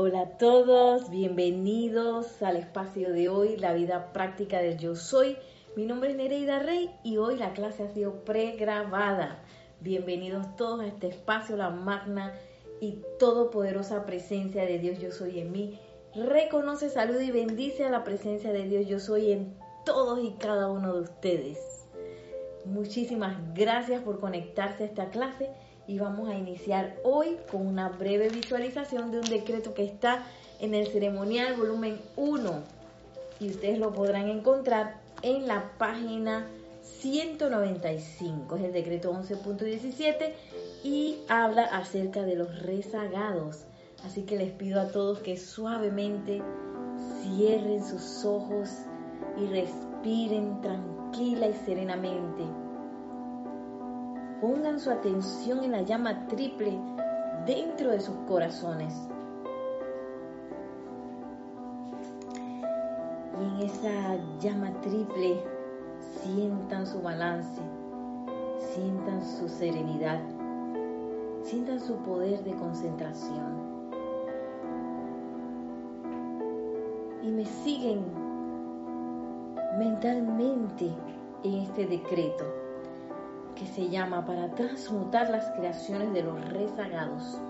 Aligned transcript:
Hola 0.00 0.20
a 0.20 0.38
todos, 0.38 1.10
bienvenidos 1.10 2.40
al 2.44 2.56
espacio 2.56 3.12
de 3.12 3.28
hoy, 3.28 3.56
la 3.56 3.72
vida 3.72 4.12
práctica 4.12 4.60
del 4.60 4.78
yo 4.78 4.94
soy. 4.94 5.36
Mi 5.74 5.86
nombre 5.86 6.10
es 6.10 6.16
Nereida 6.16 6.60
Rey 6.60 6.94
y 7.02 7.16
hoy 7.16 7.36
la 7.36 7.52
clase 7.52 7.82
ha 7.82 7.88
sido 7.88 8.24
pregrabada. 8.24 9.42
Bienvenidos 9.80 10.54
todos 10.54 10.82
a 10.82 10.86
este 10.86 11.08
espacio, 11.08 11.56
la 11.56 11.70
magna 11.70 12.32
y 12.80 13.02
todopoderosa 13.18 14.06
presencia 14.06 14.64
de 14.64 14.78
Dios 14.78 15.00
yo 15.00 15.10
soy 15.10 15.40
en 15.40 15.50
mí. 15.50 15.80
Reconoce, 16.14 16.90
saluda 16.90 17.24
y 17.24 17.32
bendice 17.32 17.84
a 17.84 17.90
la 17.90 18.04
presencia 18.04 18.52
de 18.52 18.68
Dios 18.68 18.86
yo 18.86 19.00
soy 19.00 19.32
en 19.32 19.52
todos 19.84 20.22
y 20.22 20.30
cada 20.38 20.70
uno 20.70 20.94
de 20.94 21.00
ustedes. 21.00 21.88
Muchísimas 22.64 23.36
gracias 23.52 24.00
por 24.02 24.20
conectarse 24.20 24.84
a 24.84 24.86
esta 24.86 25.10
clase 25.10 25.50
y 25.88 25.98
vamos 25.98 26.28
a 26.28 26.34
iniciar 26.34 26.94
hoy 27.02 27.38
con 27.50 27.66
una 27.66 27.88
breve 27.88 28.28
visualización 28.28 29.10
de 29.10 29.18
un 29.18 29.24
decreto 29.24 29.74
que 29.74 29.84
está 29.84 30.22
en 30.60 30.74
el 30.74 30.86
ceremonial 30.88 31.56
volumen 31.56 31.98
1 32.16 32.62
y 33.40 33.50
ustedes 33.50 33.78
lo 33.78 33.92
podrán 33.92 34.28
encontrar 34.28 35.00
en 35.22 35.48
la 35.48 35.72
página 35.78 36.46
195, 36.82 38.56
es 38.56 38.64
el 38.64 38.72
decreto 38.72 39.12
11.17 39.12 40.32
y 40.84 41.18
habla 41.28 41.64
acerca 41.64 42.22
de 42.22 42.36
los 42.36 42.62
rezagados. 42.62 43.64
Así 44.04 44.22
que 44.22 44.36
les 44.36 44.52
pido 44.52 44.80
a 44.80 44.88
todos 44.88 45.20
que 45.20 45.36
suavemente 45.36 46.42
cierren 47.22 47.84
sus 47.84 48.24
ojos 48.24 48.68
y 49.40 49.46
respiren 49.46 50.60
tranquila 50.60 51.48
y 51.48 51.54
serenamente 51.64 52.67
pongan 54.40 54.78
su 54.78 54.90
atención 54.90 55.64
en 55.64 55.72
la 55.72 55.82
llama 55.82 56.26
triple 56.28 56.78
dentro 57.46 57.90
de 57.90 58.00
sus 58.00 58.14
corazones. 58.28 58.94
Y 63.40 63.44
en 63.44 63.68
esa 63.68 64.16
llama 64.40 64.72
triple 64.80 65.42
sientan 66.22 66.86
su 66.86 67.00
balance, 67.00 67.60
sientan 68.74 69.22
su 69.24 69.48
serenidad, 69.48 70.20
sientan 71.42 71.80
su 71.80 71.96
poder 71.96 72.42
de 72.44 72.54
concentración. 72.54 73.68
Y 77.22 77.30
me 77.30 77.44
siguen 77.44 78.04
mentalmente 79.78 80.92
en 81.42 81.54
este 81.54 81.86
decreto 81.86 82.57
que 83.58 83.66
se 83.66 83.88
llama 83.88 84.24
para 84.24 84.54
transmutar 84.54 85.30
las 85.30 85.50
creaciones 85.56 86.12
de 86.12 86.22
los 86.22 86.48
rezagados. 86.50 87.40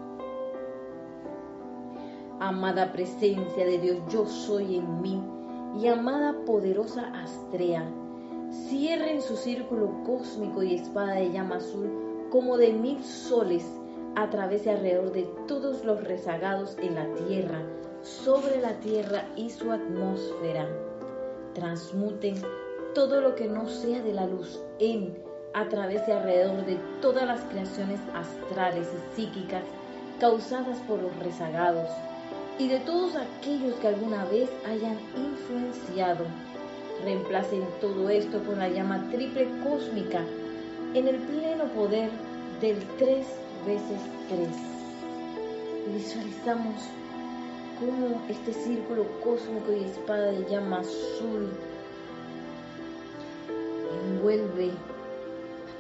Amada 2.41 2.93
presencia 2.93 3.67
de 3.67 3.79
Dios, 3.79 3.99
yo 4.09 4.25
soy 4.27 4.77
en 4.77 5.03
mí 5.03 5.23
y 5.79 5.89
amada 5.89 6.35
poderosa 6.47 7.13
Astrea, 7.15 7.85
cierren 8.51 9.21
su 9.21 9.37
círculo 9.37 10.03
cósmico 10.05 10.63
y 10.63 10.75
espada 10.75 11.15
de 11.15 11.31
llama 11.31 11.57
azul 11.57 11.91
como 12.31 12.57
de 12.57 12.73
mil 12.73 13.03
soles 13.05 13.67
a 14.15 14.31
través 14.31 14.67
y 14.67 14.71
alrededor 14.71 15.13
de 15.13 15.23
todos 15.47 15.85
los 15.85 16.03
rezagados 16.05 16.77
en 16.81 16.95
la 16.95 17.07
tierra, 17.15 17.63
sobre 18.03 18.61
la 18.61 18.73
tierra 18.81 19.29
y 19.37 19.51
su 19.51 19.71
atmósfera. 19.71 20.69
Transmuten 21.55 22.37
todo 22.95 23.21
lo 23.21 23.35
que 23.35 23.49
no 23.49 23.69
sea 23.69 24.01
de 24.03 24.13
la 24.13 24.27
luz 24.27 24.61
en 24.79 25.28
a 25.55 25.65
través 25.69 26.07
y 26.07 26.13
alrededor 26.13 26.65
de 26.67 26.79
todas 27.01 27.27
las 27.27 27.41
creaciones 27.43 28.01
astrales 28.15 28.89
y 28.93 29.17
psíquicas 29.17 29.63
causadas 30.21 30.79
por 30.89 31.01
los 31.01 31.17
rezagados 31.19 31.89
y 32.59 32.69
de 32.69 32.81
todos 32.81 33.15
aquellos 33.17 33.75
que 33.77 33.89
alguna 33.89 34.25
vez 34.27 34.51
hayan 34.67 34.99
influenciado. 35.17 36.25
Reemplacen 37.05 37.63
todo 37.81 38.11
esto 38.11 38.43
con 38.45 38.59
la 38.59 38.69
llama 38.69 39.09
triple 39.11 39.49
cósmica 39.63 40.25
en 40.95 41.07
el 41.07 41.17
pleno 41.17 41.65
poder 41.75 42.11
del 42.61 42.79
tres 42.99 43.27
veces 43.65 44.01
tres. 44.29 44.57
Visualizamos 45.95 46.75
cómo 47.79 48.21
este 48.29 48.53
círculo 48.53 49.07
cósmico 49.23 49.73
y 49.73 49.85
espada 49.85 50.33
de 50.33 50.51
llama 50.51 50.81
azul 50.81 51.49
envuelve 54.09 54.71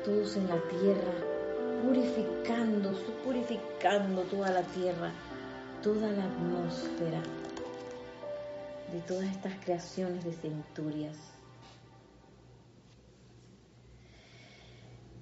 todos 0.05 0.37
en 0.37 0.49
la 0.49 0.61
tierra, 0.69 1.13
purificando, 1.83 2.93
purificando 3.25 4.23
toda 4.23 4.51
la 4.51 4.63
tierra, 4.63 5.13
toda 5.83 6.11
la 6.11 6.25
atmósfera 6.25 7.23
de 8.93 9.01
todas 9.01 9.25
estas 9.25 9.55
creaciones 9.65 10.25
de 10.25 10.33
centurias. 10.33 11.17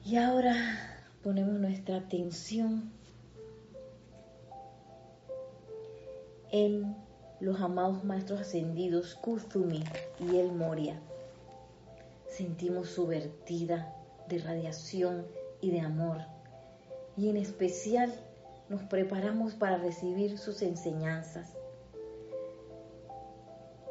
Y 0.05 0.17
ahora 0.17 0.55
ponemos 1.23 1.59
nuestra 1.59 1.97
atención 1.97 2.93
en 6.53 6.97
los 7.41 7.61
amados 7.61 8.05
maestros 8.05 8.41
ascendidos 8.41 9.17
Kuzumi 9.17 9.83
y 10.21 10.37
el 10.37 10.53
Moria. 10.53 11.01
Sentimos 12.29 12.89
su 12.91 13.07
vertida 13.09 13.96
de 14.29 14.39
radiación 14.39 15.27
y 15.61 15.71
de 15.71 15.81
amor. 15.81 16.19
Y 17.17 17.29
en 17.29 17.37
especial 17.37 18.13
nos 18.69 18.83
preparamos 18.85 19.55
para 19.55 19.79
recibir 19.79 20.39
sus 20.39 20.63
enseñanzas. 20.63 21.53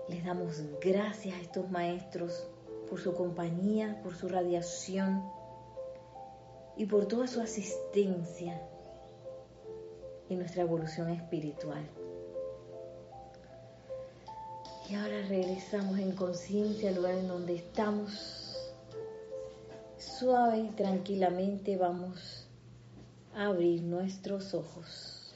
Les 0.08 0.24
damos 0.24 0.62
gracias 0.82 1.36
a 1.36 1.42
estos 1.42 1.70
maestros 1.72 2.48
por 2.90 3.00
su 3.00 3.14
compañía, 3.14 4.00
por 4.04 4.16
su 4.16 4.28
radiación 4.28 5.24
y 6.78 6.86
por 6.86 7.08
toda 7.08 7.28
su 7.28 7.42
asistencia 7.42 8.62
en 10.30 10.40
nuestra 10.40 10.62
evolución 10.62 11.10
espiritual. 11.10 11.88
Y 14.90 14.96
ahora 14.96 15.22
regresamos 15.28 15.98
en 15.98 16.12
conciencia 16.12 16.90
al 16.90 16.96
lugar 16.96 17.16
en 17.16 17.28
donde 17.28 17.56
estamos 17.56 18.45
suave 20.18 20.60
y 20.60 20.70
tranquilamente 20.70 21.78
vamos 21.78 22.48
a 23.36 23.48
abrir 23.48 23.82
nuestros 23.82 24.54
ojos. 24.54 25.36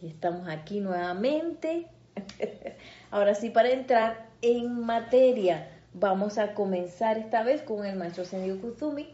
Y 0.00 0.08
estamos 0.08 0.48
aquí 0.48 0.80
nuevamente. 0.80 1.88
Ahora 3.10 3.34
sí, 3.34 3.50
para 3.50 3.70
entrar 3.70 4.28
en 4.40 4.84
materia, 4.84 5.68
vamos 5.92 6.38
a 6.38 6.54
comenzar 6.54 7.18
esta 7.18 7.42
vez 7.42 7.62
con 7.62 7.84
el 7.84 7.96
maestro 7.96 8.24
Sendio 8.24 8.60
Kuzumi 8.60 9.08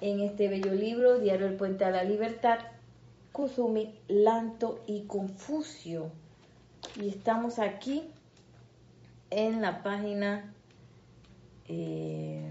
en 0.00 0.20
este 0.20 0.48
bello 0.48 0.72
libro, 0.72 1.18
Diario 1.18 1.46
El 1.46 1.54
Puente 1.54 1.84
a 1.84 1.90
la 1.90 2.04
Libertad, 2.04 2.58
Kuzumi, 3.32 3.98
Lanto 4.08 4.82
y 4.86 5.02
Confucio. 5.02 6.10
Y 7.00 7.08
estamos 7.08 7.58
aquí 7.58 8.04
en 9.30 9.60
la 9.60 9.82
página 9.82 10.52
eh, 11.70 12.42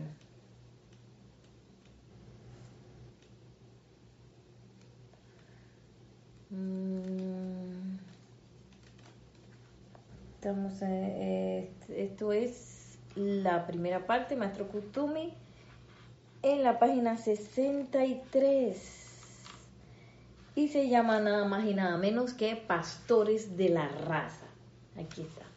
mm, 6.50 7.97
estamos 10.35 10.74
eh, 10.81 11.69
esto 11.90 12.31
es 12.31 12.97
la 13.16 13.68
primera 13.68 14.06
parte, 14.06 14.38
Maestro 14.38 14.69
Kutumi, 14.69 15.34
en 16.41 16.63
la 16.63 16.80
página 16.80 17.18
63 17.18 19.00
y 20.56 20.69
se 20.69 20.88
llama 20.88 21.19
nada 21.19 21.45
más 21.45 21.65
y 21.65 21.74
nada 21.74 21.98
menos 21.98 22.33
que 22.33 22.56
Pastores 22.56 23.57
de 23.57 23.69
la 23.69 23.89
Raza. 23.89 24.48
Aquí 24.98 25.22
está. 25.24 25.49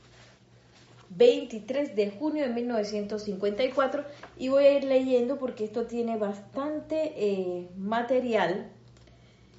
23 1.17 1.94
de 1.94 2.11
junio 2.11 2.44
de 2.44 2.55
1954 2.55 4.05
y 4.38 4.49
voy 4.49 4.64
a 4.64 4.79
ir 4.79 4.85
leyendo 4.85 5.38
porque 5.38 5.64
esto 5.64 5.87
tiene 5.87 6.17
bastante 6.17 7.12
eh, 7.17 7.69
material 7.76 8.70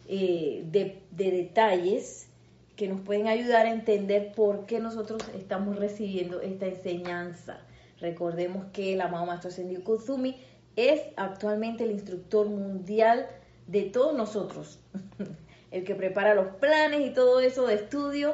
eh, 0.07 0.63
de, 0.71 1.01
detalles 1.11 2.27
que 2.75 2.87
nos 2.87 3.01
pueden 3.01 3.27
ayudar 3.27 3.67
a 3.67 3.71
entender 3.71 4.33
por 4.33 4.65
qué 4.65 4.79
nosotros 4.79 5.21
estamos 5.35 5.77
recibiendo 5.77 6.41
esta 6.41 6.65
enseñanza. 6.65 7.59
Recordemos 8.01 8.65
que 8.73 8.93
el 8.93 9.01
amado 9.01 9.25
Maestro 9.27 9.51
Sendio 9.51 9.83
Kuzumi 9.83 10.37
es 10.75 11.01
actualmente 11.15 11.83
el 11.83 11.91
instructor 11.91 12.47
mundial 12.47 13.27
de 13.67 13.83
todos 13.83 14.15
nosotros, 14.17 14.79
el 15.71 15.83
que 15.83 15.93
prepara 15.93 16.33
los 16.33 16.47
planes 16.55 17.01
y 17.01 17.13
todo 17.13 17.39
eso 17.41 17.67
de 17.67 17.75
estudio 17.75 18.33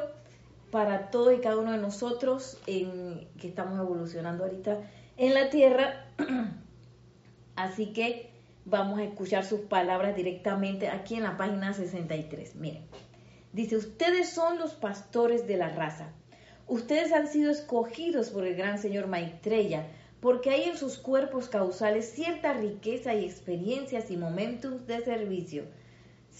para 0.70 1.10
todos 1.10 1.34
y 1.34 1.40
cada 1.40 1.58
uno 1.58 1.72
de 1.72 1.78
nosotros 1.78 2.58
en, 2.66 3.28
que 3.38 3.48
estamos 3.48 3.78
evolucionando 3.78 4.44
ahorita 4.44 4.78
en 5.16 5.34
la 5.34 5.50
Tierra. 5.50 6.06
Así 7.56 7.92
que 7.92 8.30
vamos 8.64 8.98
a 8.98 9.04
escuchar 9.04 9.44
sus 9.44 9.60
palabras 9.60 10.16
directamente 10.16 10.88
aquí 10.88 11.16
en 11.16 11.24
la 11.24 11.36
página 11.36 11.74
63. 11.74 12.56
Miren, 12.56 12.84
dice, 13.52 13.76
ustedes 13.76 14.30
son 14.30 14.58
los 14.58 14.74
pastores 14.74 15.46
de 15.46 15.56
la 15.56 15.68
raza. 15.68 16.12
Ustedes 16.66 17.12
han 17.12 17.26
sido 17.26 17.50
escogidos 17.50 18.30
por 18.30 18.46
el 18.46 18.54
gran 18.54 18.78
Señor 18.78 19.08
Maitreya, 19.08 19.88
porque 20.20 20.50
hay 20.50 20.64
en 20.64 20.76
sus 20.76 20.98
cuerpos 20.98 21.48
causales 21.48 22.12
cierta 22.12 22.52
riqueza 22.52 23.14
y 23.14 23.24
experiencias 23.24 24.10
y 24.10 24.16
momentos 24.16 24.86
de 24.86 25.00
servicio. 25.00 25.64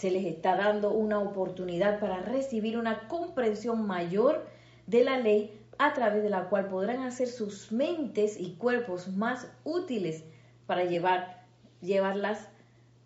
Se 0.01 0.11
les 0.11 0.25
está 0.25 0.57
dando 0.57 0.93
una 0.93 1.19
oportunidad 1.19 2.01
para 2.01 2.21
recibir 2.23 2.79
una 2.79 3.07
comprensión 3.07 3.87
mayor 3.87 4.47
de 4.87 5.05
la 5.05 5.19
ley 5.19 5.55
a 5.77 5.93
través 5.93 6.23
de 6.23 6.31
la 6.31 6.49
cual 6.49 6.69
podrán 6.69 7.03
hacer 7.03 7.29
sus 7.29 7.71
mentes 7.71 8.41
y 8.41 8.55
cuerpos 8.55 9.09
más 9.09 9.47
útiles 9.63 10.25
para 10.67 10.85
llevar, 10.85 11.45
llevar 11.83 12.17
las 12.17 12.49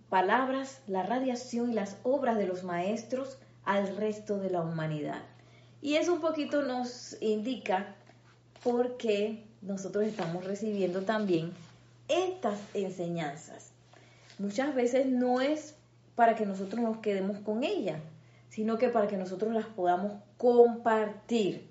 palabras, 0.08 0.82
la 0.86 1.02
radiación 1.02 1.72
y 1.72 1.74
las 1.74 1.96
obras 2.04 2.38
de 2.38 2.46
los 2.46 2.62
maestros 2.62 3.38
al 3.64 3.96
resto 3.96 4.38
de 4.38 4.50
la 4.50 4.60
humanidad. 4.60 5.22
Y 5.82 5.96
eso 5.96 6.12
un 6.12 6.20
poquito 6.20 6.62
nos 6.62 7.20
indica 7.20 7.96
por 8.62 8.96
qué 8.98 9.42
nosotros 9.62 10.04
estamos 10.04 10.44
recibiendo 10.44 11.02
también 11.02 11.52
estas 12.06 12.60
enseñanzas. 12.72 13.72
Muchas 14.38 14.76
veces 14.76 15.06
no 15.06 15.40
es 15.40 15.74
para 16.14 16.34
que 16.34 16.46
nosotros 16.46 16.82
nos 16.82 16.98
quedemos 16.98 17.38
con 17.38 17.64
ellas, 17.64 18.00
sino 18.48 18.78
que 18.78 18.88
para 18.88 19.08
que 19.08 19.16
nosotros 19.16 19.52
las 19.52 19.66
podamos 19.66 20.12
compartir. 20.36 21.68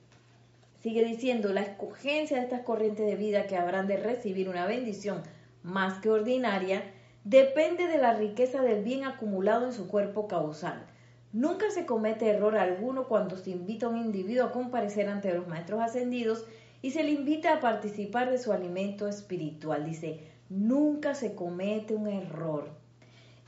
Sigue 0.81 1.05
diciendo, 1.05 1.53
la 1.53 1.61
escogencia 1.61 2.37
de 2.37 2.43
estas 2.43 2.61
corrientes 2.61 3.05
de 3.05 3.15
vida 3.15 3.47
que 3.47 3.55
habrán 3.55 3.87
de 3.87 3.97
recibir 3.97 4.49
una 4.49 4.65
bendición 4.65 5.21
más 5.63 5.99
que 5.99 6.09
ordinaria 6.09 6.83
depende 7.23 7.87
de 7.87 7.97
la 7.97 8.13
riqueza 8.13 8.61
del 8.61 8.83
bien 8.83 9.05
acumulado 9.05 9.65
en 9.65 9.73
su 9.73 9.87
cuerpo 9.87 10.27
causal. 10.27 10.85
Nunca 11.31 11.71
se 11.71 11.85
comete 11.85 12.29
error 12.29 12.57
alguno 12.57 13.07
cuando 13.07 13.37
se 13.37 13.51
invita 13.51 13.85
a 13.85 13.89
un 13.89 13.97
individuo 13.97 14.45
a 14.45 14.51
comparecer 14.51 15.07
ante 15.07 15.33
los 15.33 15.47
maestros 15.47 15.81
ascendidos 15.81 16.45
y 16.81 16.91
se 16.91 17.03
le 17.03 17.11
invita 17.11 17.53
a 17.53 17.59
participar 17.61 18.29
de 18.29 18.37
su 18.37 18.51
alimento 18.51 19.07
espiritual. 19.07 19.85
Dice, 19.85 20.19
nunca 20.49 21.15
se 21.15 21.33
comete 21.33 21.95
un 21.95 22.07
error. 22.07 22.82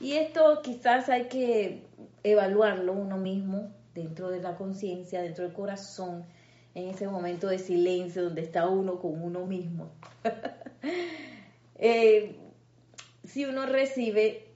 Y 0.00 0.14
esto 0.14 0.60
quizás 0.62 1.08
hay 1.08 1.28
que 1.28 1.86
evaluarlo 2.22 2.92
uno 2.92 3.16
mismo 3.16 3.72
dentro 3.94 4.30
de 4.30 4.40
la 4.40 4.56
conciencia, 4.56 5.22
dentro 5.22 5.44
del 5.44 5.52
corazón, 5.52 6.24
en 6.74 6.88
ese 6.88 7.08
momento 7.08 7.48
de 7.48 7.58
silencio 7.58 8.24
donde 8.24 8.42
está 8.42 8.68
uno 8.68 8.98
con 8.98 9.22
uno 9.22 9.46
mismo. 9.46 9.90
Eh, 11.78 12.34
si 13.22 13.44
uno 13.44 13.66
recibe 13.66 14.46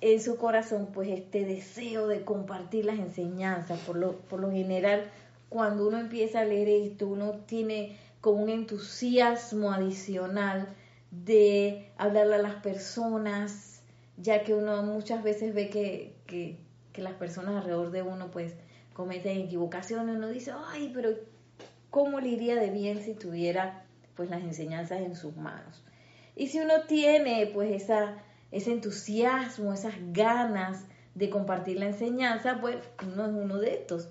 en 0.00 0.20
su 0.20 0.36
corazón 0.36 0.90
pues 0.92 1.08
este 1.08 1.44
deseo 1.44 2.06
de 2.06 2.24
compartir 2.24 2.84
las 2.84 3.00
enseñanzas, 3.00 3.80
por 3.80 3.96
lo, 3.96 4.18
por 4.18 4.38
lo 4.38 4.52
general 4.52 5.10
cuando 5.48 5.88
uno 5.88 5.98
empieza 5.98 6.40
a 6.40 6.44
leer 6.44 6.68
esto, 6.68 7.08
uno 7.08 7.32
tiene 7.46 7.96
como 8.20 8.42
un 8.42 8.48
entusiasmo 8.48 9.72
adicional 9.72 10.68
de 11.10 11.90
hablarle 11.98 12.36
a 12.36 12.42
las 12.42 12.54
personas, 12.56 13.71
ya 14.16 14.44
que 14.44 14.54
uno 14.54 14.82
muchas 14.82 15.22
veces 15.22 15.54
ve 15.54 15.70
que, 15.70 16.14
que, 16.26 16.58
que 16.92 17.02
las 17.02 17.14
personas 17.14 17.56
alrededor 17.56 17.90
de 17.90 18.02
uno 18.02 18.30
pues 18.30 18.54
cometen 18.92 19.38
equivocaciones, 19.38 20.16
uno 20.16 20.28
dice, 20.28 20.52
ay, 20.68 20.90
pero 20.94 21.10
cómo 21.90 22.20
le 22.20 22.28
iría 22.28 22.56
de 22.56 22.70
bien 22.70 23.02
si 23.02 23.14
tuviera 23.14 23.84
pues 24.14 24.30
las 24.30 24.42
enseñanzas 24.42 25.00
en 25.00 25.16
sus 25.16 25.36
manos. 25.36 25.82
Y 26.36 26.48
si 26.48 26.60
uno 26.60 26.82
tiene 26.86 27.50
pues 27.52 27.70
esa, 27.82 28.16
ese 28.50 28.72
entusiasmo, 28.72 29.72
esas 29.72 29.94
ganas 30.12 30.86
de 31.14 31.30
compartir 31.30 31.78
la 31.78 31.86
enseñanza, 31.86 32.58
pues 32.60 32.76
uno 33.02 33.26
es 33.26 33.32
uno 33.32 33.58
de 33.58 33.74
estos. 33.74 34.08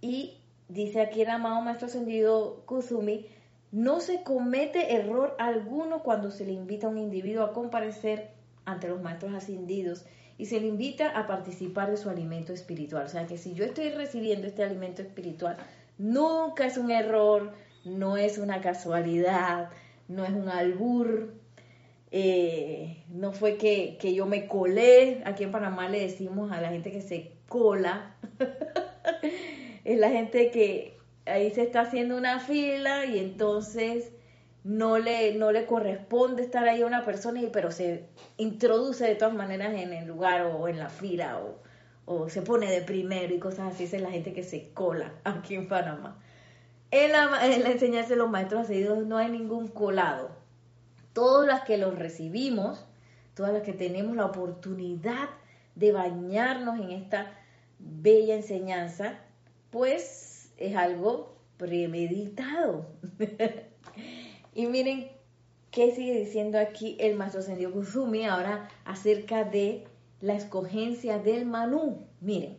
Y 0.00 0.38
dice 0.68 1.00
aquí 1.00 1.22
el 1.22 1.30
amado 1.30 1.60
Maestro 1.60 1.86
Ascendido 1.86 2.62
Kuzumi, 2.66 3.26
no 3.72 4.00
se 4.00 4.22
comete 4.22 4.94
error 4.94 5.34
alguno 5.38 6.02
cuando 6.02 6.30
se 6.30 6.46
le 6.46 6.52
invita 6.52 6.86
a 6.86 6.90
un 6.90 6.98
individuo 6.98 7.44
a 7.44 7.52
comparecer 7.52 8.30
ante 8.64 8.88
los 8.88 9.02
maestros 9.02 9.34
ascendidos 9.34 10.04
y 10.36 10.46
se 10.46 10.60
le 10.60 10.66
invita 10.66 11.10
a 11.10 11.26
participar 11.26 11.90
de 11.90 11.96
su 11.96 12.10
alimento 12.10 12.52
espiritual. 12.52 13.06
O 13.06 13.08
sea 13.08 13.26
que 13.26 13.38
si 13.38 13.54
yo 13.54 13.64
estoy 13.64 13.90
recibiendo 13.90 14.46
este 14.46 14.64
alimento 14.64 15.02
espiritual, 15.02 15.56
Nunca 15.98 16.66
es 16.66 16.76
un 16.76 16.90
error, 16.90 17.52
no 17.84 18.16
es 18.16 18.38
una 18.38 18.60
casualidad, 18.60 19.70
no 20.08 20.24
es 20.24 20.32
un 20.32 20.48
albur. 20.48 21.34
Eh, 22.10 23.02
no 23.08 23.32
fue 23.32 23.56
que, 23.56 23.96
yo 24.14 24.26
me 24.26 24.46
colé, 24.46 25.22
aquí 25.24 25.44
en 25.44 25.52
Panamá 25.52 25.88
le 25.88 26.00
decimos 26.00 26.52
a 26.52 26.60
la 26.60 26.68
gente 26.68 26.92
que 26.92 27.02
se 27.02 27.32
cola, 27.48 28.14
es 29.84 29.98
la 29.98 30.10
gente 30.10 30.50
que 30.50 30.96
ahí 31.26 31.50
se 31.50 31.62
está 31.62 31.80
haciendo 31.80 32.16
una 32.16 32.38
fila 32.38 33.04
y 33.06 33.18
entonces 33.18 34.12
no 34.64 34.98
le, 34.98 35.34
no 35.34 35.52
le 35.52 35.66
corresponde 35.66 36.42
estar 36.42 36.66
ahí 36.66 36.82
a 36.82 36.86
una 36.86 37.04
persona, 37.04 37.40
pero 37.52 37.70
se 37.70 38.08
introduce 38.38 39.04
de 39.04 39.14
todas 39.14 39.34
maneras 39.34 39.74
en 39.74 39.92
el 39.92 40.06
lugar 40.06 40.42
o 40.46 40.68
en 40.68 40.78
la 40.78 40.88
fila 40.88 41.38
o, 41.38 41.58
o 42.06 42.28
se 42.30 42.42
pone 42.42 42.70
de 42.70 42.80
primero 42.80 43.34
y 43.34 43.38
cosas 43.38 43.74
así, 43.74 43.84
es 43.84 44.00
la 44.00 44.10
gente 44.10 44.32
que 44.32 44.42
se 44.42 44.70
cola 44.72 45.12
aquí 45.24 45.54
en 45.54 45.68
Panamá. 45.68 46.18
En 46.90 47.12
la, 47.12 47.46
en 47.46 47.62
la 47.62 47.70
enseñanza 47.72 48.10
de 48.10 48.16
los 48.16 48.30
maestros 48.30 48.62
ascendidos 48.62 49.06
no 49.06 49.18
hay 49.18 49.30
ningún 49.30 49.68
colado. 49.68 50.30
Todas 51.12 51.46
las 51.46 51.62
que 51.64 51.76
los 51.76 51.98
recibimos, 51.98 52.86
todas 53.34 53.52
las 53.52 53.62
que 53.62 53.72
tenemos 53.74 54.16
la 54.16 54.26
oportunidad 54.26 55.28
de 55.74 55.92
bañarnos 55.92 56.80
en 56.80 56.90
esta 56.90 57.32
bella 57.78 58.34
enseñanza, 58.34 59.18
pues 59.70 60.52
es 60.56 60.74
algo 60.74 61.36
premeditado. 61.58 62.86
y 64.54 64.66
miren 64.66 65.10
qué 65.70 65.92
sigue 65.92 66.18
diciendo 66.18 66.58
aquí 66.58 66.96
el 67.00 67.16
maestro 67.16 67.40
ascendido 67.40 67.72
Kusumi 67.72 68.24
ahora 68.24 68.68
acerca 68.84 69.44
de 69.44 69.84
la 70.20 70.34
escogencia 70.34 71.18
del 71.18 71.44
manú. 71.44 72.06
Miren, 72.20 72.56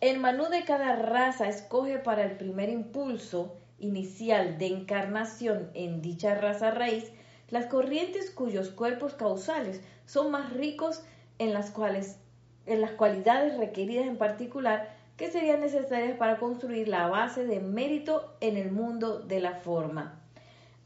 el 0.00 0.18
manú 0.18 0.48
de 0.48 0.64
cada 0.64 0.96
raza 0.96 1.48
escoge 1.48 1.98
para 1.98 2.24
el 2.24 2.38
primer 2.38 2.70
impulso 2.70 3.56
inicial 3.78 4.56
de 4.58 4.66
encarnación 4.68 5.70
en 5.74 6.00
dicha 6.00 6.34
raza 6.34 6.70
raíz 6.70 7.12
las 7.50 7.66
corrientes 7.66 8.30
cuyos 8.30 8.70
cuerpos 8.70 9.14
causales 9.14 9.82
son 10.06 10.30
más 10.30 10.52
ricos 10.52 11.02
en 11.38 11.52
las 11.52 11.70
cuales 11.70 12.18
en 12.66 12.80
las 12.80 12.92
cualidades 12.92 13.58
requeridas 13.58 14.06
en 14.06 14.16
particular 14.16 14.94
que 15.16 15.30
serían 15.30 15.60
necesarias 15.60 16.16
para 16.16 16.38
construir 16.38 16.88
la 16.88 17.08
base 17.08 17.44
de 17.44 17.60
mérito 17.60 18.36
en 18.40 18.56
el 18.56 18.70
mundo 18.70 19.18
de 19.18 19.40
la 19.40 19.54
forma. 19.56 20.19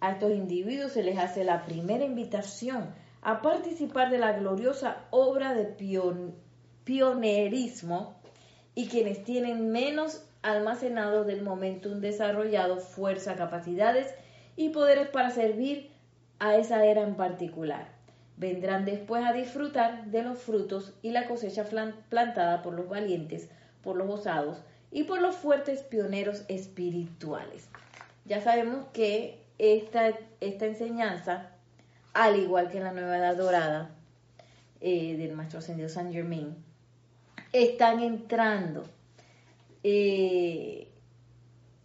A 0.04 0.10
estos 0.10 0.32
individuos 0.32 0.92
se 0.92 1.02
les 1.02 1.16
hace 1.16 1.44
la 1.44 1.64
primera 1.64 2.04
invitación 2.04 2.94
a 3.22 3.40
participar 3.40 4.10
de 4.10 4.18
la 4.18 4.34
gloriosa 4.34 4.98
obra 5.08 5.54
de 5.54 5.64
pionerismo 6.84 8.14
y 8.74 8.88
quienes 8.88 9.24
tienen 9.24 9.72
menos 9.72 10.22
almacenado 10.42 11.24
del 11.24 11.40
momentum 11.40 12.00
desarrollado 12.00 12.76
fuerza, 12.80 13.34
capacidades 13.36 14.14
y 14.56 14.68
poderes 14.68 15.08
para 15.08 15.30
servir 15.30 15.90
a 16.38 16.56
esa 16.56 16.84
era 16.84 17.00
en 17.00 17.14
particular. 17.14 17.88
Vendrán 18.36 18.84
después 18.84 19.24
a 19.24 19.32
disfrutar 19.32 20.04
de 20.08 20.22
los 20.22 20.38
frutos 20.38 20.92
y 21.00 21.12
la 21.12 21.26
cosecha 21.26 21.64
plantada 22.10 22.60
por 22.60 22.74
los 22.74 22.90
valientes, 22.90 23.48
por 23.82 23.96
los 23.96 24.10
osados 24.10 24.58
y 24.90 25.04
por 25.04 25.22
los 25.22 25.34
fuertes 25.34 25.82
pioneros 25.82 26.44
espirituales. 26.48 27.70
Ya 28.26 28.42
sabemos 28.42 28.84
que 28.92 29.43
esta, 29.58 30.12
esta 30.40 30.66
enseñanza 30.66 31.50
al 32.14 32.38
igual 32.38 32.70
que 32.70 32.80
la 32.80 32.92
nueva 32.92 33.18
edad 33.18 33.36
dorada 33.36 33.90
eh, 34.80 35.16
del 35.16 35.32
maestro 35.32 35.58
ascendido 35.58 35.88
San 35.88 36.12
Germain, 36.12 36.54
están 37.52 38.00
entrando. 38.00 38.84
Eh, 39.82 40.88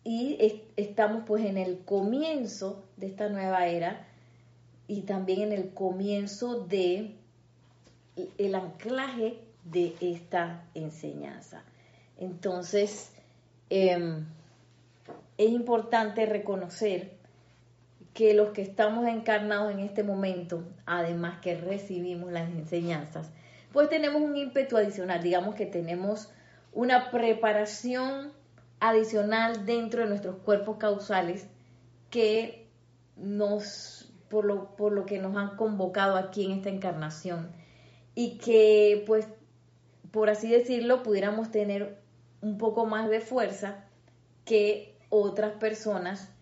y 0.03 0.61
estamos 0.77 1.23
pues 1.25 1.45
en 1.45 1.57
el 1.57 1.79
comienzo 1.79 2.83
de 2.97 3.07
esta 3.07 3.29
nueva 3.29 3.67
era 3.67 4.07
y 4.87 5.01
también 5.01 5.41
en 5.41 5.53
el 5.53 5.69
comienzo 5.73 6.65
de 6.65 7.15
el 8.37 8.55
anclaje 8.55 9.39
de 9.65 9.93
esta 10.01 10.63
enseñanza. 10.73 11.63
Entonces, 12.17 13.11
em, 13.69 14.25
es 15.37 15.51
importante 15.51 16.25
reconocer 16.25 17.18
que 18.19 18.33
los 18.33 18.49
que 18.49 18.61
estamos 18.61 19.07
encarnados 19.07 19.71
en 19.71 19.79
este 19.79 20.03
momento, 20.03 20.61
además 20.85 21.39
que 21.39 21.55
recibimos 21.55 22.33
las 22.33 22.49
enseñanzas, 22.49 23.31
pues 23.71 23.87
tenemos 23.87 24.21
un 24.21 24.35
ímpetu 24.35 24.75
adicional, 24.75 25.23
digamos 25.23 25.55
que 25.55 25.65
tenemos 25.65 26.29
una 26.73 27.11
preparación 27.11 28.33
adicional 28.81 29.65
dentro 29.65 30.01
de 30.01 30.09
nuestros 30.09 30.35
cuerpos 30.39 30.75
causales 30.75 31.47
que 32.09 32.67
nos, 33.15 34.11
por 34.27 34.43
lo, 34.43 34.75
por 34.75 34.91
lo 34.91 35.05
que 35.05 35.19
nos 35.19 35.37
han 35.37 35.55
convocado 35.55 36.17
aquí 36.17 36.43
en 36.43 36.51
esta 36.51 36.67
encarnación, 36.67 37.49
y 38.15 38.37
que 38.37 39.01
pues 39.07 39.29
por 40.11 40.29
así 40.29 40.49
decirlo 40.49 41.03
pudiéramos 41.03 41.51
tener 41.51 42.01
un 42.41 42.57
poco 42.57 42.85
más 42.85 43.09
de 43.09 43.21
fuerza 43.21 43.85
que 44.43 44.97
otras 45.07 45.53
personas 45.53 46.33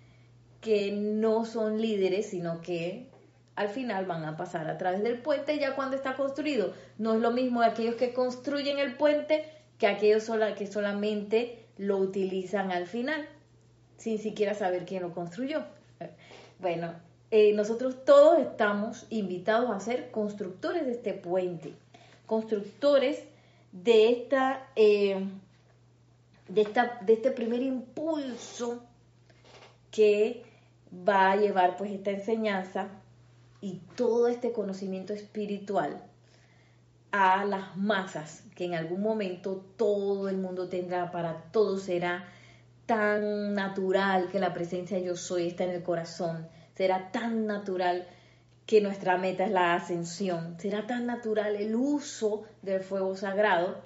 que 0.67 0.91
no 0.91 1.45
son 1.45 1.81
líderes, 1.81 2.25
sino 2.25 2.61
que 2.61 3.07
al 3.55 3.69
final 3.69 4.05
van 4.05 4.25
a 4.25 4.35
pasar 4.35 4.69
a 4.69 4.77
través 4.77 5.01
del 5.01 5.21
puente 5.21 5.57
ya 5.57 5.75
cuando 5.75 5.95
está 5.95 6.17
construido. 6.17 6.73
No 6.97 7.13
es 7.13 7.21
lo 7.21 7.31
mismo 7.31 7.61
aquellos 7.61 7.95
que 7.95 8.11
construyen 8.11 8.77
el 8.77 8.97
puente 8.97 9.45
que 9.77 9.87
aquellos 9.87 10.29
que 10.57 10.67
solamente 10.67 11.63
lo 11.77 11.95
utilizan 11.99 12.73
al 12.73 12.85
final, 12.85 13.29
sin 13.95 14.19
siquiera 14.19 14.55
saber 14.55 14.85
quién 14.85 15.03
lo 15.03 15.13
construyó. 15.13 15.63
Bueno, 16.59 16.91
eh, 17.31 17.53
nosotros 17.53 18.03
todos 18.03 18.37
estamos 18.39 19.05
invitados 19.09 19.71
a 19.71 19.79
ser 19.79 20.11
constructores 20.11 20.85
de 20.85 20.91
este 20.91 21.13
puente, 21.13 21.71
constructores 22.25 23.23
de 23.71 24.09
esta, 24.09 24.67
eh, 24.75 25.23
de 26.49 26.61
esta, 26.61 26.99
de 27.05 27.13
este 27.13 27.31
primer 27.31 27.61
impulso 27.61 28.83
que 29.91 30.46
va 30.91 31.31
a 31.31 31.35
llevar 31.35 31.77
pues 31.77 31.91
esta 31.91 32.11
enseñanza 32.11 32.89
y 33.61 33.81
todo 33.95 34.27
este 34.27 34.51
conocimiento 34.51 35.13
espiritual 35.13 36.01
a 37.11 37.45
las 37.45 37.75
masas 37.77 38.43
que 38.55 38.65
en 38.65 38.75
algún 38.75 39.01
momento 39.01 39.65
todo 39.77 40.29
el 40.29 40.37
mundo 40.37 40.69
tendrá, 40.69 41.11
para 41.11 41.43
todo 41.51 41.77
será 41.77 42.25
tan 42.85 43.53
natural 43.53 44.29
que 44.29 44.39
la 44.39 44.53
presencia 44.53 44.99
yo 44.99 45.15
soy 45.15 45.47
está 45.47 45.63
en 45.63 45.71
el 45.71 45.83
corazón, 45.83 46.47
será 46.75 47.11
tan 47.11 47.45
natural 47.45 48.07
que 48.65 48.81
nuestra 48.81 49.17
meta 49.17 49.45
es 49.45 49.51
la 49.51 49.75
ascensión, 49.75 50.59
será 50.59 50.85
tan 50.85 51.05
natural 51.05 51.55
el 51.55 51.75
uso 51.75 52.43
del 52.61 52.81
fuego 52.81 53.15
sagrado, 53.15 53.81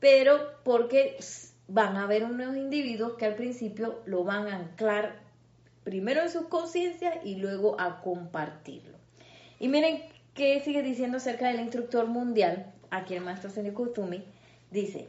pero 0.00 0.38
porque 0.64 1.16
van 1.68 1.96
a 1.96 2.02
haber 2.04 2.24
unos 2.24 2.56
individuos 2.56 3.14
que 3.14 3.26
al 3.26 3.36
principio 3.36 4.00
lo 4.04 4.24
van 4.24 4.48
a 4.48 4.56
anclar 4.56 5.22
primero 5.84 6.22
en 6.22 6.30
sus 6.30 6.46
conciencias 6.46 7.16
y 7.24 7.36
luego 7.36 7.80
a 7.80 8.00
compartirlo. 8.00 8.96
Y 9.58 9.68
miren 9.68 10.02
qué 10.34 10.60
sigue 10.60 10.82
diciendo 10.82 11.18
acerca 11.18 11.48
del 11.48 11.60
instructor 11.60 12.06
mundial, 12.06 12.72
aquí 12.90 13.14
el 13.14 13.22
maestro 13.22 13.50
Senyo 13.50 13.74
Kuzumi, 13.74 14.24
dice, 14.70 15.08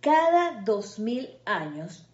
cada 0.00 0.62
dos 0.62 0.98
mil 0.98 1.30
años, 1.44 2.06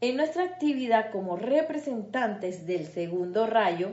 en 0.00 0.16
nuestra 0.16 0.44
actividad 0.44 1.10
como 1.10 1.36
representantes 1.36 2.66
del 2.66 2.86
segundo 2.86 3.46
rayo, 3.46 3.92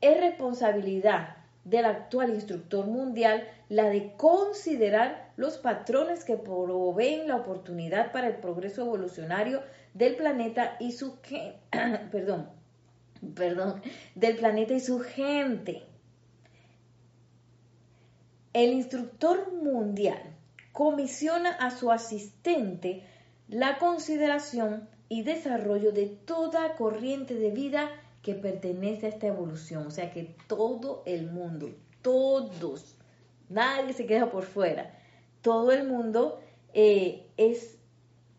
es 0.00 0.18
responsabilidad 0.18 1.36
del 1.64 1.84
actual 1.84 2.30
instructor 2.34 2.86
mundial 2.86 3.46
la 3.68 3.84
de 3.84 4.14
considerar 4.16 5.30
los 5.36 5.58
patrones 5.58 6.24
que 6.24 6.36
proveen 6.36 7.28
la 7.28 7.36
oportunidad 7.36 8.12
para 8.12 8.28
el 8.28 8.36
progreso 8.36 8.82
evolucionario 8.82 9.62
del 9.94 10.16
planeta 10.16 10.76
y 10.80 10.92
su 10.92 11.18
perdón, 12.10 12.48
perdón, 13.34 13.82
del 14.14 14.36
planeta 14.36 14.74
y 14.74 14.80
su 14.80 15.00
gente. 15.00 15.82
El 18.52 18.72
instructor 18.72 19.52
mundial 19.52 20.36
comisiona 20.72 21.50
a 21.50 21.70
su 21.70 21.90
asistente 21.90 23.04
la 23.48 23.78
consideración 23.78 24.88
y 25.08 25.22
desarrollo 25.22 25.92
de 25.92 26.06
toda 26.06 26.74
corriente 26.76 27.34
de 27.34 27.50
vida 27.50 27.90
que 28.22 28.34
pertenece 28.34 29.06
a 29.06 29.08
esta 29.10 29.26
evolución. 29.26 29.86
O 29.86 29.90
sea 29.90 30.10
que 30.10 30.36
todo 30.46 31.02
el 31.06 31.30
mundo, 31.30 31.70
todos, 32.00 32.96
nadie 33.48 33.92
se 33.92 34.06
queda 34.06 34.30
por 34.30 34.44
fuera. 34.44 34.98
Todo 35.42 35.72
el 35.72 35.86
mundo 35.86 36.40
eh, 36.72 37.26
es, 37.36 37.78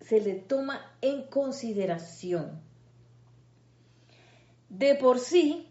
se 0.01 0.21
le 0.21 0.33
toma 0.35 0.81
en 1.01 1.23
consideración. 1.23 2.62
De 4.73 4.95
por 4.95 5.19
sí, 5.19 5.67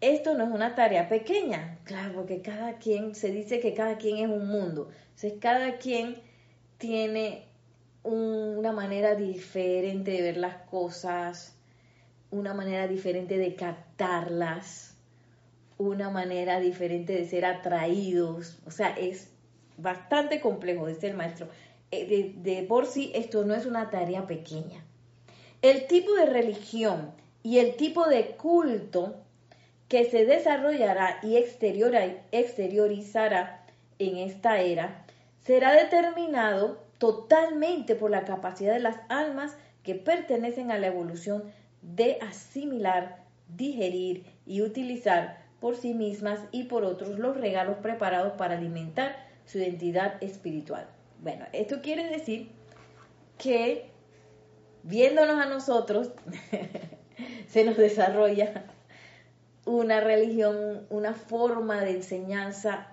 esto 0.00 0.32
no 0.32 0.44
es 0.44 0.50
una 0.50 0.74
tarea 0.74 1.06
pequeña, 1.06 1.78
claro, 1.84 2.14
porque 2.14 2.40
cada 2.40 2.78
quien, 2.78 3.14
se 3.14 3.30
dice 3.30 3.60
que 3.60 3.74
cada 3.74 3.98
quien 3.98 4.16
es 4.16 4.26
un 4.26 4.48
mundo. 4.48 4.88
Entonces, 5.10 5.34
cada 5.38 5.76
quien 5.76 6.16
tiene 6.78 7.44
una 8.02 8.72
manera 8.72 9.16
diferente 9.16 10.12
de 10.12 10.22
ver 10.22 10.38
las 10.38 10.56
cosas, 10.62 11.54
una 12.30 12.54
manera 12.54 12.88
diferente 12.88 13.36
de 13.36 13.54
captarlas, 13.54 14.96
una 15.76 16.08
manera 16.08 16.58
diferente 16.58 17.12
de 17.12 17.26
ser 17.26 17.44
atraídos. 17.44 18.60
O 18.64 18.70
sea, 18.70 18.96
es 18.96 19.30
bastante 19.76 20.40
complejo, 20.40 20.86
dice 20.86 21.08
el 21.08 21.18
maestro. 21.18 21.48
Eh, 21.90 22.06
de, 22.06 22.50
de 22.50 22.62
por 22.62 22.86
sí, 22.86 23.12
esto 23.14 23.44
no 23.44 23.54
es 23.54 23.66
una 23.66 23.90
tarea 23.90 24.26
pequeña. 24.26 24.82
El 25.60 25.86
tipo 25.86 26.14
de 26.14 26.24
religión 26.24 27.12
y 27.42 27.58
el 27.58 27.76
tipo 27.76 28.08
de 28.08 28.36
culto 28.36 29.16
que 29.88 30.04
se 30.04 30.24
desarrollará 30.24 31.18
y 31.22 31.36
exteriorizará 31.36 33.64
en 33.98 34.16
esta 34.16 34.60
era 34.60 35.04
será 35.44 35.72
determinado 35.72 36.80
totalmente 36.98 37.96
por 37.96 38.10
la 38.10 38.24
capacidad 38.24 38.72
de 38.72 38.80
las 38.80 38.96
almas 39.08 39.56
que 39.82 39.94
pertenecen 39.94 40.70
a 40.70 40.78
la 40.78 40.86
evolución 40.86 41.44
de 41.82 42.18
asimilar, 42.20 43.24
digerir 43.48 44.24
y 44.46 44.62
utilizar 44.62 45.42
por 45.60 45.76
sí 45.76 45.94
mismas 45.94 46.40
y 46.52 46.64
por 46.64 46.84
otros 46.84 47.18
los 47.18 47.36
regalos 47.36 47.76
preparados 47.82 48.34
para 48.34 48.56
alimentar 48.56 49.16
su 49.46 49.58
identidad 49.58 50.22
espiritual. 50.22 50.86
Bueno, 51.20 51.44
esto 51.52 51.82
quiere 51.82 52.08
decir 52.08 52.48
que 53.38 53.90
viéndonos 54.82 55.40
a 55.40 55.46
nosotros, 55.46 56.12
se 57.48 57.64
nos 57.64 57.76
desarrolla 57.76 58.64
una 59.64 60.00
religión, 60.00 60.86
una 60.90 61.14
forma 61.14 61.80
de 61.82 61.92
enseñanza 61.92 62.88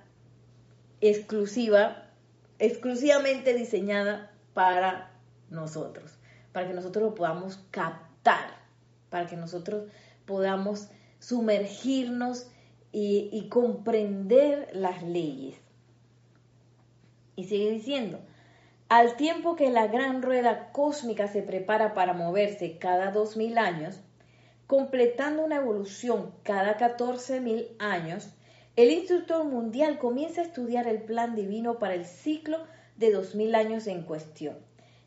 exclusiva, 1.02 2.06
exclusivamente 2.60 3.54
diseñada 3.54 4.32
para 4.54 5.12
nosotros, 5.50 6.18
para 6.52 6.68
que 6.68 6.74
nosotros 6.74 7.04
lo 7.04 7.16
podamos 7.16 7.60
captar, 7.72 8.52
para 9.10 9.28
que 9.28 9.36
nosotros 9.36 9.90
podamos 10.26 10.90
sumergirnos 11.20 12.48
y, 12.92 13.30
y 13.32 13.50
comprender 13.50 14.70
las 14.74 15.02
leyes. 15.04 15.58
Y 17.36 17.46
sigue 17.46 17.72
diciendo, 17.72 18.20
al 18.90 19.16
tiempo 19.16 19.56
que 19.56 19.70
la 19.70 19.88
gran 19.88 20.22
rueda 20.22 20.72
cósmica 20.72 21.28
se 21.28 21.42
prepara 21.42 21.94
para 21.94 22.14
moverse 22.14 22.78
cada 22.78 23.12
dos 23.12 23.38
mil 23.38 23.58
años, 23.58 24.02
completando 24.70 25.44
una 25.44 25.56
evolución 25.56 26.32
cada 26.44 26.78
14.000 26.78 27.70
años, 27.80 28.30
el 28.76 28.92
instructor 28.92 29.44
mundial 29.44 29.98
comienza 29.98 30.42
a 30.42 30.44
estudiar 30.44 30.88
el 30.88 31.02
plan 31.02 31.34
divino 31.36 31.80
para 31.80 31.96
el 31.96 32.06
ciclo 32.06 32.60
de 32.96 33.12
2.000 33.12 33.56
años 33.56 33.88
en 33.88 34.04
cuestión. 34.04 34.60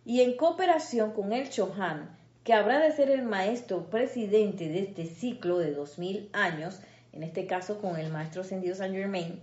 Y 0.05 0.23
en 0.23 0.37
cooperación 0.37 1.13
con 1.13 1.33
el 1.33 1.49
Chohan, 1.49 2.11
que 2.43 2.55
habrá 2.55 2.81
de 2.81 2.91
ser 2.91 3.09
el 3.09 3.23
maestro 3.23 3.89
presidente 3.89 4.69
de 4.69 4.81
este 4.81 5.07
ciclo 5.07 5.59
de 5.59 5.77
2.000 5.77 6.31
años, 6.33 6.81
en 7.13 7.23
este 7.23 7.47
caso 7.47 7.81
con 7.81 7.97
el 7.97 8.11
maestro 8.11 8.41
ascendido 8.41 8.75
Saint 8.75 8.97
Germain, 8.97 9.39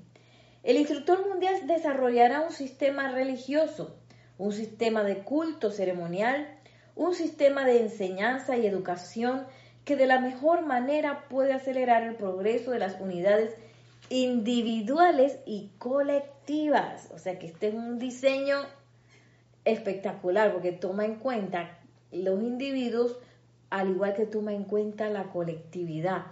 el 0.63 0.75
instructor 0.75 1.25
mundial 1.29 1.65
desarrollará 1.65 2.41
un 2.41 2.51
sistema 2.51 3.09
religioso, 3.09 3.95
un 4.37 4.51
sistema 4.51 5.05
de 5.05 5.19
culto 5.19 5.71
ceremonial, 5.71 6.59
un 6.97 7.15
sistema 7.15 7.63
de 7.63 7.79
enseñanza 7.79 8.57
y 8.57 8.65
educación 8.67 9.45
que 9.89 9.95
de 9.95 10.05
la 10.05 10.19
mejor 10.19 10.67
manera 10.67 11.27
puede 11.29 11.51
acelerar 11.51 12.03
el 12.03 12.13
progreso 12.13 12.69
de 12.69 12.77
las 12.77 13.01
unidades 13.01 13.55
individuales 14.11 15.39
y 15.47 15.71
colectivas. 15.79 17.09
O 17.11 17.17
sea 17.17 17.39
que 17.39 17.47
este 17.47 17.69
es 17.69 17.73
un 17.73 17.97
diseño 17.97 18.57
espectacular 19.65 20.53
porque 20.53 20.73
toma 20.73 21.05
en 21.05 21.15
cuenta 21.15 21.79
los 22.11 22.39
individuos 22.39 23.17
al 23.71 23.89
igual 23.89 24.13
que 24.13 24.27
toma 24.27 24.53
en 24.53 24.63
cuenta 24.63 25.09
la 25.09 25.23
colectividad. 25.23 26.27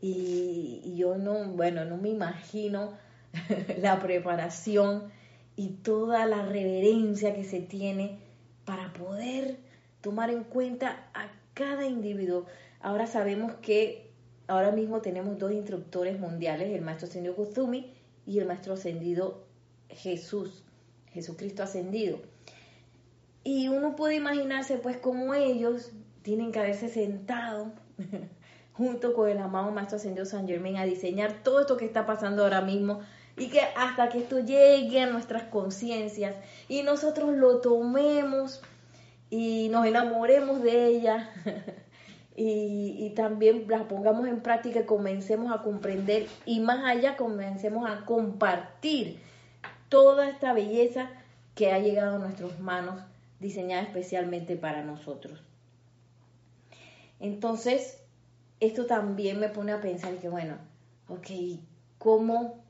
Y, 0.00 0.94
yo 0.96 1.18
no, 1.18 1.44
bueno, 1.44 1.84
no 1.84 1.98
me 1.98 2.08
imagino 2.08 2.94
la 3.82 4.00
preparación 4.00 5.12
y 5.56 5.72
toda 5.82 6.24
la 6.24 6.40
reverencia 6.40 7.34
que 7.34 7.44
se 7.44 7.60
tiene 7.60 8.16
para 8.64 8.94
poder 8.94 9.58
tomar 10.00 10.30
en 10.30 10.44
cuenta 10.44 11.04
a 11.12 11.26
cada 11.52 11.84
individuo. 11.84 12.46
Ahora 12.80 13.06
sabemos 13.06 13.52
que 13.60 14.10
ahora 14.46 14.70
mismo 14.72 15.00
tenemos 15.00 15.38
dos 15.38 15.52
instructores 15.52 16.18
mundiales, 16.18 16.70
el 16.70 16.82
maestro 16.82 17.08
ascendido 17.08 17.36
Kuzumi 17.36 17.92
y 18.26 18.38
el 18.38 18.46
maestro 18.46 18.74
ascendido 18.74 19.44
Jesús, 19.88 20.62
Jesucristo 21.12 21.62
ascendido. 21.62 22.18
Y 23.44 23.68
uno 23.68 23.96
puede 23.96 24.16
imaginarse 24.16 24.76
pues 24.76 24.96
cómo 24.96 25.34
ellos 25.34 25.92
tienen 26.22 26.52
que 26.52 26.58
haberse 26.58 26.88
sentado 26.88 27.72
junto 28.72 29.14
con 29.14 29.28
el 29.28 29.38
amado 29.38 29.70
maestro 29.70 29.96
ascendido 29.96 30.24
San 30.24 30.46
Germain 30.46 30.76
a 30.76 30.84
diseñar 30.84 31.42
todo 31.42 31.60
esto 31.60 31.76
que 31.76 31.84
está 31.84 32.06
pasando 32.06 32.42
ahora 32.42 32.60
mismo 32.60 33.00
y 33.36 33.48
que 33.48 33.60
hasta 33.76 34.08
que 34.08 34.18
esto 34.18 34.40
llegue 34.40 35.00
a 35.00 35.06
nuestras 35.06 35.44
conciencias 35.44 36.36
y 36.68 36.82
nosotros 36.82 37.36
lo 37.36 37.60
tomemos 37.60 38.60
y 39.30 39.68
nos 39.70 39.86
enamoremos 39.86 40.62
de 40.62 40.86
ella 40.86 41.30
y, 42.40 43.10
también 43.16 43.66
la 43.68 43.88
pongamos 43.88 44.28
en 44.28 44.40
práctica 44.40 44.86
comencemos 44.86 45.52
a 45.52 45.62
comprender 45.62 46.28
y 46.46 46.60
más 46.60 46.84
allá 46.84 47.16
comencemos 47.16 47.90
a 47.90 48.04
compartir 48.04 49.18
toda 49.88 50.28
esta 50.28 50.52
belleza 50.52 51.10
que 51.56 51.72
ha 51.72 51.80
llegado 51.80 52.16
a 52.16 52.18
nuestras 52.20 52.60
manos 52.60 53.02
diseñada 53.40 53.82
especialmente 53.82 54.56
para 54.56 54.84
nosotros. 54.84 55.42
Entonces, 57.18 57.98
esto 58.60 58.86
también 58.86 59.40
me 59.40 59.48
pone 59.48 59.72
a 59.72 59.80
pensar 59.80 60.14
que, 60.18 60.28
bueno, 60.28 60.58
ok, 61.08 61.58
¿cómo, 61.98 62.62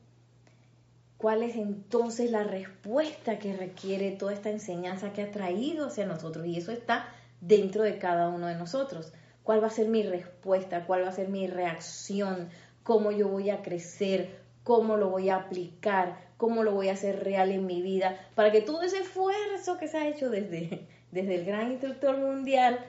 cuál 1.17 1.43
es 1.43 1.55
entonces 1.55 2.31
la 2.31 2.43
respuesta 2.43 3.37
que 3.37 3.55
requiere 3.55 4.11
toda 4.13 4.33
esta 4.33 4.49
enseñanza 4.49 5.13
que 5.13 5.21
ha 5.21 5.29
traído 5.29 5.87
hacia 5.87 6.07
nosotros? 6.07 6.47
Y 6.47 6.57
eso 6.57 6.71
está 6.71 7.07
dentro 7.39 7.83
de 7.83 7.99
cada 7.99 8.29
uno 8.29 8.47
de 8.47 8.55
nosotros. 8.55 9.13
¿Cuál 9.43 9.63
va 9.63 9.67
a 9.67 9.71
ser 9.71 9.87
mi 9.87 10.03
respuesta? 10.03 10.85
¿Cuál 10.85 11.03
va 11.03 11.09
a 11.09 11.13
ser 11.13 11.29
mi 11.29 11.47
reacción? 11.47 12.49
¿Cómo 12.83 13.11
yo 13.11 13.27
voy 13.27 13.49
a 13.49 13.61
crecer? 13.61 14.39
¿Cómo 14.63 14.97
lo 14.97 15.09
voy 15.09 15.29
a 15.29 15.37
aplicar? 15.37 16.17
¿Cómo 16.37 16.63
lo 16.63 16.71
voy 16.71 16.89
a 16.89 16.93
hacer 16.93 17.23
real 17.23 17.51
en 17.51 17.65
mi 17.65 17.81
vida? 17.81 18.19
Para 18.35 18.51
que 18.51 18.61
todo 18.61 18.81
ese 18.81 18.99
esfuerzo 18.99 19.77
que 19.77 19.87
se 19.87 19.97
ha 19.97 20.07
hecho 20.07 20.29
desde, 20.29 20.87
desde 21.11 21.35
el 21.35 21.45
gran 21.45 21.71
instructor 21.71 22.17
mundial 22.17 22.79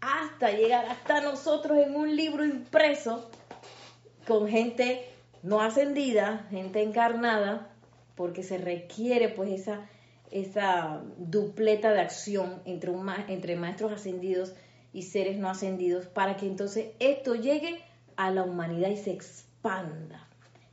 hasta 0.00 0.50
llegar 0.50 0.84
hasta 0.86 1.20
nosotros 1.22 1.78
en 1.78 1.96
un 1.96 2.14
libro 2.14 2.44
impreso 2.44 3.30
con 4.26 4.48
gente 4.48 5.06
no 5.42 5.60
ascendida, 5.60 6.46
gente 6.50 6.82
encarnada, 6.82 7.68
porque 8.14 8.42
se 8.42 8.58
requiere 8.58 9.28
pues 9.28 9.50
esa, 9.50 9.86
esa 10.30 11.02
dupleta 11.18 11.92
de 11.92 12.00
acción 12.00 12.62
entre, 12.64 12.92
entre 13.28 13.56
maestros 13.56 13.92
ascendidos 13.92 14.54
y 14.94 15.02
seres 15.02 15.36
no 15.36 15.50
ascendidos 15.50 16.06
para 16.06 16.36
que 16.36 16.46
entonces 16.46 16.92
esto 17.00 17.34
llegue 17.34 17.82
a 18.16 18.30
la 18.30 18.44
humanidad 18.44 18.88
y 18.88 18.96
se 18.96 19.10
expanda. 19.10 20.26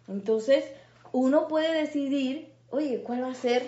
Entonces, 0.07 0.63
uno 1.11 1.47
puede 1.47 1.73
decidir, 1.73 2.53
oye, 2.69 3.01
¿cuál 3.01 3.23
va 3.23 3.31
a 3.31 3.35
ser 3.35 3.63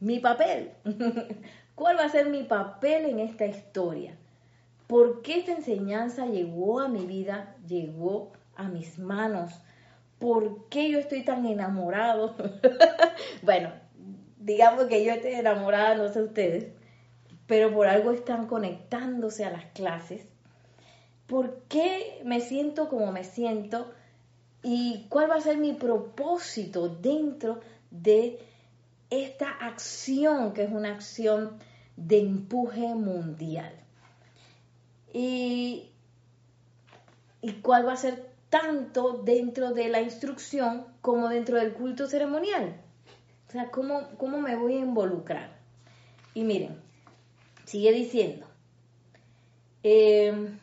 mi 0.00 0.18
papel? 0.18 0.72
¿Cuál 1.76 1.96
va 1.96 2.04
a 2.04 2.08
ser 2.08 2.28
mi 2.28 2.42
papel 2.42 3.04
en 3.04 3.20
esta 3.20 3.46
historia? 3.46 4.16
¿Por 4.88 5.22
qué 5.22 5.38
esta 5.38 5.52
enseñanza 5.52 6.26
llegó 6.26 6.80
a 6.80 6.88
mi 6.88 7.06
vida, 7.06 7.54
llegó 7.68 8.32
a 8.56 8.64
mis 8.64 8.98
manos? 8.98 9.52
¿Por 10.18 10.68
qué 10.68 10.90
yo 10.90 10.98
estoy 10.98 11.22
tan 11.22 11.46
enamorado? 11.46 12.34
bueno, 13.42 13.70
digamos 14.38 14.86
que 14.86 15.04
yo 15.04 15.12
estoy 15.12 15.34
enamorada, 15.34 15.94
no 15.94 16.12
sé 16.12 16.22
ustedes, 16.22 16.77
pero 17.48 17.74
por 17.74 17.88
algo 17.88 18.12
están 18.12 18.46
conectándose 18.46 19.44
a 19.44 19.50
las 19.50 19.64
clases. 19.72 20.22
¿Por 21.26 21.62
qué 21.68 22.22
me 22.24 22.40
siento 22.40 22.88
como 22.88 23.10
me 23.10 23.24
siento? 23.24 23.90
¿Y 24.62 25.06
cuál 25.08 25.30
va 25.30 25.34
a 25.34 25.40
ser 25.40 25.56
mi 25.56 25.72
propósito 25.72 26.88
dentro 26.88 27.60
de 27.90 28.38
esta 29.10 29.50
acción, 29.50 30.52
que 30.52 30.62
es 30.64 30.70
una 30.70 30.92
acción 30.92 31.58
de 31.96 32.20
empuje 32.20 32.94
mundial? 32.94 33.72
y, 35.12 35.90
cuál 37.62 37.86
va 37.86 37.94
a 37.94 37.96
ser 37.96 38.28
tanto 38.50 39.22
dentro 39.24 39.72
de 39.72 39.88
la 39.88 40.00
instrucción 40.00 40.86
como 41.00 41.28
dentro 41.28 41.56
del 41.56 41.72
culto 41.72 42.06
ceremonial. 42.06 42.76
O 43.48 43.50
sea, 43.50 43.70
¿cómo, 43.70 44.08
cómo 44.18 44.38
me 44.38 44.56
voy 44.56 44.74
a 44.74 44.80
involucrar? 44.80 45.56
Y 46.34 46.44
miren, 46.44 46.78
sigue 47.68 47.92
diciendo, 47.92 48.46
em, 49.82 50.58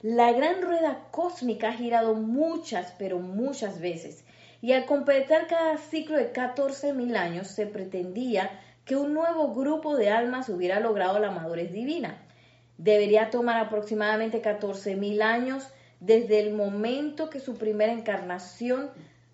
la 0.00 0.32
gran 0.32 0.62
rueda 0.62 1.08
cósmica 1.10 1.68
ha 1.68 1.72
girado 1.74 2.14
muchas, 2.14 2.94
pero 2.98 3.18
muchas 3.18 3.80
veces, 3.80 4.24
y 4.62 4.72
al 4.72 4.86
completar 4.86 5.46
cada 5.46 5.76
ciclo 5.76 6.16
de 6.16 6.32
14.000 6.32 7.16
años 7.16 7.48
se 7.48 7.66
pretendía 7.66 8.50
que 8.86 8.96
un 8.96 9.12
nuevo 9.12 9.52
grupo 9.52 9.94
de 9.96 10.08
almas 10.08 10.48
hubiera 10.48 10.80
logrado 10.80 11.18
la 11.18 11.30
madurez 11.30 11.72
divina. 11.72 12.22
Debería 12.78 13.30
tomar 13.30 13.58
aproximadamente 13.58 14.40
14.000 14.40 15.20
años 15.20 15.68
desde 16.00 16.40
el 16.40 16.54
momento 16.54 17.28
que 17.28 17.40
su 17.40 17.56
primera 17.56 17.92
encarnación 17.92 18.90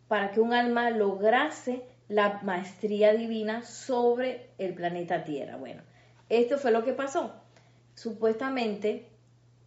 para 0.08 0.32
que 0.32 0.40
un 0.40 0.52
alma 0.52 0.90
lograse 0.90 1.84
la 2.12 2.40
maestría 2.42 3.14
divina 3.14 3.62
sobre 3.62 4.50
el 4.58 4.74
planeta 4.74 5.24
Tierra. 5.24 5.56
Bueno, 5.56 5.82
esto 6.28 6.58
fue 6.58 6.70
lo 6.70 6.84
que 6.84 6.92
pasó. 6.92 7.32
Supuestamente 7.94 9.08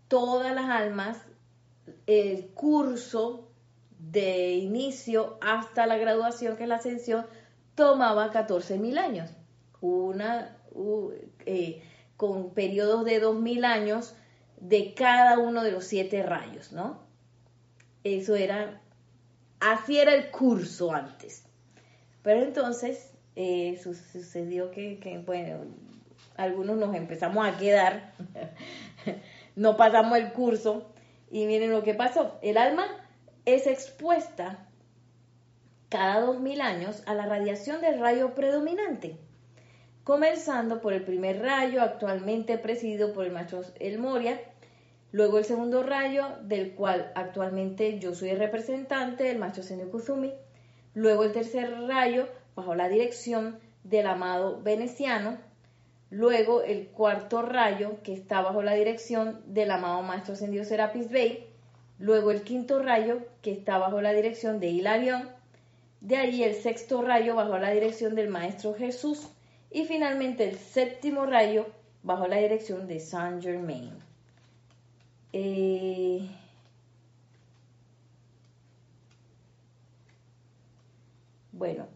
todas 0.07 0.53
las 0.53 0.69
almas, 0.69 1.17
el 2.05 2.47
curso 2.49 3.47
de 3.97 4.53
inicio 4.53 5.37
hasta 5.41 5.87
la 5.87 5.97
graduación, 5.97 6.55
que 6.55 6.63
es 6.63 6.69
la 6.69 6.75
ascensión, 6.75 7.25
tomaba 7.75 8.31
14.000 8.31 8.97
años 8.97 9.31
una, 9.81 10.57
eh, 11.45 11.83
con 12.17 12.53
periodos 12.53 13.05
de 13.05 13.19
2000 13.19 13.65
años 13.65 14.15
de 14.59 14.93
cada 14.93 15.39
uno 15.39 15.63
de 15.63 15.71
los 15.71 15.85
siete 15.85 16.23
rayos, 16.23 16.71
¿no? 16.71 17.03
Eso 18.03 18.35
era, 18.35 18.81
así 19.59 19.97
era 19.97 20.13
el 20.13 20.31
curso 20.31 20.93
antes. 20.93 21.44
Pero 22.25 22.41
entonces 22.41 23.13
eh, 23.37 23.79
sucedió 23.81 24.71
que, 24.71 25.23
bueno, 25.25 25.59
algunos 26.35 26.75
nos 26.75 26.93
empezamos 26.93 27.47
a 27.47 27.57
quedar, 27.57 28.11
no 29.55 29.77
pasamos 29.77 30.17
el 30.17 30.33
curso 30.33 30.91
y 31.31 31.45
miren 31.45 31.71
lo 31.71 31.83
que 31.83 31.93
pasó. 31.93 32.37
El 32.41 32.57
alma 32.57 32.87
es 33.45 33.67
expuesta 33.67 34.67
cada 35.87 36.19
2000 36.19 36.61
años 36.61 37.03
a 37.05 37.13
la 37.13 37.27
radiación 37.27 37.79
del 37.79 38.01
rayo 38.01 38.35
predominante 38.35 39.17
comenzando 40.05 40.81
por 40.81 40.93
el 40.93 41.03
primer 41.03 41.41
rayo, 41.41 41.81
actualmente 41.81 42.59
presidido 42.59 43.11
por 43.11 43.25
el 43.25 43.31
maestro 43.31 43.63
El 43.79 43.97
Moria, 43.97 44.39
luego 45.11 45.39
el 45.39 45.45
segundo 45.45 45.81
rayo, 45.81 46.27
del 46.43 46.75
cual 46.75 47.11
actualmente 47.15 47.97
yo 47.97 48.13
soy 48.13 48.29
el 48.29 48.37
representante, 48.37 49.31
el 49.31 49.39
maestro 49.39 49.63
Senyo 49.63 49.89
Kuzumi, 49.89 50.31
luego 50.95 51.23
el 51.23 51.33
tercer 51.33 51.71
rayo, 51.87 52.27
bajo 52.55 52.73
la 52.73 52.89
dirección 52.89 53.59
del 53.83 54.07
amado 54.07 54.61
veneciano, 54.63 55.37
luego 56.09 56.63
el 56.63 56.87
cuarto 56.87 57.43
rayo, 57.43 58.01
que 58.01 58.13
está 58.13 58.41
bajo 58.41 58.63
la 58.63 58.73
dirección 58.73 59.41
del 59.45 59.69
amado 59.69 60.01
maestro 60.01 60.35
Sendio 60.35 60.63
Serapis 60.63 61.11
Bey, 61.11 61.47
luego 61.99 62.31
el 62.31 62.41
quinto 62.41 62.81
rayo, 62.81 63.19
que 63.43 63.51
está 63.51 63.77
bajo 63.77 64.01
la 64.01 64.13
dirección 64.13 64.59
de 64.59 64.69
Hilarión, 64.69 65.29
de 66.01 66.17
ahí 66.17 66.43
el 66.43 66.55
sexto 66.55 67.01
rayo 67.01 67.35
bajo 67.35 67.57
la 67.57 67.71
dirección 67.71 68.15
del 68.15 68.29
maestro 68.29 68.73
Jesús, 68.73 69.27
y 69.69 69.85
finalmente 69.85 70.47
el 70.49 70.57
séptimo 70.57 71.25
rayo 71.25 71.67
bajo 72.03 72.27
la 72.27 72.37
dirección 72.37 72.87
de 72.87 72.99
Saint 72.99 73.43
Germain. 73.43 73.91
Eh, 75.33 76.29
bueno, 81.57 81.87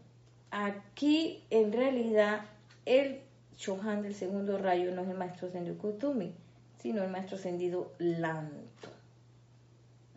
aquí 0.50 1.44
en 1.50 1.72
realidad 1.72 2.42
el 2.86 3.20
Shohan 3.56 4.02
del 4.02 4.14
segundo 4.14 4.58
rayo 4.58 4.94
no 4.94 5.02
es 5.02 5.08
el 5.08 5.16
maestro 5.16 5.48
ascendido 5.48 5.78
Kutumi, 5.78 6.34
sino 6.78 7.02
el 7.02 7.10
maestro 7.10 7.36
ascendido 7.36 7.92
Lanto. 7.98 8.88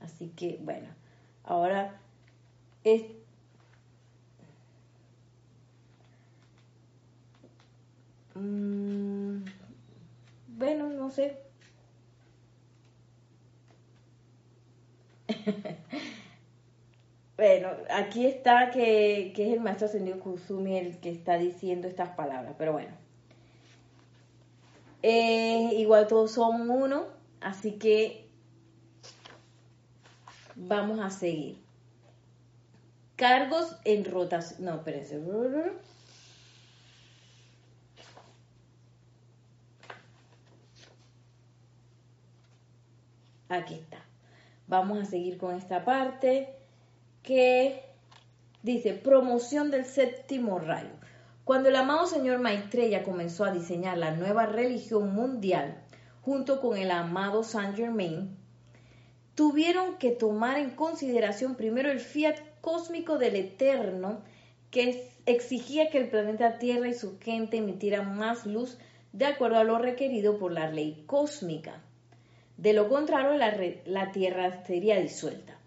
Así 0.02 0.30
que, 0.36 0.60
bueno, 0.62 0.88
ahora 1.44 2.00
es 2.84 3.04
Mm, 8.36 9.44
bueno, 10.58 10.90
no 10.90 11.10
sé. 11.12 11.38
bueno, 17.38 17.70
aquí 17.90 18.28
está 18.28 18.70
que, 18.70 19.32
es 19.32 19.54
el 19.54 19.60
maestro 19.60 19.88
ascendido 19.88 20.20
Kusumi 20.20 20.78
el 20.78 21.00
que 21.00 21.10
está 21.10 21.38
diciendo 21.38 21.88
estas 21.88 22.10
palabras, 22.10 22.54
pero 22.58 22.74
bueno. 22.74 22.96
Igual 25.02 26.08
todos 26.08 26.32
son 26.32 26.70
uno, 26.70 27.08
así 27.42 27.74
que 27.74 28.30
vamos 30.56 31.00
a 31.00 31.10
seguir. 31.10 31.62
Cargos 33.16 33.78
en 33.84 34.06
rotación. 34.06 34.66
No, 34.66 34.76
espérense. 34.76 35.20
Aquí 43.50 43.76
está. 43.76 44.04
Vamos 44.68 45.00
a 45.00 45.06
seguir 45.06 45.38
con 45.38 45.56
esta 45.56 45.84
parte. 45.84 46.63
Que 47.24 47.82
dice 48.62 48.94
promoción 48.94 49.72
del 49.72 49.86
séptimo 49.86 50.60
rayo. 50.60 50.92
Cuando 51.46 51.70
el 51.70 51.76
amado 51.76 52.06
señor 52.06 52.40
Maitreya 52.40 53.04
comenzó 53.04 53.46
a 53.46 53.52
diseñar 53.52 53.98
la 53.98 54.12
nueva 54.12 54.46
religión 54.46 55.14
mundial, 55.14 55.82
junto 56.22 56.62
con 56.62 56.78
el 56.78 56.92
amado 56.92 57.44
Saint 57.44 57.76
Germain, 57.76 58.38
tuvieron 59.36 59.98
que 59.98 60.12
tomar 60.12 60.58
en 60.58 60.70
consideración 60.70 61.56
primero 61.56 61.92
el 61.92 62.00
fiat 62.00 62.38
cósmico 62.62 63.18
del 63.18 63.36
Eterno, 63.36 64.22
que 64.72 65.10
exigía 65.26 65.90
que 65.90 65.98
el 65.98 66.10
planeta 66.10 66.60
Tierra 66.60 66.88
y 66.88 66.94
su 66.94 67.20
gente 67.20 67.58
emitieran 67.58 68.18
más 68.18 68.46
luz 68.46 68.78
de 69.12 69.26
acuerdo 69.26 69.58
a 69.58 69.64
lo 69.64 69.78
requerido 69.78 70.38
por 70.38 70.52
la 70.52 70.72
ley 70.72 71.04
cósmica. 71.06 71.82
De 72.58 72.74
lo 72.74 72.88
contrario, 72.88 73.38
la, 73.38 73.56
la 73.86 74.12
Tierra 74.12 74.64
sería 74.66 75.00
disuelta. 75.00 75.58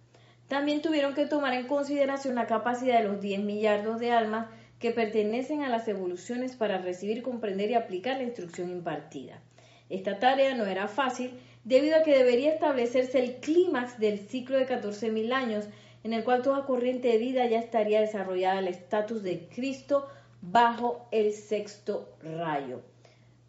También 0.49 0.83
tuvieron 0.83 1.15
que 1.15 1.27
tomar 1.27 1.55
en 1.55 1.67
consideración 1.67 2.37
la 2.37 2.47
capacidad 2.47 3.01
de 3.01 3.09
los 3.09 3.21
10 3.21 3.41
millardos 3.41 3.99
de 3.99 4.13
almas 4.13 4.47
que 4.79 4.91
pertenecen 4.91 5.63
a 5.63 5.69
las 5.69 5.89
evoluciones 5.89 6.55
para 6.55 6.79
recibir, 6.79 7.23
comprender 7.23 7.71
y 7.71 7.75
aplicar 7.75 8.19
la 8.19 8.25
instrucción 8.25 8.71
impartida. 8.71 9.41
Esta 9.89 10.19
tarea 10.19 10.55
no 10.55 10.67
era 10.67 10.89
fácil 10.89 11.33
debido 11.65 11.97
a 11.97 12.03
que 12.03 12.17
debería 12.17 12.53
establecerse 12.53 13.19
el 13.19 13.37
clímax 13.37 13.99
del 13.99 14.19
ciclo 14.19 14.57
de 14.59 14.69
14.000 14.69 15.33
años 15.33 15.67
en 16.05 16.13
el 16.13 16.23
cual 16.23 16.43
toda 16.43 16.67
corriente 16.67 17.09
de 17.09 17.19
vida 17.19 17.47
ya 17.47 17.59
estaría 17.59 18.01
desarrollada 18.01 18.59
al 18.59 18.69
estatus 18.69 19.25
de 19.25 19.49
Cristo 19.49 20.07
bajo 20.41 21.09
el 21.11 21.33
sexto 21.33 22.09
rayo. 22.23 22.83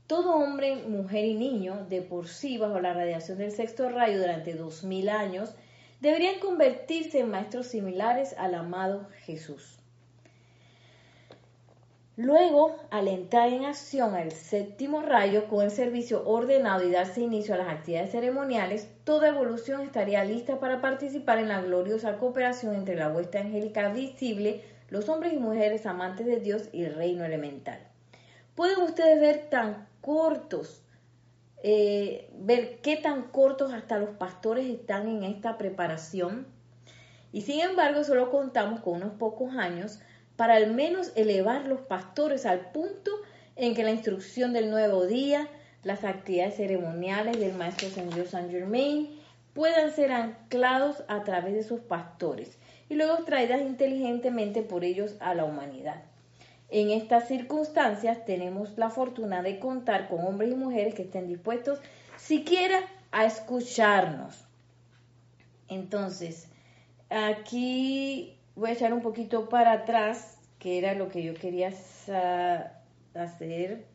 Todo 0.07 0.35
hombre, 0.35 0.77
mujer 0.87 1.25
y 1.25 1.35
niño, 1.35 1.85
de 1.89 2.01
por 2.01 2.27
sí 2.27 2.57
bajo 2.57 2.79
la 2.79 2.93
radiación 2.93 3.37
del 3.37 3.51
sexto 3.51 3.89
rayo 3.89 4.17
durante 4.17 4.57
2.000 4.57 5.09
años, 5.09 5.53
deberían 5.99 6.39
convertirse 6.39 7.19
en 7.19 7.31
maestros 7.31 7.67
similares 7.67 8.35
al 8.37 8.55
amado 8.55 9.07
Jesús. 9.25 9.77
Luego, 12.19 12.75
al 12.89 13.07
entrar 13.07 13.53
en 13.53 13.65
acción 13.65 14.15
el 14.15 14.31
séptimo 14.31 15.03
rayo 15.03 15.47
con 15.47 15.63
el 15.63 15.69
servicio 15.69 16.27
ordenado 16.27 16.83
y 16.83 16.89
darse 16.89 17.21
inicio 17.21 17.53
a 17.53 17.57
las 17.57 17.69
actividades 17.69 18.11
ceremoniales, 18.11 18.89
toda 19.03 19.27
evolución 19.27 19.81
estaría 19.81 20.23
lista 20.23 20.59
para 20.59 20.81
participar 20.81 21.37
en 21.37 21.49
la 21.49 21.61
gloriosa 21.61 22.17
cooperación 22.17 22.73
entre 22.73 22.95
la 22.95 23.09
huesta 23.09 23.39
angélica 23.39 23.89
visible, 23.89 24.63
los 24.89 25.09
hombres 25.09 25.33
y 25.33 25.37
mujeres 25.37 25.85
amantes 25.85 26.25
de 26.25 26.39
Dios 26.39 26.69
y 26.73 26.85
el 26.85 26.95
reino 26.95 27.23
elemental. 27.23 27.77
Pueden 28.55 28.81
ustedes 28.81 29.19
ver 29.19 29.51
tan 29.51 29.87
cortos, 30.01 30.81
eh, 31.63 32.29
ver 32.33 32.79
qué 32.81 32.97
tan 32.97 33.23
cortos 33.23 33.73
hasta 33.73 33.97
los 33.97 34.11
pastores 34.11 34.67
están 34.67 35.07
en 35.07 35.23
esta 35.23 35.57
preparación. 35.57 36.47
Y 37.31 37.41
sin 37.41 37.59
embargo, 37.61 38.03
solo 38.03 38.31
contamos 38.31 38.79
con 38.81 38.95
unos 38.95 39.13
pocos 39.13 39.55
años 39.55 39.99
para 40.35 40.55
al 40.55 40.73
menos 40.73 41.11
elevar 41.15 41.65
los 41.65 41.81
pastores 41.81 42.45
al 42.45 42.71
punto 42.71 43.11
en 43.55 43.73
que 43.73 43.83
la 43.83 43.91
instrucción 43.91 44.53
del 44.53 44.69
nuevo 44.69 45.07
día, 45.07 45.47
las 45.83 46.03
actividades 46.03 46.55
ceremoniales 46.55 47.39
del 47.39 47.53
Maestro 47.55 47.89
Señor 47.89 48.27
Saint 48.27 48.51
Germain 48.51 49.19
puedan 49.53 49.91
ser 49.91 50.11
anclados 50.11 51.03
a 51.07 51.23
través 51.23 51.55
de 51.55 51.63
sus 51.63 51.79
pastores 51.79 52.57
y 52.89 52.95
luego 52.95 53.23
traídas 53.25 53.61
inteligentemente 53.61 54.61
por 54.61 54.83
ellos 54.83 55.15
a 55.19 55.33
la 55.33 55.45
humanidad. 55.45 56.03
En 56.69 56.89
estas 56.89 57.27
circunstancias 57.27 58.25
tenemos 58.25 58.77
la 58.77 58.89
fortuna 58.89 59.41
de 59.41 59.59
contar 59.59 60.09
con 60.09 60.25
hombres 60.25 60.51
y 60.51 60.55
mujeres 60.55 60.93
que 60.95 61.03
estén 61.03 61.27
dispuestos 61.27 61.79
siquiera 62.17 62.79
a 63.11 63.25
escucharnos. 63.25 64.45
Entonces, 65.69 66.49
aquí 67.09 68.37
voy 68.55 68.71
a 68.71 68.73
echar 68.73 68.93
un 68.93 69.01
poquito 69.01 69.47
para 69.47 69.71
atrás, 69.71 70.37
que 70.59 70.77
era 70.77 70.93
lo 70.93 71.09
que 71.09 71.23
yo 71.23 71.33
quería 71.35 71.69
hacer. 73.13 73.85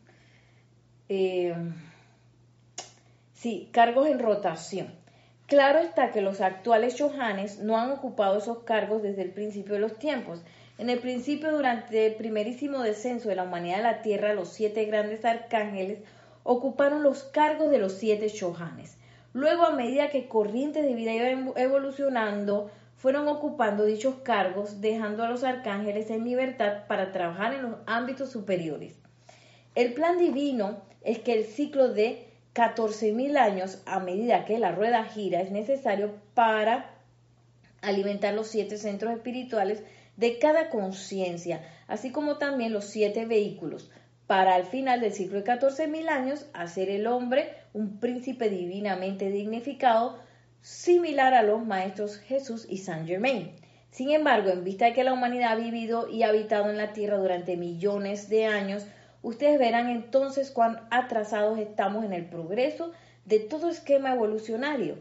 Eh, 1.08 1.54
sí, 3.34 3.68
cargos 3.72 4.08
en 4.08 4.18
rotación. 4.18 4.94
Claro 5.46 5.80
está 5.80 6.10
que 6.10 6.22
los 6.22 6.40
actuales 6.40 6.96
Johanes 6.98 7.58
no 7.58 7.76
han 7.76 7.90
ocupado 7.90 8.38
esos 8.38 8.60
cargos 8.60 9.02
desde 9.02 9.20
el 9.22 9.32
principio 9.32 9.74
de 9.74 9.80
los 9.80 9.98
tiempos. 9.98 10.42
En 10.78 10.90
el 10.90 10.98
principio, 10.98 11.52
durante 11.52 12.06
el 12.06 12.14
primerísimo 12.14 12.80
descenso 12.80 13.28
de 13.28 13.36
la 13.36 13.44
humanidad 13.44 13.80
a 13.80 13.92
la 13.92 14.02
tierra, 14.02 14.34
los 14.34 14.48
siete 14.48 14.84
grandes 14.86 15.24
arcángeles 15.24 15.98
ocuparon 16.44 17.02
los 17.02 17.22
cargos 17.24 17.70
de 17.70 17.78
los 17.78 17.92
siete 17.92 18.32
Johanes. 18.38 18.96
Luego, 19.34 19.64
a 19.64 19.72
medida 19.72 20.10
que 20.10 20.28
corrientes 20.28 20.84
de 20.84 20.94
vida 20.94 21.12
iban 21.12 21.52
evolucionando, 21.56 22.70
fueron 22.96 23.28
ocupando 23.28 23.84
dichos 23.84 24.16
cargos, 24.22 24.80
dejando 24.80 25.24
a 25.24 25.28
los 25.28 25.44
arcángeles 25.44 26.10
en 26.10 26.24
libertad 26.24 26.86
para 26.86 27.12
trabajar 27.12 27.54
en 27.54 27.62
los 27.62 27.74
ámbitos 27.86 28.30
superiores. 28.30 28.94
El 29.74 29.92
plan 29.92 30.18
divino 30.18 30.82
es 31.02 31.18
que 31.18 31.34
el 31.34 31.44
ciclo 31.44 31.88
de 31.88 32.28
14.000 32.54 33.36
años, 33.38 33.82
a 33.86 34.00
medida 34.00 34.44
que 34.44 34.58
la 34.58 34.72
rueda 34.72 35.04
gira, 35.04 35.40
es 35.40 35.50
necesario 35.50 36.12
para 36.34 36.90
alimentar 37.80 38.34
los 38.34 38.46
siete 38.46 38.76
centros 38.76 39.12
espirituales 39.12 39.82
de 40.22 40.38
cada 40.38 40.70
conciencia, 40.70 41.62
así 41.88 42.12
como 42.12 42.38
también 42.38 42.72
los 42.72 42.84
siete 42.84 43.26
vehículos, 43.26 43.90
para 44.28 44.54
al 44.54 44.66
final 44.66 45.00
del 45.00 45.12
ciclo 45.12 45.42
de 45.42 45.44
14.000 45.44 46.08
años 46.08 46.46
hacer 46.54 46.90
el 46.90 47.08
hombre 47.08 47.50
un 47.72 47.98
príncipe 47.98 48.48
divinamente 48.48 49.30
dignificado, 49.30 50.20
similar 50.60 51.34
a 51.34 51.42
los 51.42 51.66
maestros 51.66 52.18
Jesús 52.18 52.68
y 52.70 52.78
Saint 52.78 53.08
Germain. 53.08 53.50
Sin 53.90 54.12
embargo, 54.12 54.50
en 54.50 54.62
vista 54.62 54.84
de 54.84 54.92
que 54.92 55.02
la 55.02 55.12
humanidad 55.12 55.54
ha 55.54 55.56
vivido 55.56 56.08
y 56.08 56.22
habitado 56.22 56.70
en 56.70 56.78
la 56.78 56.92
Tierra 56.92 57.16
durante 57.18 57.56
millones 57.56 58.28
de 58.28 58.46
años, 58.46 58.86
ustedes 59.22 59.58
verán 59.58 59.88
entonces 59.88 60.52
cuán 60.52 60.86
atrasados 60.92 61.58
estamos 61.58 62.04
en 62.04 62.12
el 62.12 62.26
progreso 62.26 62.92
de 63.24 63.40
todo 63.40 63.68
esquema 63.68 64.12
evolucionario. 64.12 64.98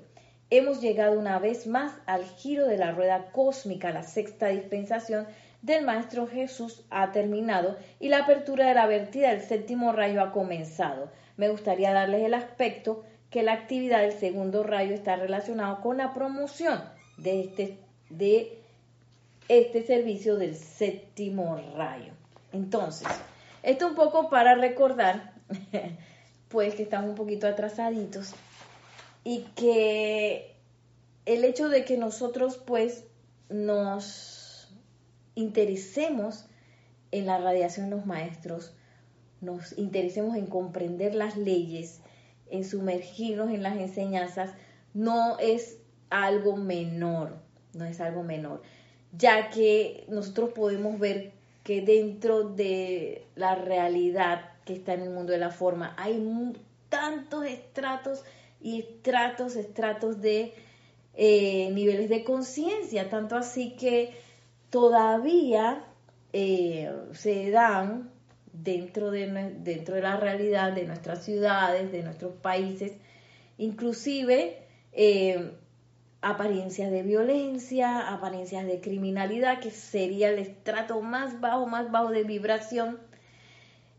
Hemos 0.53 0.81
llegado 0.81 1.17
una 1.17 1.39
vez 1.39 1.65
más 1.65 1.93
al 2.05 2.25
giro 2.25 2.67
de 2.67 2.77
la 2.77 2.91
rueda 2.91 3.31
cósmica, 3.31 3.91
la 3.91 4.03
sexta 4.03 4.47
dispensación 4.47 5.25
del 5.61 5.85
Maestro 5.85 6.27
Jesús 6.27 6.83
ha 6.89 7.13
terminado 7.13 7.77
y 8.01 8.09
la 8.09 8.17
apertura 8.23 8.67
de 8.67 8.73
la 8.73 8.85
vertida 8.85 9.29
del 9.29 9.43
séptimo 9.43 9.93
rayo 9.93 10.21
ha 10.21 10.33
comenzado. 10.33 11.09
Me 11.37 11.47
gustaría 11.47 11.93
darles 11.93 12.23
el 12.25 12.33
aspecto 12.33 13.05
que 13.29 13.43
la 13.43 13.53
actividad 13.53 14.01
del 14.01 14.11
segundo 14.11 14.63
rayo 14.63 14.93
está 14.93 15.15
relacionado 15.15 15.79
con 15.79 15.95
la 15.95 16.13
promoción 16.13 16.83
de 17.15 17.39
este, 17.39 17.77
de 18.09 18.59
este 19.47 19.83
servicio 19.83 20.35
del 20.35 20.57
séptimo 20.57 21.61
rayo. 21.77 22.11
Entonces, 22.51 23.07
esto 23.63 23.87
un 23.87 23.95
poco 23.95 24.29
para 24.29 24.55
recordar, 24.55 25.31
pues 26.49 26.75
que 26.75 26.83
estamos 26.83 27.11
un 27.11 27.15
poquito 27.15 27.47
atrasaditos 27.47 28.35
y 29.23 29.41
que 29.55 30.55
el 31.25 31.43
hecho 31.43 31.69
de 31.69 31.86
que 31.86 31.97
nosotros 31.97 32.57
pues 32.57 33.05
nos 33.49 34.69
interesemos 35.36 36.45
en 37.12 37.25
la 37.25 37.38
radiación 37.38 37.89
de 37.89 37.95
los 37.97 38.05
maestros, 38.05 38.73
nos 39.41 39.77
interesemos 39.77 40.36
en 40.36 40.47
comprender 40.47 41.15
las 41.15 41.38
leyes, 41.38 42.01
en 42.49 42.63
sumergirnos 42.63 43.49
en 43.49 43.63
las 43.63 43.77
enseñanzas, 43.77 44.51
no 44.93 45.38
es 45.39 45.77
algo 46.10 46.57
menor, 46.57 47.38
no 47.73 47.86
es 47.86 48.01
algo 48.01 48.23
menor, 48.23 48.62
ya 49.12 49.49
que 49.49 50.05
nosotros 50.10 50.51
podemos 50.53 50.99
ver 50.99 51.31
que 51.63 51.81
dentro 51.81 52.43
de 52.43 53.25
la 53.36 53.55
realidad 53.55 54.51
que 54.65 54.73
está 54.73 54.93
en 54.93 55.01
el 55.01 55.10
mundo 55.10 55.31
de 55.31 55.38
la 55.38 55.51
forma 55.51 55.95
hay 55.97 56.21
tantos 56.89 57.45
estratos 57.45 58.23
y 58.62 58.80
estratos, 58.80 59.56
estratos 59.56 60.21
de 60.21 60.54
eh, 61.13 61.69
niveles 61.71 62.10
de 62.10 62.24
conciencia, 62.24 63.10
tanto 63.10 63.36
así 63.36 63.76
que 63.76 64.13
todavía 64.69 65.84
eh, 66.32 66.89
se 67.13 67.52
dan 67.52 68.12
dentro 68.54 69.12
de, 69.12 69.28
dentro 69.60 69.95
de 69.95 70.02
la 70.02 70.17
realidad 70.17 70.71
de 70.71 70.86
nuestras 70.86 71.26
ciudades, 71.26 71.91
de 71.91 72.04
nuestros 72.04 72.36
países, 72.36 72.93
inclusive 73.58 74.60
eh, 74.93 75.52
apariencias 76.21 76.91
de 76.91 77.04
violencia, 77.04 78.13
apariencias 78.13 78.65
de 78.65 78.80
criminalidad, 78.80 79.60
que 79.60 79.71
sería 79.71 80.30
el 80.30 80.39
estrato 80.39 81.02
más 81.02 81.41
bajo, 81.41 81.65
más 81.67 81.91
bajo 81.91 82.12
de 82.12 82.24
vibración, 82.24 83.00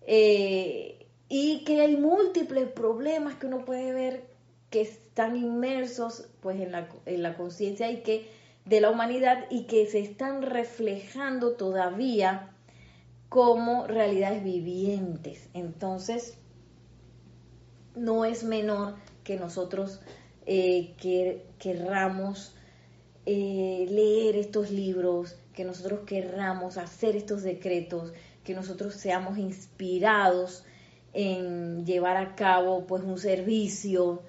y 0.05 1.64
que 1.64 1.81
hay 1.81 1.96
múltiples 1.96 2.68
problemas 2.70 3.37
que 3.37 3.46
uno 3.46 3.64
puede 3.64 3.92
ver 3.92 4.32
que 4.72 4.80
están 4.80 5.37
inmersos 5.37 6.26
pues 6.40 6.58
en 6.58 6.72
la, 6.72 6.88
en 7.06 7.22
la 7.22 7.37
conciencia 7.37 7.90
y 7.92 8.02
que 8.02 8.28
de 8.64 8.80
la 8.80 8.90
humanidad 8.90 9.44
y 9.50 9.64
que 9.66 9.87
se 9.87 10.00
están 10.00 10.42
reflejando 10.42 11.52
todavía 11.52 12.50
como 13.28 13.87
realidades 13.87 14.42
vivientes. 14.42 15.48
Entonces, 15.52 16.38
no 17.94 18.24
es 18.24 18.44
menor 18.44 18.96
que 19.24 19.37
nosotros 19.37 20.00
eh, 20.46 20.94
querramos 21.58 22.56
eh, 23.26 23.87
leer 23.90 24.37
estos 24.37 24.70
libros, 24.70 25.37
que 25.54 25.64
nosotros 25.64 26.00
querramos 26.06 26.78
hacer 26.78 27.14
estos 27.14 27.42
decretos, 27.42 28.14
que 28.42 28.54
nosotros 28.54 28.94
seamos 28.94 29.37
inspirados 29.37 30.64
en 31.12 31.85
llevar 31.85 32.16
a 32.16 32.35
cabo 32.35 32.87
pues 32.87 33.02
un 33.02 33.18
servicio, 33.18 34.22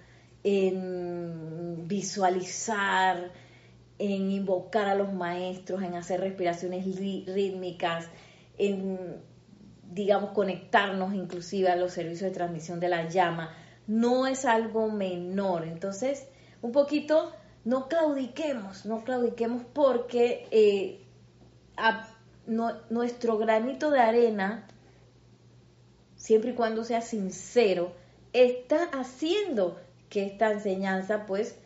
en 0.43 1.88
visualizar, 1.88 3.32
en 3.99 4.32
invocar 4.32 4.88
a 4.88 4.95
los 4.95 5.13
maestros, 5.13 5.82
en 5.84 5.95
hacer 5.95 6.19
respiraciones 6.19 6.86
rítmicas, 6.86 8.10
en 8.58 9.21
digamos 9.91 10.32
conectarnos 10.32 11.13
inclusive 11.13 11.69
a 11.69 11.75
los 11.75 11.93
servicios 11.93 12.32
de 12.32 12.36
transmisión 12.36 12.79
de 12.79 12.89
la 12.89 13.08
llama, 13.10 13.56
no 13.88 14.27
es 14.27 14.45
algo 14.45 14.89
menor. 14.89 15.65
Entonces, 15.65 16.27
un 16.62 16.71
poquito, 16.71 17.32
no 17.63 17.88
claudiquemos, 17.88 18.86
no 18.86 19.03
claudiquemos 19.03 19.63
porque 19.73 20.47
eh, 20.51 21.06
nuestro 22.89 23.38
granito 23.38 23.91
de 23.91 23.99
arena, 23.99 24.67
siempre 26.15 26.51
y 26.51 26.56
cuando 26.56 26.84
sea 26.84 27.01
sincero, 27.01 27.93
está 28.34 28.86
haciendo 28.86 29.79
que 30.13 30.28
esta 30.28 30.52
enseñanza 30.52 31.26
pues 31.26 31.58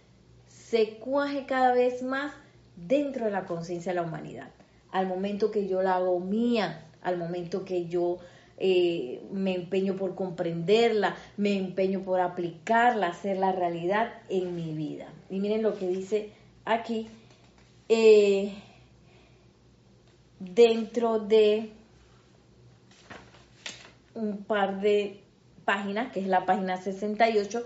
se 0.48 0.92
cuaje 1.00 1.46
cada 1.46 1.74
vez 1.74 2.02
más 2.02 2.34
dentro 2.78 3.26
de 3.26 3.32
la 3.32 3.44
conciencia 3.44 3.92
de 3.92 3.98
la 3.98 4.08
humanidad. 4.08 4.52
Al 4.90 5.06
momento 5.06 5.52
que 5.52 5.68
yo 5.68 5.82
la 5.82 5.96
hago 5.96 6.22
mía, 6.22 6.86
al 7.02 7.18
momento 7.18 7.66
que 7.66 7.88
yo 7.88 8.20
eh, 8.58 9.22
me 9.34 9.54
empeño 9.54 9.98
por 9.98 10.16
comprenderla, 10.16 11.18
me 11.36 11.58
empeño 11.58 12.04
por 12.04 12.22
aplicarla, 12.22 13.08
hacerla 13.08 13.52
realidad 13.52 14.14
en 14.30 14.56
mi 14.56 14.74
vida. 14.74 15.10
Y 15.30 15.42
miren 15.42 15.62
lo 15.62 15.78
que 15.78 15.90
dice 15.90 16.32
aquí, 16.64 17.10
eh, 17.90 18.54
dentro 20.40 21.20
de 21.20 21.74
un 24.16 24.38
par 24.46 24.80
de 24.80 25.20
páginas, 25.66 26.14
que 26.14 26.22
es 26.22 26.28
la 26.28 26.46
página 26.46 26.78
68, 26.78 27.62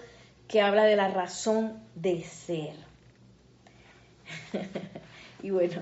que 0.51 0.61
habla 0.61 0.83
de 0.83 0.97
la 0.97 1.07
razón 1.07 1.81
de 1.95 2.23
ser. 2.23 2.75
y 5.41 5.49
bueno, 5.49 5.81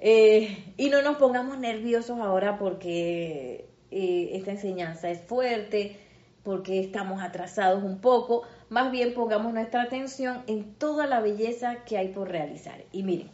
eh, 0.00 0.72
y 0.76 0.88
no 0.88 1.02
nos 1.02 1.16
pongamos 1.16 1.58
nerviosos 1.58 2.20
ahora 2.20 2.58
porque 2.58 3.68
eh, 3.90 4.30
esta 4.34 4.52
enseñanza 4.52 5.10
es 5.10 5.20
fuerte, 5.20 5.96
porque 6.44 6.78
estamos 6.78 7.22
atrasados 7.22 7.82
un 7.82 8.00
poco, 8.00 8.44
más 8.68 8.92
bien 8.92 9.14
pongamos 9.14 9.52
nuestra 9.52 9.82
atención 9.82 10.44
en 10.46 10.74
toda 10.74 11.08
la 11.08 11.20
belleza 11.20 11.82
que 11.84 11.98
hay 11.98 12.08
por 12.08 12.28
realizar. 12.28 12.84
Y 12.92 13.02
miren, 13.02 13.30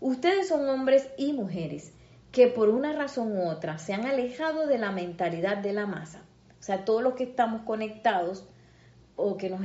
ustedes 0.00 0.48
son 0.48 0.66
hombres 0.70 1.10
y 1.18 1.34
mujeres 1.34 1.92
que 2.32 2.46
por 2.46 2.70
una 2.70 2.94
razón 2.94 3.36
u 3.36 3.50
otra 3.50 3.76
se 3.76 3.92
han 3.92 4.06
alejado 4.06 4.66
de 4.66 4.78
la 4.78 4.92
mentalidad 4.92 5.58
de 5.58 5.74
la 5.74 5.86
masa. 5.86 6.22
O 6.58 6.62
sea, 6.62 6.86
todos 6.86 7.02
los 7.02 7.14
que 7.14 7.24
estamos 7.24 7.62
conectados 7.62 8.46
o 9.16 9.36
que 9.36 9.50
nos 9.50 9.60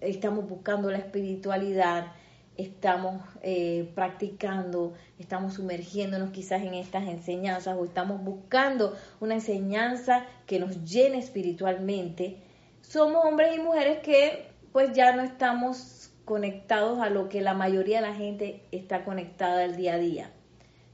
estamos 0.00 0.48
buscando 0.48 0.90
la 0.90 0.98
espiritualidad, 0.98 2.12
estamos 2.56 3.22
eh, 3.42 3.90
practicando, 3.94 4.94
estamos 5.18 5.54
sumergiéndonos 5.54 6.30
quizás 6.30 6.62
en 6.62 6.74
estas 6.74 7.08
enseñanzas 7.08 7.76
o 7.78 7.84
estamos 7.84 8.22
buscando 8.22 8.96
una 9.20 9.34
enseñanza 9.34 10.26
que 10.46 10.58
nos 10.58 10.84
llene 10.84 11.18
espiritualmente, 11.18 12.38
somos 12.82 13.24
hombres 13.24 13.56
y 13.56 13.60
mujeres 13.60 13.98
que 14.00 14.48
pues 14.72 14.92
ya 14.92 15.14
no 15.14 15.22
estamos 15.22 16.10
conectados 16.24 17.00
a 17.00 17.10
lo 17.10 17.28
que 17.28 17.40
la 17.40 17.54
mayoría 17.54 18.00
de 18.00 18.08
la 18.08 18.14
gente 18.14 18.62
está 18.70 19.04
conectada 19.04 19.64
el 19.64 19.76
día 19.76 19.94
a 19.94 19.98
día. 19.98 20.30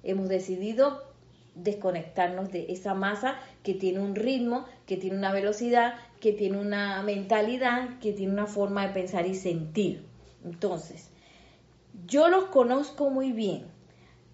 Hemos 0.03 0.29
decidido 0.29 1.08
desconectarnos 1.63 2.51
de 2.51 2.67
esa 2.71 2.95
masa 2.95 3.37
que 3.63 3.75
tiene 3.75 4.01
un 4.01 4.15
ritmo, 4.15 4.65
que 4.87 4.97
tiene 4.97 5.17
una 5.17 5.33
velocidad, 5.33 5.95
que 6.21 6.33
tiene 6.33 6.59
una 6.59 7.03
mentalidad, 7.03 7.99
que 8.01 8.13
tiene 8.13 8.33
una 8.33 8.47
forma 8.47 8.87
de 8.87 8.95
pensar 8.95 9.27
y 9.27 9.35
sentir. 9.35 10.05
Entonces, 10.45 11.11
yo 12.07 12.29
los 12.29 12.45
conozco 12.45 13.11
muy 13.11 13.33
bien. 13.33 13.67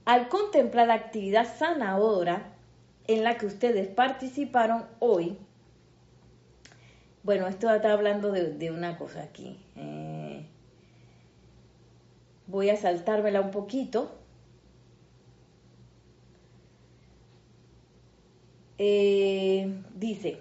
Al 0.05 0.29
contemplar 0.29 0.89
la 0.89 0.95
actividad 0.95 1.47
sanadora 1.57 2.53
en 3.07 3.25
la 3.25 3.37
que 3.37 3.47
ustedes 3.47 3.89
participaron 3.89 4.85
hoy, 4.99 5.39
bueno, 7.23 7.47
esto 7.49 7.75
está 7.75 7.93
hablando 7.93 8.33
de, 8.33 8.71
una 8.71 8.99
cosa 8.99 9.23
aquí. 9.23 9.59
Eh, 9.77 10.47
voy 12.47 12.69
a 12.69 12.77
saltármela 12.77 13.41
un 13.41 13.51
poquito. 13.51 14.13
Eh, 18.79 19.73
dice, 19.95 20.41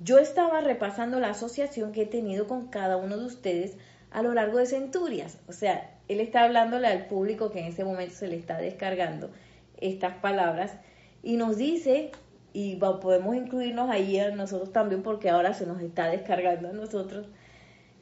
yo 0.00 0.18
estaba 0.18 0.60
repasando 0.60 1.20
la 1.20 1.30
asociación 1.30 1.92
que 1.92 2.02
he 2.02 2.06
tenido 2.06 2.46
con 2.46 2.68
cada 2.68 2.96
uno 2.96 3.16
de 3.16 3.24
ustedes 3.24 3.76
a 4.10 4.22
lo 4.22 4.34
largo 4.34 4.58
de 4.58 4.66
centurias. 4.66 5.38
O 5.48 5.52
sea, 5.52 5.98
él 6.08 6.20
está 6.20 6.44
hablándole 6.44 6.86
al 6.86 7.06
público 7.06 7.50
que 7.50 7.60
en 7.60 7.66
ese 7.66 7.84
momento 7.84 8.14
se 8.14 8.28
le 8.28 8.36
está 8.36 8.58
descargando 8.58 9.30
estas 9.78 10.16
palabras 10.18 10.76
y 11.22 11.36
nos 11.36 11.56
dice, 11.56 12.12
y 12.52 12.76
podemos 12.76 13.34
incluirnos 13.34 13.90
ahí 13.90 14.18
a 14.18 14.30
nosotros 14.30 14.72
también 14.72 15.02
porque 15.02 15.30
ahora 15.30 15.54
se 15.54 15.66
nos 15.66 15.80
está 15.80 16.08
descargando 16.08 16.68
a 16.68 16.72
nosotros 16.72 17.26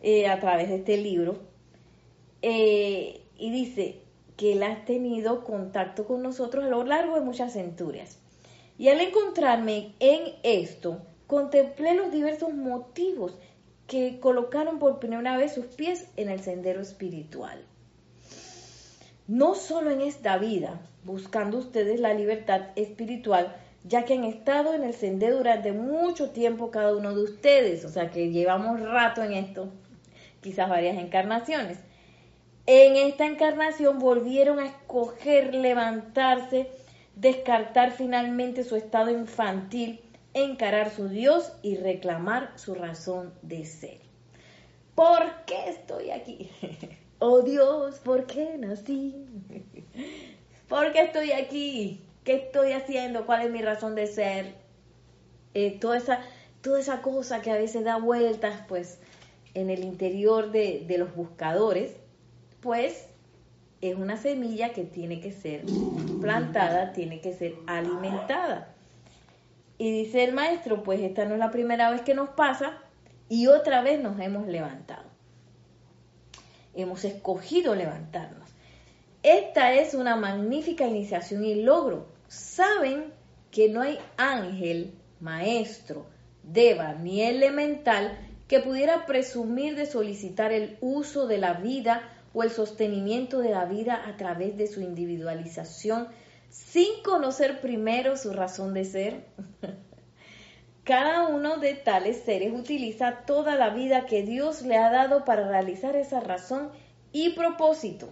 eh, 0.03 0.27
a 0.27 0.41
través 0.41 0.69
de 0.69 0.77
este 0.77 0.97
libro, 0.97 1.39
eh, 2.43 3.21
y 3.39 3.51
dice 3.53 4.01
que 4.37 4.55
él 4.55 4.63
ha 4.65 4.85
tenido 4.85 5.45
contacto 5.45 6.05
con 6.05 6.23
nosotros 6.23 6.65
a 6.65 6.69
lo 6.69 6.85
largo 6.85 7.15
de 7.15 7.21
muchas 7.21 7.53
centurias. 7.53 8.22
Y 8.79 8.89
al 8.89 9.01
encontrarme 9.01 9.95
en 10.01 10.35
esto, 10.43 11.03
contemplé 11.27 11.95
los 11.95 12.11
diversos 12.11 12.53
motivos 12.53 13.37
que 13.87 14.21
colocaron 14.21 14.79
por 14.79 14.99
primera 14.99 15.37
vez 15.37 15.53
sus 15.53 15.67
pies 15.67 16.09
en 16.17 16.31
el 16.31 16.41
sendero 16.41 16.81
espiritual. 16.81 17.65
No 19.29 19.55
solo 19.55 19.91
en 19.91 20.01
esta 20.01 20.39
vida, 20.39 20.81
buscando 21.05 21.59
ustedes 21.59 22.01
la 22.01 22.15
libertad 22.15 22.69
espiritual, 22.77 23.55
ya 23.85 24.05
que 24.05 24.15
han 24.15 24.25
estado 24.25 24.75
en 24.75 24.85
el 24.85 24.95
sendero 24.95 25.39
durante 25.39 25.73
mucho 25.73 26.31
tiempo 26.31 26.71
cada 26.71 26.95
uno 26.97 27.15
de 27.15 27.23
ustedes, 27.23 27.85
o 27.85 27.89
sea 27.89 28.11
que 28.11 28.31
llevamos 28.31 28.81
rato 28.81 29.23
en 29.23 29.33
esto, 29.33 29.69
quizás 30.41 30.69
varias 30.69 30.99
encarnaciones. 30.99 31.79
En 32.67 32.97
esta 32.97 33.27
encarnación 33.27 33.99
volvieron 33.99 34.61
a 34.61 34.67
escoger 34.67 35.55
levantarse, 35.55 36.71
descartar 37.17 37.93
finalmente 37.93 38.65
su 38.65 38.77
estado 38.77 39.11
infantil 39.11 40.01
encarar 40.35 40.91
su 40.91 41.09
Dios 41.09 41.53
y 41.63 41.77
reclamar 41.77 42.53
su 42.57 42.75
razón 42.75 43.33
de 43.43 43.65
ser. 43.65 43.99
¿Por 44.95 45.45
qué 45.47 45.69
estoy 45.69 46.11
aquí? 46.11 46.51
Oh 47.25 47.43
Dios, 47.43 48.01
¿por 48.01 48.27
qué 48.27 48.59
nací? 48.59 49.15
¿Por 50.69 50.91
qué 50.91 51.03
estoy 51.03 51.31
aquí? 51.31 52.01
¿Qué 52.25 52.35
estoy 52.35 52.73
haciendo? 52.73 53.27
¿Cuál 53.27 53.43
es 53.43 53.53
mi 53.53 53.63
razón 53.63 53.95
de 53.95 54.09
ser? 54.09 54.55
Eh, 55.55 55.79
toda, 55.79 55.99
esa, 55.99 56.19
toda 56.63 56.81
esa 56.81 57.01
cosa 57.01 57.41
que 57.41 57.53
a 57.53 57.55
veces 57.55 57.85
da 57.85 57.97
vueltas 57.99 58.65
pues 58.67 58.99
en 59.55 59.71
el 59.71 59.85
interior 59.85 60.51
de, 60.51 60.85
de 60.85 60.99
los 60.99 61.15
buscadores, 61.15 61.93
pues 62.61 63.07
es 63.83 63.97
una 63.97 64.17
semilla 64.17 64.73
que 64.73 64.85
tiene 64.85 65.21
que 65.21 65.33
ser 65.33 65.65
plantada, 66.21 66.93
tiene 66.93 67.21
que 67.21 67.35
ser 67.35 67.57
alimentada. 67.67 68.73
Y 69.77 69.91
dice 69.91 70.23
el 70.23 70.33
maestro, 70.33 70.85
pues 70.85 71.01
esta 71.01 71.25
no 71.25 71.35
es 71.35 71.41
la 71.41 71.51
primera 71.51 71.91
vez 71.91 72.03
que 72.03 72.15
nos 72.15 72.31
pasa 72.31 72.79
y 73.29 73.49
otra 73.49 73.83
vez 73.83 74.01
nos 74.01 74.21
hemos 74.21 74.47
levantado. 74.47 75.11
Hemos 76.75 77.05
escogido 77.05 77.75
levantarnos. 77.75 78.49
Esta 79.25 79.73
es 79.73 79.95
una 79.95 80.15
magnífica 80.15 80.87
iniciación 80.87 81.45
y 81.45 81.57
logro. 81.57 82.07
Saben 82.29 83.13
que 83.51 83.69
no 83.69 83.83
hay 83.83 83.99
ángel, 84.17 84.95
maestro, 85.19 86.07
deva 86.45 86.95
ni 86.95 87.21
elemental 87.23 88.17
que 88.47 88.61
pudiera 88.61 89.07
presumir 89.07 89.75
de 89.75 89.87
solicitar 89.87 90.53
el 90.53 90.79
uso 90.81 91.27
de 91.27 91.39
la 91.39 91.55
vida 91.55 92.03
o 92.35 92.43
el 92.43 92.51
sostenimiento 92.51 93.41
de 93.41 93.51
la 93.51 93.65
vida 93.65 94.03
a 94.07 94.17
través 94.17 94.57
de 94.57 94.67
su 94.67 94.81
individualización 94.81 96.09
sin 96.49 97.03
conocer 97.03 97.61
primero 97.61 98.17
su 98.17 98.33
razón 98.33 98.75
de 98.75 98.85
ser. 98.85 99.25
Cada 100.85 101.29
uno 101.29 101.59
de 101.59 101.75
tales 101.75 102.23
seres 102.25 102.53
utiliza 102.53 103.25
toda 103.25 103.57
la 103.57 103.71
vida 103.71 104.07
que 104.07 104.23
Dios 104.23 104.63
le 104.63 104.77
ha 104.77 104.91
dado 104.91 105.25
para 105.25 105.49
realizar 105.49 105.95
esa 105.97 106.21
razón 106.21 106.71
y 107.13 107.31
propósito, 107.31 108.09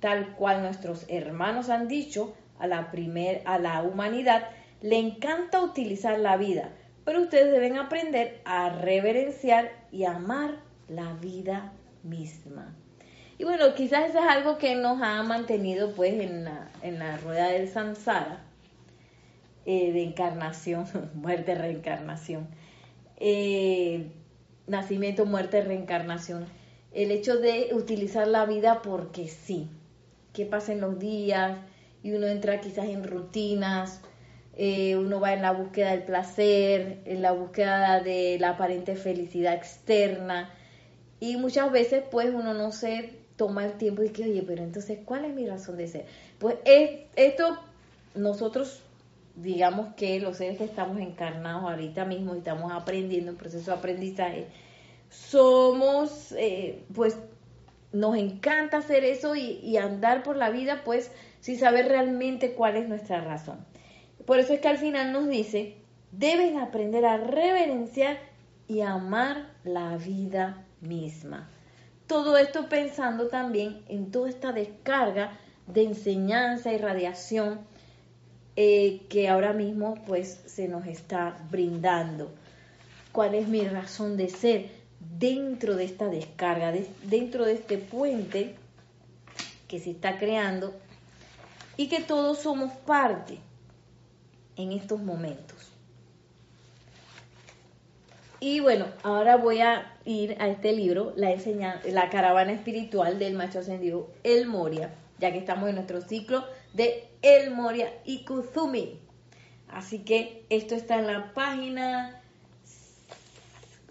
tal 0.00 0.34
cual 0.36 0.62
nuestros 0.62 1.06
hermanos 1.08 1.70
han 1.70 1.88
dicho 1.88 2.34
a 2.58 2.66
la, 2.66 2.90
primer, 2.90 3.42
a 3.46 3.58
la 3.58 3.82
humanidad, 3.82 4.48
le 4.82 4.98
encanta 4.98 5.62
utilizar 5.62 6.18
la 6.18 6.36
vida, 6.36 6.72
pero 7.04 7.22
ustedes 7.22 7.50
deben 7.50 7.78
aprender 7.78 8.40
a 8.44 8.68
reverenciar 8.68 9.70
y 9.90 10.04
amar 10.04 10.60
la 10.88 11.14
vida 11.14 11.72
misma. 12.02 12.76
Y 13.44 13.46
bueno, 13.46 13.74
quizás 13.74 14.08
eso 14.08 14.20
es 14.20 14.24
algo 14.24 14.56
que 14.56 14.74
nos 14.74 15.02
ha 15.02 15.22
mantenido 15.22 15.92
pues 15.92 16.14
en 16.14 16.44
la, 16.44 16.70
en 16.80 16.98
la 16.98 17.18
rueda 17.18 17.50
del 17.50 17.68
samsara, 17.68 18.42
eh, 19.66 19.92
de 19.92 20.02
encarnación, 20.02 20.86
muerte, 21.14 21.54
reencarnación, 21.54 22.48
eh, 23.18 24.06
nacimiento, 24.66 25.26
muerte, 25.26 25.60
reencarnación. 25.60 26.46
El 26.94 27.10
hecho 27.10 27.36
de 27.36 27.68
utilizar 27.74 28.26
la 28.26 28.46
vida 28.46 28.80
porque 28.80 29.28
sí, 29.28 29.68
que 30.32 30.46
pasen 30.46 30.80
los 30.80 30.98
días 30.98 31.58
y 32.02 32.12
uno 32.12 32.26
entra 32.28 32.62
quizás 32.62 32.86
en 32.86 33.04
rutinas, 33.04 34.00
eh, 34.56 34.96
uno 34.96 35.20
va 35.20 35.34
en 35.34 35.42
la 35.42 35.52
búsqueda 35.52 35.90
del 35.90 36.04
placer, 36.04 37.02
en 37.04 37.20
la 37.20 37.32
búsqueda 37.32 38.00
de 38.00 38.38
la 38.40 38.52
aparente 38.52 38.96
felicidad 38.96 39.52
externa 39.52 40.48
y 41.20 41.36
muchas 41.36 41.70
veces 41.70 42.04
pues 42.10 42.30
uno 42.32 42.54
no 42.54 42.72
se 42.72 43.23
toma 43.36 43.64
el 43.64 43.72
tiempo 43.74 44.02
y 44.02 44.10
que, 44.10 44.24
oye, 44.24 44.42
pero 44.46 44.62
entonces, 44.62 44.98
¿cuál 45.04 45.24
es 45.24 45.34
mi 45.34 45.46
razón 45.46 45.76
de 45.76 45.88
ser? 45.88 46.06
Pues 46.38 46.56
es, 46.64 47.00
esto 47.16 47.58
nosotros 48.14 48.80
digamos 49.36 49.94
que 49.94 50.20
los 50.20 50.36
seres 50.36 50.58
que 50.58 50.64
estamos 50.64 50.98
encarnados 51.00 51.64
ahorita 51.64 52.04
mismo 52.04 52.34
y 52.34 52.38
estamos 52.38 52.72
aprendiendo 52.72 53.32
en 53.32 53.36
proceso 53.36 53.72
de 53.72 53.76
aprendizaje, 53.76 54.46
somos, 55.10 56.32
eh, 56.38 56.82
pues 56.94 57.18
nos 57.92 58.16
encanta 58.16 58.78
hacer 58.78 59.04
eso 59.04 59.36
y, 59.36 59.60
y, 59.62 59.76
andar 59.76 60.22
por 60.22 60.36
la 60.36 60.50
vida, 60.50 60.82
pues 60.84 61.10
sin 61.40 61.58
saber 61.58 61.88
realmente 61.88 62.52
cuál 62.54 62.76
es 62.76 62.88
nuestra 62.88 63.20
razón. 63.20 63.64
Por 64.24 64.38
eso 64.38 64.52
es 64.52 64.60
que 64.60 64.68
al 64.68 64.78
final 64.78 65.12
nos 65.12 65.28
dice, 65.28 65.76
deben 66.10 66.58
aprender 66.58 67.04
a 67.04 67.18
reverenciar 67.18 68.18
y 68.66 68.80
amar 68.80 69.48
la 69.64 69.96
vida 69.96 70.64
misma. 70.80 71.48
Todo 72.06 72.36
esto 72.36 72.68
pensando 72.68 73.28
también 73.28 73.82
en 73.88 74.10
toda 74.10 74.28
esta 74.28 74.52
descarga 74.52 75.38
de 75.66 75.84
enseñanza 75.84 76.72
y 76.72 76.78
radiación 76.78 77.60
eh, 78.56 79.02
que 79.08 79.28
ahora 79.28 79.52
mismo 79.52 79.94
pues 80.06 80.40
se 80.46 80.68
nos 80.68 80.86
está 80.86 81.36
brindando. 81.50 82.30
¿Cuál 83.12 83.34
es 83.34 83.48
mi 83.48 83.66
razón 83.66 84.16
de 84.16 84.28
ser 84.28 84.70
dentro 85.18 85.76
de 85.76 85.84
esta 85.84 86.08
descarga, 86.08 86.72
dentro 87.04 87.44
de 87.44 87.54
este 87.54 87.78
puente 87.78 88.54
que 89.68 89.80
se 89.80 89.90
está 89.90 90.18
creando 90.18 90.74
y 91.76 91.88
que 91.88 92.00
todos 92.00 92.38
somos 92.38 92.72
parte? 92.72 93.38
en 94.56 94.72
estos 94.72 95.00
momentos. 95.00 95.63
Y 98.46 98.60
bueno, 98.60 98.84
ahora 99.02 99.38
voy 99.38 99.62
a 99.62 99.96
ir 100.04 100.36
a 100.38 100.48
este 100.48 100.74
libro, 100.74 101.14
La, 101.16 101.34
la 101.86 102.10
caravana 102.10 102.52
espiritual 102.52 103.18
del 103.18 103.32
macho 103.32 103.60
ascendido 103.60 104.10
El 104.22 104.46
Moria, 104.46 104.92
ya 105.18 105.32
que 105.32 105.38
estamos 105.38 105.70
en 105.70 105.76
nuestro 105.76 106.02
ciclo 106.02 106.44
de 106.74 107.08
El 107.22 107.52
Moria 107.52 107.90
y 108.04 108.22
Kuzumi. 108.26 109.00
Así 109.68 110.00
que 110.00 110.44
esto 110.50 110.74
está 110.74 110.98
en 110.98 111.06
la 111.06 111.32
página 111.32 112.20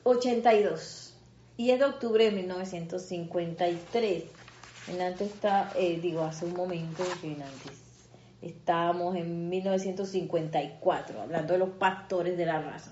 82 0.03 1.15
y 1.57 1.71
es 1.71 1.79
de 1.79 1.85
octubre 1.85 2.23
de 2.23 2.31
1953. 2.33 4.25
En 4.89 5.01
antes 5.01 5.31
está, 5.31 5.73
eh, 5.75 5.97
digo, 5.99 6.21
hace 6.21 6.45
un 6.45 6.53
momento, 6.53 7.03
en 7.23 7.41
antes 7.41 7.81
Estábamos 8.43 9.15
en 9.15 9.49
1954, 9.49 11.21
hablando 11.23 11.53
de 11.53 11.59
los 11.59 11.69
pastores 11.69 12.37
de 12.37 12.45
la 12.45 12.61
raza. 12.61 12.91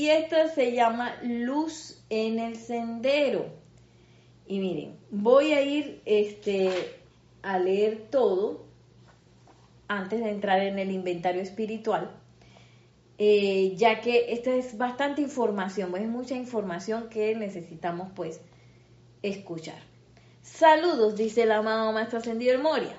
Y 0.00 0.08
esta 0.08 0.48
se 0.48 0.72
llama 0.72 1.14
Luz 1.22 2.02
en 2.08 2.38
el 2.38 2.56
Sendero. 2.56 3.50
Y 4.46 4.58
miren, 4.58 4.96
voy 5.10 5.52
a 5.52 5.60
ir 5.60 6.00
este, 6.06 6.70
a 7.42 7.58
leer 7.58 8.06
todo 8.10 8.64
antes 9.88 10.20
de 10.24 10.30
entrar 10.30 10.62
en 10.62 10.78
el 10.78 10.90
inventario 10.90 11.42
espiritual, 11.42 12.12
eh, 13.18 13.74
ya 13.76 14.00
que 14.00 14.32
esta 14.32 14.54
es 14.54 14.78
bastante 14.78 15.20
información, 15.20 15.94
es 15.94 16.08
mucha 16.08 16.34
información 16.34 17.10
que 17.10 17.34
necesitamos 17.34 18.08
pues 18.16 18.40
escuchar. 19.20 19.82
Saludos, 20.40 21.14
dice 21.14 21.42
el 21.42 21.52
amado 21.52 21.92
Maestro 21.92 22.20
Ascendido 22.20 22.58
Moria. 22.58 22.96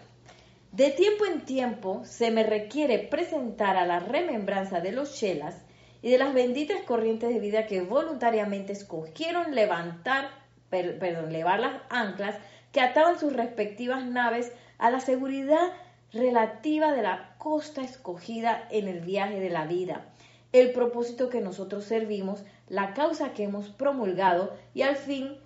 De 0.72 0.92
tiempo 0.92 1.26
en 1.26 1.46
tiempo 1.46 2.04
se 2.06 2.30
me 2.30 2.44
requiere 2.44 3.00
presentar 3.00 3.76
a 3.76 3.88
la 3.88 3.98
remembranza 3.98 4.82
de 4.82 4.92
los 4.92 5.16
chelas 5.16 5.64
y 6.02 6.10
de 6.10 6.18
las 6.18 6.34
benditas 6.34 6.82
corrientes 6.82 7.30
de 7.30 7.40
vida 7.40 7.68
que 7.68 7.82
voluntariamente 7.82 8.74
escogieron 8.74 9.54
levantar, 9.54 10.30
perdón, 10.70 11.32
levar 11.32 11.60
las 11.60 11.82
anclas 11.90 12.38
que 12.72 12.82
ataban 12.82 13.20
sus 13.20 13.34
respectivas 13.34 14.06
naves 14.06 14.52
a 14.78 14.90
la 14.90 15.00
seguridad 15.00 15.72
relativa 16.12 16.94
de 16.94 17.04
la 17.04 17.36
costa 17.38 17.84
escogida 17.84 18.68
en 18.72 18.88
el 18.88 19.02
viaje 19.02 19.40
de 19.40 19.50
la 19.50 19.66
vida, 19.66 20.06
el 20.52 20.72
propósito 20.72 21.30
que 21.30 21.42
nosotros 21.42 21.86
servimos, 21.86 22.44
la 22.68 22.94
causa 22.94 23.34
que 23.34 23.44
hemos 23.44 23.70
promulgado 23.70 24.54
y 24.74 24.82
al 24.82 24.96
fin 24.96 25.38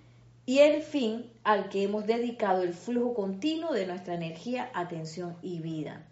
y 0.46 0.60
el 0.60 0.82
fin 0.82 1.30
al 1.44 1.68
que 1.68 1.82
hemos 1.82 2.06
dedicado 2.06 2.62
el 2.62 2.72
flujo 2.72 3.14
continuo 3.14 3.72
de 3.72 3.86
nuestra 3.86 4.14
energía, 4.14 4.70
atención 4.74 5.36
y 5.42 5.60
vida. 5.60 6.06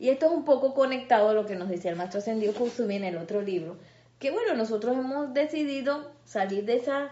Y 0.00 0.08
esto 0.08 0.26
es 0.26 0.32
un 0.32 0.46
poco 0.46 0.72
conectado 0.72 1.28
a 1.28 1.34
lo 1.34 1.44
que 1.44 1.56
nos 1.56 1.68
decía 1.68 1.90
el 1.90 1.96
maestro 1.98 2.20
ascendido 2.20 2.54
Kusumi 2.54 2.96
en 2.96 3.04
el 3.04 3.18
otro 3.18 3.42
libro, 3.42 3.76
que 4.18 4.30
bueno, 4.30 4.54
nosotros 4.54 4.96
hemos 4.96 5.34
decidido 5.34 6.10
salir 6.24 6.64
de 6.64 6.76
esa, 6.76 7.10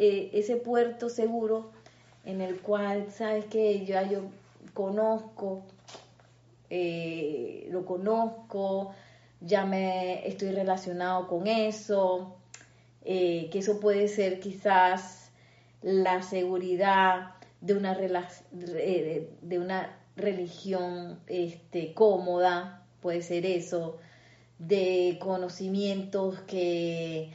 eh, 0.00 0.30
ese 0.32 0.56
puerto 0.56 1.08
seguro 1.08 1.70
en 2.24 2.40
el 2.40 2.58
cual, 2.58 3.06
sabes 3.12 3.44
que 3.44 3.86
yo, 3.86 4.02
yo 4.10 4.22
conozco, 4.74 5.62
eh, 6.70 7.68
lo 7.70 7.86
conozco, 7.86 8.92
ya 9.40 9.64
me 9.64 10.26
estoy 10.26 10.50
relacionado 10.50 11.28
con 11.28 11.46
eso, 11.46 12.34
eh, 13.04 13.48
que 13.52 13.60
eso 13.60 13.78
puede 13.78 14.08
ser 14.08 14.40
quizás 14.40 15.30
la 15.82 16.20
seguridad 16.22 17.36
de 17.60 17.74
una, 17.74 17.94
de 17.94 19.58
una 19.60 20.03
religión 20.16 21.20
este, 21.26 21.94
cómoda, 21.94 22.86
puede 23.00 23.22
ser 23.22 23.46
eso, 23.46 23.98
de 24.58 25.18
conocimientos 25.20 26.40
que 26.40 27.32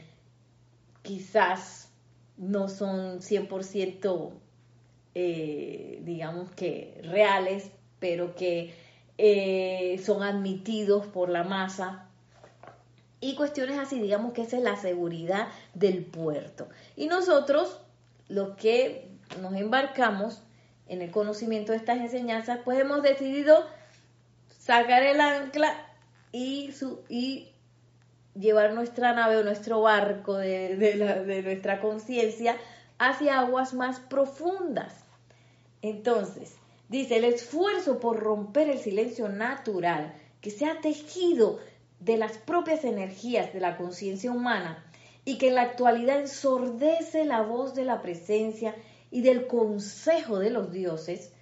quizás 1.02 1.90
no 2.36 2.68
son 2.68 3.20
100% 3.20 4.32
eh, 5.14 6.00
digamos 6.04 6.50
que 6.52 7.00
reales, 7.02 7.70
pero 7.98 8.36
que 8.36 8.74
eh, 9.18 10.00
son 10.04 10.22
admitidos 10.22 11.06
por 11.06 11.28
la 11.28 11.42
masa. 11.42 12.06
Y 13.20 13.34
cuestiones 13.34 13.78
así, 13.78 14.00
digamos 14.00 14.32
que 14.32 14.42
esa 14.42 14.56
es 14.56 14.62
la 14.62 14.76
seguridad 14.76 15.48
del 15.74 16.04
puerto. 16.04 16.68
Y 16.96 17.06
nosotros 17.06 17.80
los 18.28 18.56
que 18.56 19.08
nos 19.42 19.54
embarcamos 19.54 20.42
en 20.90 21.02
el 21.02 21.12
conocimiento 21.12 21.70
de 21.70 21.78
estas 21.78 21.98
enseñanzas, 21.98 22.58
pues 22.64 22.78
hemos 22.80 23.02
decidido 23.02 23.64
sacar 24.58 25.04
el 25.04 25.20
ancla 25.20 25.72
y, 26.32 26.72
su, 26.72 27.00
y 27.08 27.52
llevar 28.34 28.74
nuestra 28.74 29.14
nave 29.14 29.36
o 29.36 29.44
nuestro 29.44 29.80
barco 29.80 30.36
de, 30.36 30.76
de 30.76 31.42
nuestra 31.44 31.80
conciencia 31.80 32.56
hacia 32.98 33.38
aguas 33.38 33.72
más 33.72 34.00
profundas. 34.00 35.04
Entonces, 35.80 36.56
dice, 36.88 37.18
el 37.18 37.24
esfuerzo 37.24 38.00
por 38.00 38.18
romper 38.18 38.68
el 38.68 38.80
silencio 38.80 39.28
natural 39.28 40.12
que 40.40 40.50
se 40.50 40.66
ha 40.66 40.80
tejido 40.80 41.60
de 42.00 42.16
las 42.16 42.36
propias 42.36 42.84
energías 42.84 43.52
de 43.52 43.60
la 43.60 43.76
conciencia 43.76 44.32
humana 44.32 44.84
y 45.24 45.38
que 45.38 45.48
en 45.48 45.54
la 45.54 45.62
actualidad 45.62 46.18
ensordece 46.18 47.24
la 47.24 47.42
voz 47.42 47.74
de 47.76 47.84
la 47.84 48.02
presencia 48.02 48.74
y 49.10 49.22
del 49.22 49.46
consejo 49.46 50.38
de 50.38 50.50
los 50.50 50.72
dioses, 50.72 51.32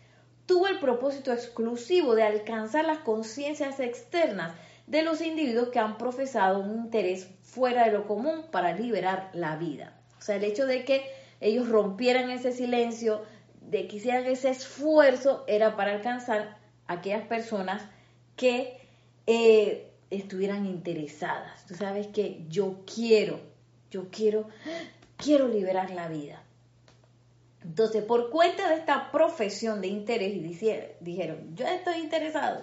tuvo 0.47 0.66
el 0.69 0.79
propósito 0.79 1.33
exclusivo 1.33 2.14
de 2.14 2.23
alcanzar 2.23 2.85
las 2.85 2.99
conciencias 2.99 3.81
externas 3.81 4.53
de 4.87 5.03
los 5.03 5.21
individuos 5.21 5.69
que 5.69 5.79
han 5.79 5.99
profesado 5.99 6.61
un 6.61 6.85
interés 6.85 7.29
fuera 7.43 7.85
de 7.85 7.93
lo 7.93 8.07
común 8.07 8.45
para 8.51 8.73
liberar 8.73 9.31
la 9.35 9.57
vida. 9.57 9.99
O 10.19 10.23
sea, 10.23 10.37
el 10.37 10.45
hecho 10.45 10.66
de 10.66 10.85
que 10.85 11.03
ellos 11.41 11.69
rompieran 11.69 12.31
ese 12.31 12.53
silencio, 12.53 13.23
de 13.61 13.87
que 13.87 13.97
hicieran 13.97 14.27
ese 14.27 14.51
esfuerzo, 14.51 15.45
era 15.47 15.77
para 15.77 15.93
alcanzar 15.93 16.57
a 16.87 16.95
aquellas 16.95 17.27
personas 17.27 17.83
que 18.37 18.79
eh, 19.27 19.91
estuvieran 20.11 20.64
interesadas. 20.64 21.66
Tú 21.66 21.75
sabes 21.75 22.07
que 22.07 22.47
yo 22.49 22.79
quiero 22.87 23.39
yo 23.91 24.09
quiero, 24.11 24.49
quiero 25.16 25.49
liberar 25.49 25.91
la 25.91 26.09
vida. 26.09 26.43
Entonces, 27.63 28.05
por 28.05 28.31
cuenta 28.31 28.69
de 28.69 28.77
esta 28.77 29.11
profesión 29.11 29.81
de 29.81 29.89
interés, 29.89 30.33
dijeron, 31.01 31.55
yo 31.55 31.67
estoy 31.67 31.99
interesado. 31.99 32.63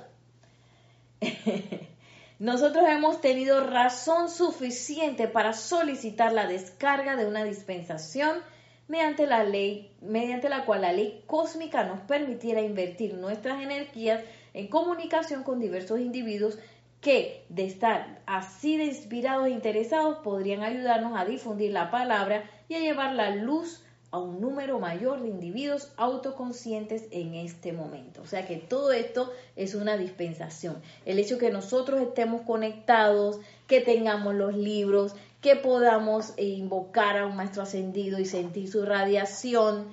Nosotros 2.39 2.85
hemos 2.89 3.21
tenido 3.21 3.61
razón 3.61 4.29
suficiente 4.29 5.27
para 5.27 5.53
solicitar 5.53 6.33
la 6.33 6.47
descarga 6.47 7.15
de 7.15 7.25
una 7.25 7.43
dispensación 7.43 8.39
mediante 8.87 9.25
la 9.25 9.43
ley, 9.43 9.91
mediante 10.01 10.49
la 10.49 10.65
cual 10.65 10.81
la 10.81 10.91
ley 10.91 11.23
cósmica 11.27 11.85
nos 11.85 12.01
permitiera 12.01 12.61
invertir 12.61 13.15
nuestras 13.15 13.61
energías 13.61 14.21
en 14.53 14.67
comunicación 14.67 15.43
con 15.43 15.59
diversos 15.59 15.99
individuos 15.99 16.59
que 17.01 17.45
de 17.49 17.65
estar 17.65 18.21
así 18.25 18.77
de 18.77 18.85
inspirados 18.85 19.47
e 19.47 19.51
interesados 19.51 20.17
podrían 20.19 20.63
ayudarnos 20.63 21.17
a 21.17 21.25
difundir 21.25 21.71
la 21.71 21.91
palabra 21.91 22.49
y 22.67 22.75
a 22.75 22.79
llevar 22.79 23.13
la 23.13 23.29
luz 23.29 23.84
a 24.15 24.17
un 24.17 24.39
número 24.39 24.79
mayor 24.79 25.21
de 25.21 25.27
individuos 25.27 25.91
autoconscientes 25.97 27.03
en 27.11 27.35
este 27.35 27.73
momento. 27.73 28.21
O 28.21 28.25
sea 28.25 28.47
que 28.47 28.55
todo 28.55 28.93
esto 28.93 29.29
es 29.57 29.75
una 29.75 29.97
dispensación. 29.97 30.81
El 31.05 31.19
hecho 31.19 31.37
que 31.37 31.51
nosotros 31.51 32.01
estemos 32.01 32.43
conectados, 32.43 33.41
que 33.67 33.81
tengamos 33.81 34.33
los 34.33 34.55
libros, 34.55 35.15
que 35.41 35.57
podamos 35.57 36.33
invocar 36.37 37.17
a 37.17 37.27
un 37.27 37.35
maestro 37.35 37.63
ascendido 37.63 38.17
y 38.17 38.25
sentir 38.25 38.71
su 38.71 38.85
radiación, 38.85 39.89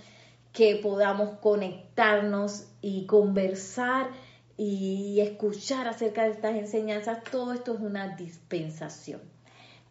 que 0.53 0.77
podamos 0.77 1.39
conectarnos 1.41 2.67
y 2.81 3.07
conversar 3.07 4.09
y 4.57 5.19
escuchar 5.19 5.89
acerca 5.89 6.23
de 6.23 6.31
estas 6.31 6.55
enseñanzas, 6.55 7.25
todo 7.29 7.53
esto 7.55 7.75
es 7.75 7.81
una 7.81 8.15
dispensación 8.15 9.21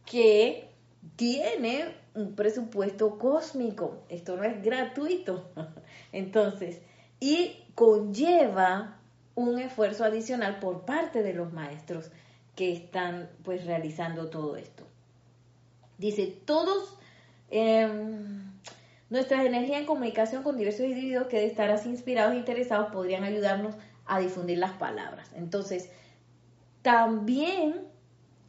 que 0.06 0.70
tiene 1.18 2.01
un 2.14 2.36
presupuesto 2.36 3.18
cósmico. 3.18 4.04
Esto 4.10 4.36
no 4.38 4.44
es 4.44 4.62
gratuito. 4.64 5.52
Entonces, 6.12 6.82
y 7.20 7.64
conlleva 7.76 8.98
un 9.36 9.60
esfuerzo 9.60 10.04
adicional 10.04 10.60
por 10.60 10.86
parte 10.86 11.24
de 11.24 11.34
los 11.34 11.54
maestros 11.54 12.12
que 12.56 12.74
están 12.74 13.30
pues 13.44 13.66
realizando 13.66 14.30
todo 14.30 14.56
esto. 14.58 14.86
Dice, 15.98 16.28
todos 16.46 16.98
em, 17.50 18.52
nuestras 19.10 19.46
energías 19.46 19.80
en 19.80 19.86
comunicación 19.86 20.44
con 20.44 20.58
diversos 20.58 20.86
individuos 20.86 21.28
que 21.28 21.38
de 21.38 21.46
estar 21.46 21.70
así 21.70 21.90
inspirados 21.90 22.34
e 22.34 22.38
interesados 22.38 22.92
podrían 22.92 23.24
ayudarnos 23.24 23.76
a 24.06 24.20
difundir 24.20 24.58
las 24.58 24.74
palabras. 24.74 25.32
Entonces, 25.36 25.90
también 26.82 27.88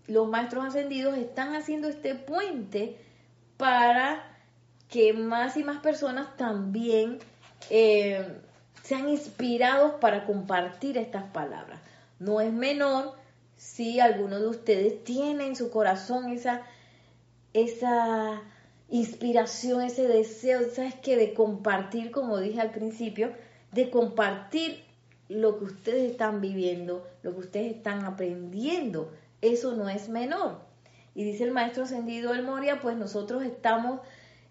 los 0.07 0.29
maestros 0.29 0.65
ascendidos 0.65 1.17
están 1.17 1.55
haciendo 1.55 1.89
este 1.89 2.15
puente 2.15 2.99
para 3.57 4.25
que 4.89 5.13
más 5.13 5.57
y 5.57 5.65
más 5.65 5.79
personas 5.79 6.37
también 6.37 7.19
eh, 7.71 8.27
sean 8.83 9.09
inspirados 9.09 9.95
para 10.01 10.27
compartir 10.27 10.99
estas 10.99 11.25
palabras. 11.31 11.81
No 12.19 12.41
es 12.41 12.53
menor 12.53 13.15
si 13.57 14.01
alguno 14.01 14.39
de 14.39 14.49
ustedes 14.49 15.05
tiene 15.05 15.47
en 15.47 15.57
su 15.57 15.71
corazón 15.71 16.31
esa, 16.31 16.63
esa 17.53 18.43
inspiración, 18.91 19.83
ese 19.83 20.09
deseo, 20.09 20.61
¿sabes 20.75 20.95
qué? 20.97 21.17
De 21.17 21.33
compartir, 21.33 22.11
como 22.11 22.39
dije 22.39 22.61
al 22.61 22.73
principio, 22.73 23.33
de 23.73 23.89
compartir 23.89 24.85
lo 25.29 25.59
que 25.59 25.65
ustedes 25.65 26.11
están 26.11 26.41
viviendo, 26.41 27.07
lo 27.23 27.33
que 27.33 27.41
ustedes 27.41 27.77
están 27.77 28.05
aprendiendo. 28.05 29.11
Eso 29.41 29.75
no 29.75 29.89
es 29.89 30.09
menor. 30.09 30.61
Y 31.15 31.25
dice 31.25 31.45
el 31.45 31.53
maestro 31.53 31.85
ascendido 31.85 32.33
del 32.33 32.43
Moria, 32.43 32.81
pues 32.81 32.97
nosotros 32.97 33.43
estamos 33.43 34.01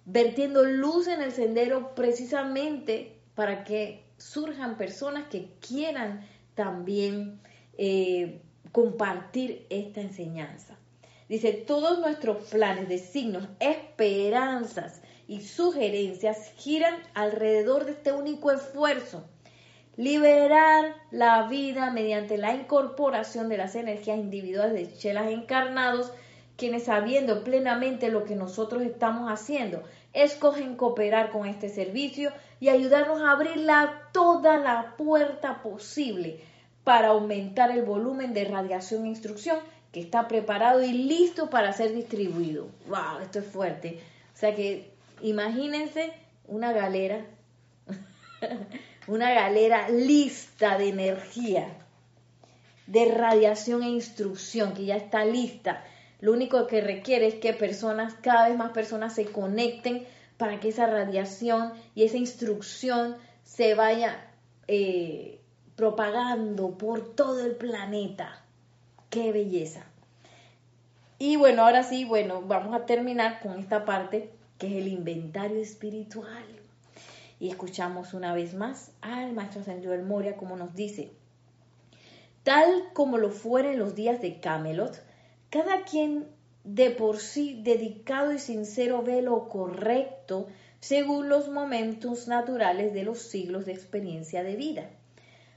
vertiendo 0.05 0.63
luz 0.63 1.07
en 1.07 1.21
el 1.21 1.31
sendero 1.31 1.95
precisamente 1.95 3.17
para 3.35 3.63
que 3.63 4.03
surjan 4.17 4.77
personas 4.77 5.27
que 5.27 5.49
quieran 5.59 6.27
también 6.55 7.39
eh, 7.77 8.41
compartir 8.71 9.65
esta 9.69 10.01
enseñanza. 10.01 10.77
Dice, 11.27 11.53
todos 11.53 11.99
nuestros 11.99 12.49
planes, 12.49 12.89
de 12.89 12.97
signos, 12.97 13.47
esperanzas 13.59 15.01
y 15.27 15.41
sugerencias 15.41 16.51
giran 16.57 16.95
alrededor 17.13 17.85
de 17.85 17.91
este 17.91 18.11
único 18.11 18.51
esfuerzo, 18.51 19.23
liberar 19.95 20.93
la 21.09 21.47
vida 21.47 21.89
mediante 21.91 22.37
la 22.37 22.53
incorporación 22.53 23.47
de 23.47 23.57
las 23.57 23.75
energías 23.75 24.17
individuales 24.17 24.73
de 24.73 24.97
chelas 24.97 25.31
encarnados 25.31 26.11
quienes 26.61 26.83
sabiendo 26.83 27.43
plenamente 27.43 28.11
lo 28.11 28.23
que 28.23 28.35
nosotros 28.35 28.83
estamos 28.83 29.31
haciendo, 29.31 29.81
escogen 30.13 30.75
cooperar 30.75 31.31
con 31.31 31.47
este 31.47 31.69
servicio 31.69 32.31
y 32.59 32.69
ayudarnos 32.69 33.19
a 33.19 33.31
abrir 33.31 33.65
toda 34.11 34.59
la 34.59 34.93
puerta 34.95 35.63
posible 35.63 36.39
para 36.83 37.07
aumentar 37.07 37.71
el 37.71 37.81
volumen 37.81 38.35
de 38.35 38.45
radiación 38.45 39.05
e 39.05 39.09
instrucción 39.09 39.57
que 39.91 40.01
está 40.01 40.27
preparado 40.27 40.83
y 40.83 40.93
listo 40.93 41.49
para 41.49 41.73
ser 41.73 41.95
distribuido. 41.95 42.67
¡Wow! 42.87 43.23
Esto 43.23 43.39
es 43.39 43.45
fuerte. 43.45 43.99
O 44.35 44.37
sea 44.37 44.53
que 44.53 44.91
imagínense 45.23 46.13
una 46.45 46.73
galera, 46.73 47.25
una 49.07 49.33
galera 49.33 49.89
lista 49.89 50.77
de 50.77 50.89
energía, 50.89 51.69
de 52.85 53.05
radiación 53.05 53.81
e 53.81 53.89
instrucción 53.89 54.75
que 54.75 54.85
ya 54.85 54.97
está 54.97 55.25
lista 55.25 55.83
lo 56.21 56.31
único 56.31 56.67
que 56.67 56.81
requiere 56.81 57.27
es 57.27 57.35
que 57.35 57.53
personas, 57.53 58.13
cada 58.21 58.47
vez 58.47 58.57
más 58.57 58.71
personas 58.71 59.13
se 59.15 59.25
conecten 59.25 60.05
para 60.37 60.59
que 60.59 60.69
esa 60.69 60.85
radiación 60.85 61.73
y 61.95 62.03
esa 62.03 62.17
instrucción 62.17 63.17
se 63.43 63.73
vaya 63.73 64.31
eh, 64.67 65.39
propagando 65.75 66.77
por 66.77 67.15
todo 67.15 67.43
el 67.43 67.55
planeta. 67.55 68.43
¡Qué 69.09 69.31
belleza! 69.31 69.83
Y 71.17 71.35
bueno, 71.35 71.63
ahora 71.63 71.83
sí, 71.83 72.05
bueno, 72.05 72.41
vamos 72.43 72.75
a 72.75 72.85
terminar 72.85 73.41
con 73.41 73.59
esta 73.59 73.83
parte 73.83 74.31
que 74.59 74.67
es 74.67 74.73
el 74.73 74.87
inventario 74.87 75.59
espiritual. 75.59 76.45
Y 77.39 77.49
escuchamos 77.49 78.13
una 78.13 78.35
vez 78.35 78.53
más 78.53 78.91
al 79.01 79.33
Maestro 79.33 79.61
Ascendido 79.61 79.97
Moria 80.03 80.37
como 80.37 80.55
nos 80.55 80.75
dice, 80.75 81.11
tal 82.43 82.91
como 82.93 83.17
lo 83.17 83.31
fuera 83.31 83.71
en 83.71 83.79
los 83.79 83.95
días 83.95 84.21
de 84.21 84.39
Camelot, 84.39 85.01
cada 85.51 85.83
quien 85.83 86.27
de 86.63 86.91
por 86.91 87.17
sí 87.17 87.59
dedicado 87.61 88.31
y 88.31 88.39
sincero 88.39 89.03
ve 89.03 89.21
lo 89.21 89.49
correcto 89.49 90.47
según 90.79 91.27
los 91.27 91.49
momentos 91.49 92.29
naturales 92.29 92.93
de 92.93 93.03
los 93.03 93.19
siglos 93.19 93.65
de 93.65 93.73
experiencia 93.73 94.43
de 94.43 94.55
vida. 94.55 94.89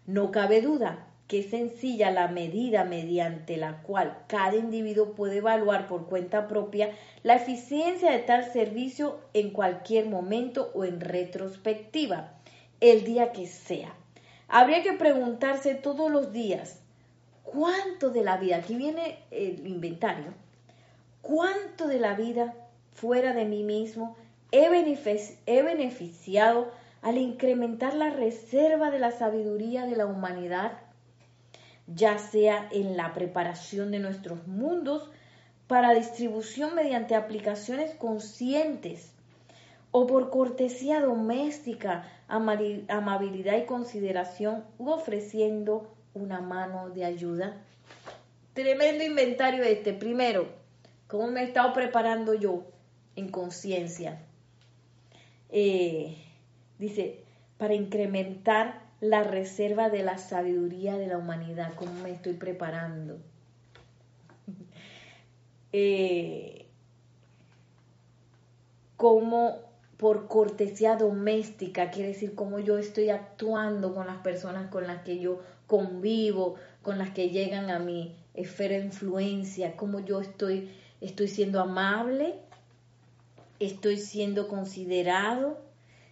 No 0.05 0.33
cabe 0.33 0.61
duda 0.61 1.07
que 1.29 1.39
es 1.39 1.51
sencilla 1.51 2.11
la 2.11 2.27
medida 2.27 2.85
mediante 2.85 3.57
la 3.57 3.83
cual 3.83 4.19
cada 4.27 4.57
individuo 4.57 5.15
puede 5.15 5.37
evaluar 5.37 5.87
por 5.87 6.07
cuenta 6.07 6.49
propia 6.49 6.91
la 7.23 7.37
eficiencia 7.37 8.11
de 8.11 8.19
tal 8.19 8.53
servicio 8.53 9.21
en 9.33 9.51
cualquier 9.51 10.07
momento 10.07 10.73
o 10.75 10.85
en 10.85 11.01
retrospectiva, 11.01 12.35
el 12.81 13.05
día 13.05 13.31
que 13.31 13.47
sea. 13.47 13.95
Habría 14.49 14.83
que 14.83 14.93
preguntarse 14.93 15.77
todos 15.77 16.11
los 16.11 16.33
días, 16.33 16.84
¿Cuánto 17.45 18.11
de 18.11 18.25
la 18.25 18.39
vida, 18.39 18.57
aquí 18.57 18.75
viene 18.75 19.19
el 19.31 19.67
inventario, 19.67 20.35
cuánto 21.21 21.87
de 21.87 22.01
la 22.01 22.15
vida 22.15 22.55
fuera 22.93 23.33
de 23.35 23.45
mí 23.45 23.63
mismo 23.63 24.17
he, 24.51 25.63
beneficiado 25.63 26.71
al 27.03 27.19
incrementar 27.19 27.95
la 27.95 28.11
reserva 28.11 28.91
de 28.91 28.99
la 28.99 29.11
sabiduría 29.11 29.87
de 29.87 29.95
la 29.97 30.07
humanidad, 30.07 30.73
ya 31.87 32.19
sea 32.19 32.69
en 32.73 32.97
la 32.97 33.13
preparación 33.13 33.91
de 33.91 33.99
nuestros 33.99 34.47
mundos 34.47 35.11
para 35.67 35.93
distribución 35.93 36.75
mediante 36.75 37.15
aplicaciones 37.15 37.95
conscientes 37.95 39.13
o 39.91 40.07
por 40.07 40.31
cortesía 40.31 41.01
doméstica, 41.01 42.09
amabilidad 42.27 43.59
y 43.59 43.67
consideración 43.67 44.65
u 44.79 44.91
ofreciendo 44.91 45.95
una 46.15 46.41
mano 46.41 46.91
de 46.91 47.05
ayuda. 47.05 47.57
Tremendo 48.55 49.05
inventario 49.05 49.63
este. 49.65 49.93
Primero, 49.93 50.49
¿cómo 51.09 51.27
me 51.29 51.43
he 51.43 51.45
estado 51.45 51.73
preparando 51.73 52.35
yo 52.35 52.65
en 53.17 53.29
conciencia? 53.29 54.21
Eh, 55.51 56.17
dice, 56.79 57.21
para 57.59 57.75
incrementar 57.75 58.83
la 59.01 59.23
reserva 59.23 59.91
de 59.91 60.03
la 60.03 60.19
sabiduría 60.19 60.97
de 60.97 61.09
la 61.09 61.19
humanidad, 61.19 61.75
¿cómo 61.75 61.93
me 62.03 62.13
estoy 62.13 62.35
preparando? 62.35 63.19
eh, 65.73 66.67
como 68.97 69.59
por 69.97 70.29
cortesía 70.29 70.97
doméstica, 70.97 71.91
quiere 71.91 72.11
decir 72.11 72.35
cómo 72.35 72.59
yo 72.59 72.79
estoy 72.79 73.11
actuando 73.11 73.95
con 73.95 74.07
las 74.07 74.19
personas 74.19 74.71
con 74.71 74.87
las 74.87 75.03
que 75.03 75.19
yo 75.19 75.41
convivo, 75.77 76.55
con 76.83 76.99
las 76.99 77.11
que 77.11 77.31
llegan 77.31 77.71
a 77.71 77.79
mi 77.79 78.15
esfera 78.35 78.77
de 78.77 78.85
influencia, 78.85 79.77
cómo 79.77 80.01
yo 80.01 80.21
estoy, 80.21 80.71
estoy 81.01 81.29
siendo 81.29 81.61
amable, 81.61 82.35
estoy 83.59 83.99
siendo 83.99 84.47
considerado, 84.49 85.59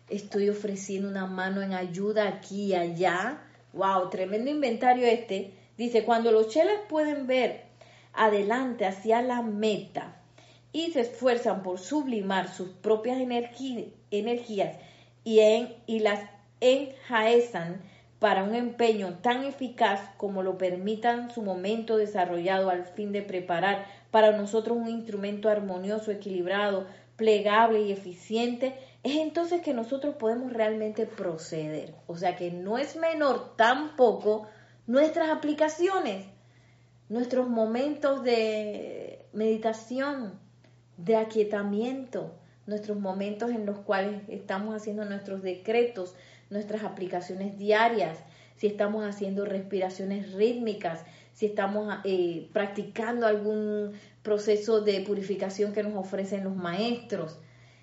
estoy 0.08 0.48
ofreciendo 0.48 1.08
una 1.08 1.26
mano 1.26 1.62
en 1.62 1.74
ayuda 1.74 2.26
aquí 2.26 2.66
y 2.66 2.74
allá. 2.74 3.42
Wow, 3.72 4.10
tremendo 4.10 4.50
inventario 4.50 5.06
este. 5.06 5.52
Dice, 5.78 6.04
cuando 6.04 6.32
los 6.32 6.48
chelas 6.48 6.80
pueden 6.88 7.26
ver 7.26 7.64
adelante 8.12 8.84
hacia 8.84 9.22
la 9.22 9.42
meta, 9.42 10.22
y 10.72 10.90
se 10.92 11.00
esfuerzan 11.00 11.62
por 11.62 11.78
sublimar 11.78 12.52
sus 12.52 12.70
propias 12.70 13.18
energías 13.20 14.76
y, 15.24 15.98
las 16.00 16.30
enjaezan 16.60 17.82
para 18.22 18.44
un 18.44 18.54
empeño 18.54 19.18
tan 19.20 19.42
eficaz 19.42 20.00
como 20.16 20.44
lo 20.44 20.56
permitan 20.56 21.32
su 21.32 21.42
momento 21.42 21.96
desarrollado 21.96 22.70
al 22.70 22.84
fin 22.84 23.10
de 23.10 23.20
preparar 23.20 23.84
para 24.12 24.30
nosotros 24.30 24.78
un 24.78 24.88
instrumento 24.88 25.48
armonioso, 25.48 26.12
equilibrado, 26.12 26.86
plegable 27.16 27.82
y 27.82 27.90
eficiente, 27.90 28.76
es 29.02 29.16
entonces 29.16 29.60
que 29.60 29.74
nosotros 29.74 30.14
podemos 30.14 30.52
realmente 30.52 31.04
proceder. 31.04 31.96
O 32.06 32.16
sea 32.16 32.36
que 32.36 32.52
no 32.52 32.78
es 32.78 32.94
menor 32.94 33.56
tampoco 33.56 34.46
nuestras 34.86 35.28
aplicaciones, 35.28 36.24
nuestros 37.08 37.48
momentos 37.48 38.22
de 38.22 39.26
meditación, 39.32 40.38
de 40.96 41.16
aquietamiento, 41.16 42.30
nuestros 42.66 43.00
momentos 43.00 43.50
en 43.50 43.66
los 43.66 43.78
cuales 43.78 44.22
estamos 44.28 44.76
haciendo 44.76 45.04
nuestros 45.04 45.42
decretos, 45.42 46.14
nuestras 46.53 46.84
aplicaciones 46.84 47.59
diarias, 47.59 48.18
si 48.57 48.66
estamos 48.68 49.05
haciendo 49.05 49.44
respiraciones 49.44 50.32
rítmicas, 50.32 51.05
si 51.32 51.46
estamos 51.46 51.94
eh, 52.05 52.48
practicando 52.53 53.26
algún 53.26 53.92
proceso 54.22 54.82
de 54.82 55.00
purificación 55.00 55.72
que 55.72 55.82
nos 55.82 55.94
ofrecen 55.94 56.44
los 56.44 56.55
maestros, 56.55 57.40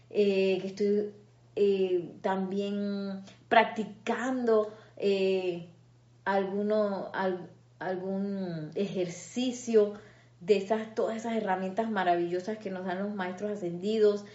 eh, 0.09 0.59
que 0.61 0.67
estoy 0.67 1.11
eh, 1.55 2.11
también 2.21 3.23
practicando 3.47 4.73
alguno, 6.25 7.11
algún 7.79 8.71
ejercicio 8.75 9.93
de 10.41 10.57
esas, 10.57 10.93
todas 10.93 11.17
esas 11.17 11.35
herramientas 11.35 11.89
maravillosas 11.89 12.57
que 12.57 12.69
nos 12.69 12.85
dan 12.85 12.99
los 12.99 13.13
maestros 13.13 13.51
ascendidos, 13.51 14.25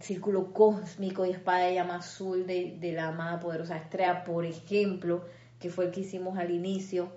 círculo 0.00 0.52
cósmico 0.52 1.24
y 1.24 1.30
espada 1.30 1.66
de 1.66 1.74
llama 1.74 1.96
azul 1.96 2.46
de, 2.46 2.92
la 2.94 3.08
amada 3.08 3.40
poderosa 3.40 3.76
estrella, 3.76 4.24
por 4.24 4.44
ejemplo, 4.44 5.24
que 5.58 5.70
fue 5.70 5.86
el 5.86 5.90
que 5.90 6.00
hicimos 6.00 6.38
al 6.38 6.50
inicio, 6.50 7.12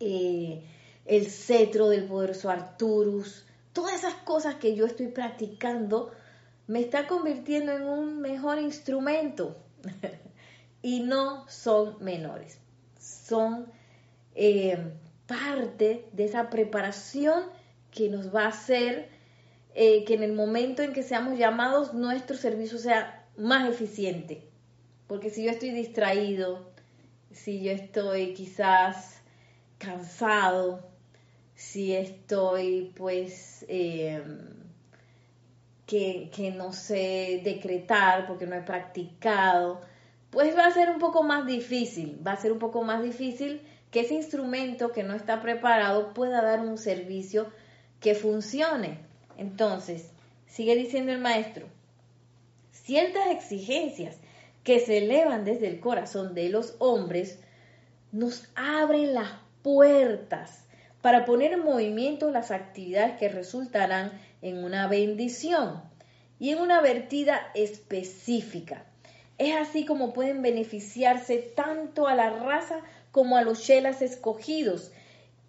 eh, 0.00 0.64
el 1.04 1.26
cetro 1.26 1.88
del 1.88 2.04
poderoso 2.04 2.50
Arturus, 2.50 3.46
todas 3.72 3.94
esas 3.94 4.14
cosas 4.14 4.56
que 4.56 4.74
yo 4.74 4.86
estoy 4.86 5.08
practicando 5.08 6.12
me 6.66 6.80
está 6.80 7.06
convirtiendo 7.06 7.72
en 7.72 7.82
un 7.82 8.20
mejor 8.20 8.58
instrumento. 8.58 9.56
Y 10.84 10.98
no 10.98 11.48
son 11.48 12.02
menores, 12.02 12.58
son 12.98 13.68
eh, 14.34 14.76
parte 15.28 16.08
de 16.12 16.24
esa 16.24 16.50
preparación 16.50 17.44
que 17.92 18.08
nos 18.08 18.34
va 18.34 18.46
a 18.46 18.48
hacer 18.48 19.08
eh, 19.74 20.04
que 20.04 20.14
en 20.14 20.22
el 20.22 20.32
momento 20.32 20.82
en 20.82 20.92
que 20.92 21.02
seamos 21.02 21.38
llamados 21.38 21.94
nuestro 21.94 22.36
servicio 22.36 22.78
sea 22.78 23.26
más 23.36 23.68
eficiente. 23.68 24.48
Porque 25.06 25.30
si 25.30 25.44
yo 25.44 25.50
estoy 25.50 25.70
distraído, 25.70 26.70
si 27.30 27.62
yo 27.62 27.72
estoy 27.72 28.34
quizás 28.34 29.20
cansado, 29.78 30.88
si 31.54 31.94
estoy 31.94 32.92
pues 32.96 33.64
em, 33.68 34.38
que, 35.86 36.30
que 36.34 36.50
no 36.50 36.72
sé 36.72 37.40
decretar 37.44 38.26
porque 38.26 38.46
no 38.46 38.56
he 38.56 38.62
practicado, 38.62 39.80
pues 40.30 40.56
va 40.56 40.66
a 40.66 40.70
ser 40.72 40.90
un 40.90 40.98
poco 40.98 41.22
más 41.22 41.46
difícil, 41.46 42.20
va 42.26 42.32
a 42.32 42.36
ser 42.36 42.52
un 42.52 42.58
poco 42.58 42.82
más 42.82 43.02
difícil 43.02 43.60
que 43.90 44.00
ese 44.00 44.14
instrumento 44.14 44.92
que 44.92 45.02
no 45.02 45.14
está 45.14 45.42
preparado 45.42 46.14
pueda 46.14 46.42
dar 46.42 46.60
un 46.60 46.78
servicio 46.78 47.52
que 48.00 48.14
funcione. 48.14 49.11
Entonces, 49.36 50.10
sigue 50.46 50.74
diciendo 50.76 51.12
el 51.12 51.18
maestro, 51.18 51.66
ciertas 52.70 53.30
exigencias 53.30 54.16
que 54.64 54.80
se 54.80 54.98
elevan 54.98 55.44
desde 55.44 55.68
el 55.68 55.80
corazón 55.80 56.34
de 56.34 56.48
los 56.48 56.76
hombres 56.78 57.38
nos 58.12 58.48
abren 58.54 59.14
las 59.14 59.30
puertas 59.62 60.64
para 61.00 61.24
poner 61.24 61.52
en 61.52 61.64
movimiento 61.64 62.30
las 62.30 62.50
actividades 62.50 63.18
que 63.18 63.28
resultarán 63.28 64.12
en 64.40 64.62
una 64.62 64.86
bendición 64.86 65.82
y 66.38 66.50
en 66.50 66.58
una 66.58 66.80
vertida 66.80 67.40
específica. 67.54 68.84
Es 69.38 69.56
así 69.56 69.84
como 69.84 70.12
pueden 70.12 70.42
beneficiarse 70.42 71.38
tanto 71.38 72.06
a 72.06 72.14
la 72.14 72.30
raza 72.30 72.80
como 73.10 73.36
a 73.36 73.42
los 73.42 73.62
chelas 73.62 74.02
escogidos 74.02 74.92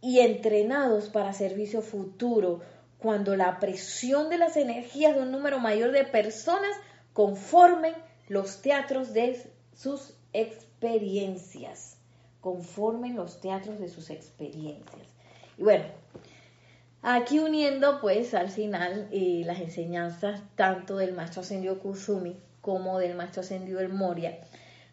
y 0.02 0.20
entrenados 0.20 1.10
para 1.10 1.34
servicio 1.34 1.82
futuro 1.82 2.62
cuando 3.04 3.36
la 3.36 3.60
presión 3.60 4.30
de 4.30 4.38
las 4.38 4.56
energías 4.56 5.14
de 5.14 5.22
un 5.22 5.32
número 5.32 5.60
mayor 5.60 5.92
de 5.92 6.06
personas 6.06 6.72
conformen 7.12 7.94
los 8.30 8.62
teatros 8.62 9.14
de 9.14 9.52
sus 9.76 10.14
experiencias. 10.32 11.98
Conformen 12.40 13.18
los 13.18 13.42
teatros 13.42 13.78
de 13.78 13.90
sus 13.90 14.10
experiencias. 14.10 15.06
Y 15.58 15.64
bueno, 15.64 15.84
aquí 17.02 17.40
uniendo 17.40 18.00
pues 18.00 18.34
al 18.34 18.50
final 18.50 19.10
eh, 19.12 19.44
las 19.46 19.60
enseñanzas 19.60 20.42
tanto 20.56 20.96
del 20.96 21.12
maestro 21.12 21.42
ascendido 21.42 21.80
Kusumi 21.80 22.38
como 22.62 23.00
del 23.00 23.16
maestro 23.16 23.42
ascendido 23.42 23.82
El 23.82 23.90
Moria, 23.90 24.40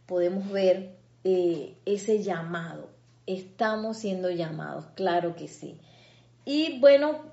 podemos 0.07 0.51
ver 0.51 0.97
eh, 1.23 1.77
ese 1.87 2.25
llamado. 2.25 2.89
Estamos 3.29 3.99
siendo 3.99 4.31
llamados, 4.31 4.87
claro 4.97 5.37
que 5.37 5.47
sí. 5.47 5.79
Y 6.45 6.81
bueno, 6.81 7.30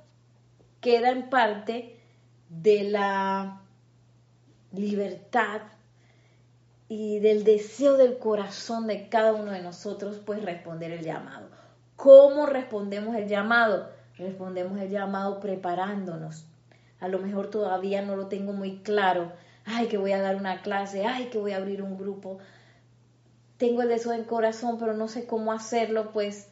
queda 0.82 1.10
en 1.12 1.30
parte 1.30 2.00
de 2.50 2.84
la 2.84 3.62
libertad 4.72 5.62
y 6.90 7.20
del 7.20 7.44
deseo 7.44 7.98
del 7.98 8.18
corazón 8.18 8.88
de 8.88 9.10
cada 9.10 9.34
uno 9.34 9.52
de 9.52 9.62
nosotros, 9.62 10.22
pues 10.26 10.44
responder 10.44 10.92
el 10.92 11.04
llamado. 11.04 11.50
¿Cómo 11.96 12.46
respondemos 12.46 13.16
el 13.16 13.28
llamado? 13.28 13.90
Respondemos 14.18 14.80
el 14.80 14.90
llamado 14.90 15.40
preparándonos. 15.40 16.46
A 17.00 17.08
lo 17.08 17.20
mejor 17.20 17.50
todavía 17.50 18.02
no 18.02 18.16
lo 18.16 18.28
tengo 18.28 18.54
muy 18.54 18.80
claro. 18.80 19.32
Ay, 19.66 19.88
que 19.88 19.98
voy 19.98 20.14
a 20.14 20.22
dar 20.22 20.38
una 20.38 20.62
clase, 20.62 21.06
ay, 21.06 21.26
que 21.26 21.38
voy 21.38 21.52
a 21.52 21.58
abrir 21.58 21.82
un 21.82 21.98
grupo. 21.98 22.40
Tengo 23.58 23.82
el 23.82 23.90
deseo 23.90 24.14
del 24.14 24.26
corazón, 24.26 24.78
pero 24.80 24.94
no 24.94 25.08
sé 25.08 25.26
cómo 25.26 25.52
hacerlo, 25.52 26.12
pues 26.14 26.50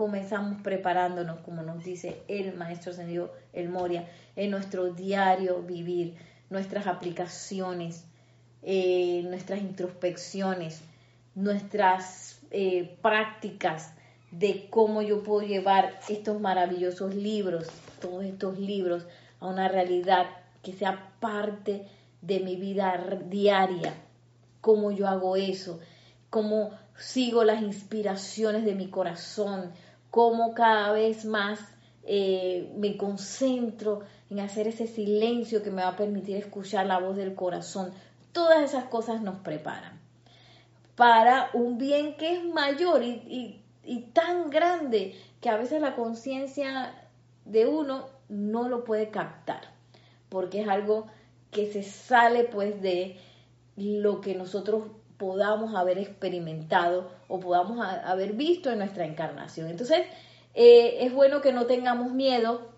comenzamos 0.00 0.62
preparándonos, 0.62 1.40
como 1.40 1.60
nos 1.60 1.84
dice 1.84 2.22
el 2.26 2.54
Maestro 2.54 2.90
Ascendido 2.90 3.34
El 3.52 3.68
Moria, 3.68 4.08
en 4.34 4.50
nuestro 4.50 4.94
diario 4.94 5.60
vivir, 5.60 6.14
nuestras 6.48 6.86
aplicaciones, 6.86 8.06
eh, 8.62 9.20
nuestras 9.24 9.60
introspecciones, 9.60 10.80
nuestras 11.34 12.40
eh, 12.50 12.96
prácticas 13.02 13.92
de 14.30 14.68
cómo 14.70 15.02
yo 15.02 15.22
puedo 15.22 15.46
llevar 15.46 16.00
estos 16.08 16.40
maravillosos 16.40 17.14
libros, 17.14 17.66
todos 18.00 18.24
estos 18.24 18.58
libros, 18.58 19.06
a 19.38 19.48
una 19.48 19.68
realidad 19.68 20.28
que 20.62 20.72
sea 20.72 21.12
parte 21.20 21.84
de 22.22 22.40
mi 22.40 22.56
vida 22.56 23.18
diaria, 23.28 23.92
cómo 24.62 24.92
yo 24.92 25.06
hago 25.06 25.36
eso, 25.36 25.78
cómo 26.30 26.70
sigo 26.96 27.44
las 27.44 27.60
inspiraciones 27.60 28.64
de 28.64 28.74
mi 28.74 28.88
corazón, 28.88 29.72
cómo 30.10 30.54
cada 30.54 30.92
vez 30.92 31.24
más 31.24 31.60
eh, 32.04 32.72
me 32.76 32.96
concentro 32.96 34.00
en 34.30 34.40
hacer 34.40 34.68
ese 34.68 34.86
silencio 34.86 35.62
que 35.62 35.70
me 35.70 35.82
va 35.82 35.88
a 35.88 35.96
permitir 35.96 36.36
escuchar 36.36 36.86
la 36.86 36.98
voz 36.98 37.16
del 37.16 37.34
corazón. 37.34 37.92
Todas 38.32 38.62
esas 38.62 38.84
cosas 38.84 39.22
nos 39.22 39.36
preparan 39.40 40.00
para 41.00 41.48
un 41.54 41.78
bien 41.78 42.14
que 42.18 42.34
es 42.34 42.44
mayor 42.44 43.02
y, 43.02 43.56
tan 44.12 44.50
grande 44.50 45.14
que 45.40 45.48
a 45.48 45.56
veces 45.56 45.80
la 45.80 45.96
conciencia 45.96 46.94
de 47.46 47.66
uno 47.66 48.04
no 48.28 48.68
lo 48.68 48.84
puede 48.84 49.08
captar, 49.08 49.62
porque 50.28 50.60
es 50.60 50.68
algo 50.68 51.06
que 51.50 51.72
se 51.72 51.82
sale 51.82 52.44
pues 52.44 52.82
de 52.82 53.16
lo 53.76 54.20
que 54.20 54.34
nosotros 54.34 54.84
podamos 55.20 55.74
haber 55.74 55.98
experimentado 55.98 57.10
o 57.28 57.38
podamos 57.38 57.86
haber 57.86 58.32
visto 58.32 58.70
en 58.70 58.78
nuestra 58.78 59.04
encarnación. 59.04 59.68
Entonces, 59.68 60.06
eh, 60.54 61.04
es 61.04 61.12
bueno 61.12 61.42
que 61.42 61.52
no 61.52 61.66
tengamos 61.66 62.10
miedo 62.10 62.70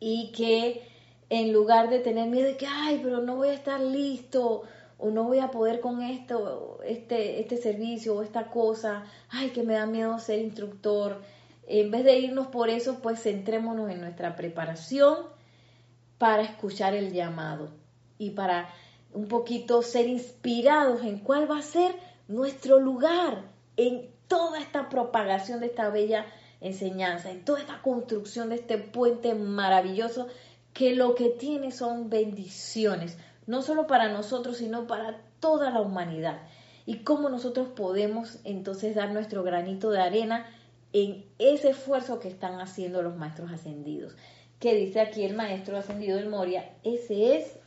y 0.00 0.32
que 0.32 0.88
en 1.28 1.52
lugar 1.52 1.90
de 1.90 1.98
tener 1.98 2.28
miedo 2.30 2.46
de 2.46 2.56
que, 2.56 2.66
ay, 2.66 3.00
pero 3.02 3.20
no 3.20 3.36
voy 3.36 3.48
a 3.48 3.52
estar 3.52 3.78
listo 3.78 4.62
o 4.96 5.10
no 5.10 5.24
voy 5.24 5.40
a 5.40 5.50
poder 5.50 5.80
con 5.80 6.00
esto, 6.00 6.80
este, 6.82 7.40
este 7.40 7.58
servicio 7.58 8.16
o 8.16 8.22
esta 8.22 8.46
cosa, 8.46 9.04
ay, 9.28 9.50
que 9.50 9.62
me 9.62 9.74
da 9.74 9.84
miedo 9.84 10.18
ser 10.18 10.38
instructor, 10.38 11.20
en 11.66 11.90
vez 11.90 12.04
de 12.04 12.18
irnos 12.18 12.46
por 12.46 12.70
eso, 12.70 13.00
pues 13.02 13.22
centrémonos 13.22 13.90
en 13.90 14.00
nuestra 14.00 14.34
preparación 14.34 15.26
para 16.16 16.42
escuchar 16.42 16.94
el 16.94 17.12
llamado 17.12 17.68
y 18.16 18.30
para 18.30 18.70
un 19.12 19.28
poquito 19.28 19.82
ser 19.82 20.06
inspirados 20.06 21.02
en 21.02 21.18
cuál 21.18 21.50
va 21.50 21.58
a 21.58 21.62
ser 21.62 21.94
nuestro 22.28 22.78
lugar 22.78 23.42
en 23.76 24.10
toda 24.28 24.60
esta 24.60 24.88
propagación 24.88 25.60
de 25.60 25.66
esta 25.66 25.88
bella 25.88 26.26
enseñanza, 26.60 27.30
en 27.30 27.44
toda 27.44 27.60
esta 27.60 27.80
construcción 27.82 28.50
de 28.50 28.56
este 28.56 28.78
puente 28.78 29.34
maravilloso 29.34 30.28
que 30.72 30.94
lo 30.94 31.14
que 31.14 31.30
tiene 31.30 31.72
son 31.72 32.10
bendiciones, 32.10 33.16
no 33.46 33.62
solo 33.62 33.86
para 33.86 34.12
nosotros, 34.12 34.58
sino 34.58 34.86
para 34.86 35.20
toda 35.40 35.70
la 35.70 35.80
humanidad. 35.80 36.42
Y 36.86 36.98
cómo 36.98 37.28
nosotros 37.28 37.68
podemos 37.68 38.38
entonces 38.44 38.94
dar 38.94 39.12
nuestro 39.12 39.42
granito 39.42 39.90
de 39.90 40.00
arena 40.00 40.46
en 40.92 41.26
ese 41.38 41.70
esfuerzo 41.70 42.18
que 42.18 42.28
están 42.28 42.60
haciendo 42.60 43.02
los 43.02 43.16
maestros 43.16 43.50
ascendidos. 43.52 44.14
Que 44.58 44.74
dice 44.74 45.00
aquí 45.00 45.24
el 45.24 45.34
maestro 45.34 45.76
ascendido 45.76 46.16
del 46.16 46.28
Moria, 46.28 46.70
ese 46.82 47.36
es, 47.36 47.58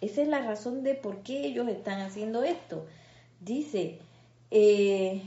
esa 0.00 0.22
es 0.22 0.28
la 0.28 0.40
razón 0.40 0.82
de 0.82 0.94
por 0.94 1.22
qué 1.22 1.46
ellos 1.46 1.68
están 1.68 2.00
haciendo 2.00 2.42
esto. 2.42 2.86
Dice, 3.40 3.98
eh, 4.50 5.22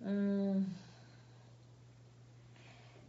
mm, 0.00 0.58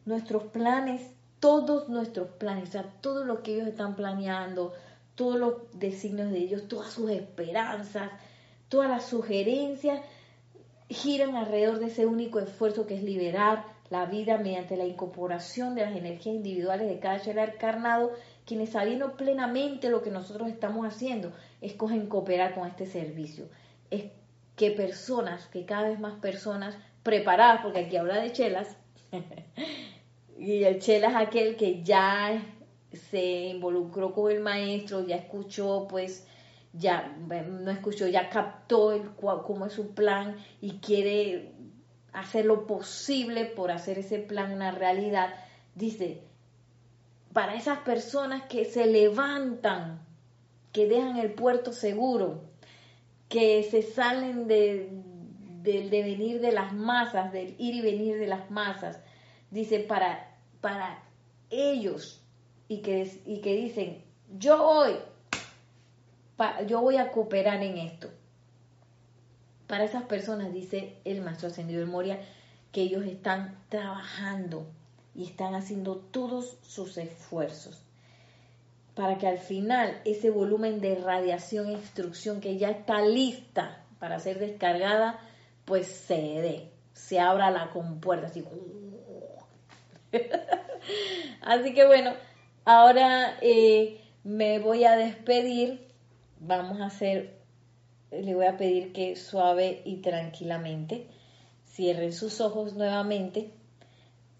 nuestros 0.05 0.43
planes, 0.43 1.01
todos 1.39 1.89
nuestros 1.89 2.29
planes, 2.29 2.69
o 2.69 2.71
sea, 2.71 2.83
todo 3.01 3.25
lo 3.25 3.43
que 3.43 3.55
ellos 3.55 3.67
están 3.67 3.95
planeando, 3.95 4.73
todos 5.15 5.39
los 5.39 5.53
designios 5.73 6.31
de 6.31 6.39
ellos, 6.39 6.67
todas 6.67 6.91
sus 6.91 7.09
esperanzas, 7.11 8.11
todas 8.69 8.89
las 8.89 9.05
sugerencias, 9.05 10.01
giran 10.89 11.35
alrededor 11.35 11.79
de 11.79 11.87
ese 11.87 12.05
único 12.05 12.39
esfuerzo 12.39 12.87
que 12.87 12.95
es 12.95 13.03
liberar 13.03 13.65
la 13.89 14.05
vida 14.05 14.37
mediante 14.37 14.77
la 14.77 14.85
incorporación 14.85 15.75
de 15.75 15.81
las 15.81 15.95
energías 15.95 16.35
individuales 16.35 16.87
de 16.87 16.99
cada 16.99 17.19
ser 17.19 17.37
encarnado, 17.37 18.11
quienes 18.47 18.69
sabiendo 18.69 19.17
plenamente 19.17 19.89
lo 19.89 20.01
que 20.01 20.09
nosotros 20.09 20.47
estamos 20.47 20.87
haciendo, 20.87 21.33
escogen 21.59 22.07
cooperar 22.07 22.55
con 22.55 22.65
este 22.65 22.85
servicio. 22.85 23.49
Es 23.91 24.05
que 24.55 24.71
personas, 24.71 25.47
que 25.47 25.65
cada 25.65 25.89
vez 25.89 25.99
más 25.99 26.15
personas 26.19 26.77
preparadas, 27.03 27.61
porque 27.61 27.79
aquí 27.79 27.97
habla 27.97 28.21
de 28.21 28.31
chelas, 28.31 28.77
y 30.39 30.63
el 30.63 30.79
chela 30.79 31.09
es 31.09 31.15
aquel 31.15 31.57
que 31.57 31.83
ya 31.83 32.41
se 32.93 33.49
involucró 33.49 34.13
con 34.13 34.31
el 34.31 34.39
maestro, 34.39 35.05
ya 35.05 35.17
escuchó 35.17 35.85
pues 35.89 36.25
ya 36.71 37.17
no 37.17 37.71
escuchó, 37.71 38.07
ya 38.07 38.29
captó 38.29 38.93
el, 38.93 39.09
cómo 39.15 39.65
es 39.65 39.73
su 39.73 39.93
plan 39.93 40.37
y 40.61 40.79
quiere 40.79 41.51
hacer 42.13 42.45
lo 42.45 42.65
posible 42.65 43.45
por 43.45 43.71
hacer 43.71 43.99
ese 43.99 44.19
plan 44.19 44.53
una 44.53 44.71
realidad, 44.71 45.33
dice, 45.75 46.26
para 47.37 47.53
esas 47.53 47.77
personas 47.81 48.45
que 48.49 48.65
se 48.65 48.87
levantan, 48.87 50.03
que 50.71 50.87
dejan 50.87 51.17
el 51.17 51.33
puerto 51.33 51.71
seguro, 51.71 52.41
que 53.29 53.61
se 53.61 53.83
salen 53.83 54.47
de, 54.47 54.89
del 55.61 55.91
devenir 55.91 56.41
de 56.41 56.51
las 56.51 56.73
masas, 56.73 57.31
del 57.31 57.53
ir 57.59 57.75
y 57.75 57.81
venir 57.81 58.17
de 58.17 58.25
las 58.25 58.49
masas, 58.49 58.99
dice, 59.51 59.81
para, 59.81 60.35
para 60.61 61.03
ellos, 61.51 62.25
y 62.69 62.81
que, 62.81 63.07
y 63.27 63.41
que 63.41 63.55
dicen, 63.55 64.03
yo 64.39 64.67
hoy 64.67 64.95
yo 66.65 66.81
voy 66.81 66.97
a 66.97 67.11
cooperar 67.11 67.61
en 67.61 67.77
esto. 67.77 68.09
Para 69.67 69.83
esas 69.83 70.05
personas, 70.05 70.51
dice 70.51 70.95
el 71.05 71.21
maestro 71.21 71.49
ascendido 71.49 71.81
de 71.81 71.85
Moria, 71.85 72.19
que 72.71 72.81
ellos 72.81 73.05
están 73.05 73.63
trabajando 73.69 74.65
y 75.17 75.25
están 75.25 75.55
haciendo 75.55 75.97
todos 75.97 76.57
sus 76.61 76.97
esfuerzos 76.97 77.83
para 78.95 79.17
que 79.17 79.27
al 79.27 79.39
final 79.39 79.99
ese 80.05 80.29
volumen 80.29 80.79
de 80.79 80.95
radiación 80.95 81.67
e 81.67 81.73
instrucción 81.73 82.39
que 82.39 82.57
ya 82.57 82.69
está 82.69 83.01
lista 83.01 83.83
para 83.99 84.19
ser 84.19 84.39
descargada, 84.39 85.19
pues 85.65 85.87
se 85.87 86.15
dé, 86.15 86.71
se 86.93 87.19
abra 87.19 87.51
la 87.51 87.69
compuerta, 87.71 88.27
así. 88.27 88.45
así 91.41 91.73
que 91.73 91.85
bueno, 91.85 92.13
ahora 92.63 93.37
eh, 93.41 94.01
me 94.23 94.59
voy 94.59 94.85
a 94.85 94.95
despedir 94.95 95.87
vamos 96.39 96.79
a 96.79 96.85
hacer, 96.85 97.39
le 98.11 98.35
voy 98.35 98.45
a 98.45 98.57
pedir 98.57 98.93
que 98.93 99.15
suave 99.15 99.81
y 99.85 99.97
tranquilamente 99.97 101.07
cierren 101.65 102.13
sus 102.13 102.41
ojos 102.41 102.73
nuevamente 102.73 103.51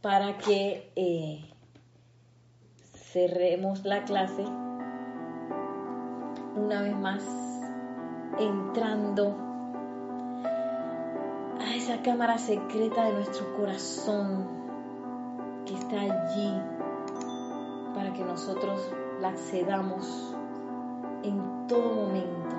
para 0.08 0.38
que 0.38 0.90
eh, 0.96 1.44
cerremos 3.12 3.84
la 3.84 4.06
clase 4.06 4.46
una 6.56 6.82
vez 6.82 6.96
más 6.96 7.26
entrando 8.40 9.36
a 11.60 11.76
esa 11.76 12.02
cámara 12.04 12.38
secreta 12.38 13.04
de 13.04 13.14
nuestro 13.16 13.54
corazón 13.58 14.48
que 15.66 15.74
está 15.74 16.00
allí 16.00 16.54
para 17.94 18.14
que 18.14 18.24
nosotros 18.24 18.90
la 19.20 19.28
accedamos 19.28 20.34
en 21.24 21.68
todo 21.68 22.06
momento. 22.06 22.56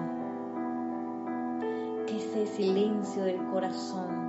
Que 2.07 2.19
ese 2.19 2.47
silencio 2.47 3.25
del 3.25 3.43
corazón 3.47 4.28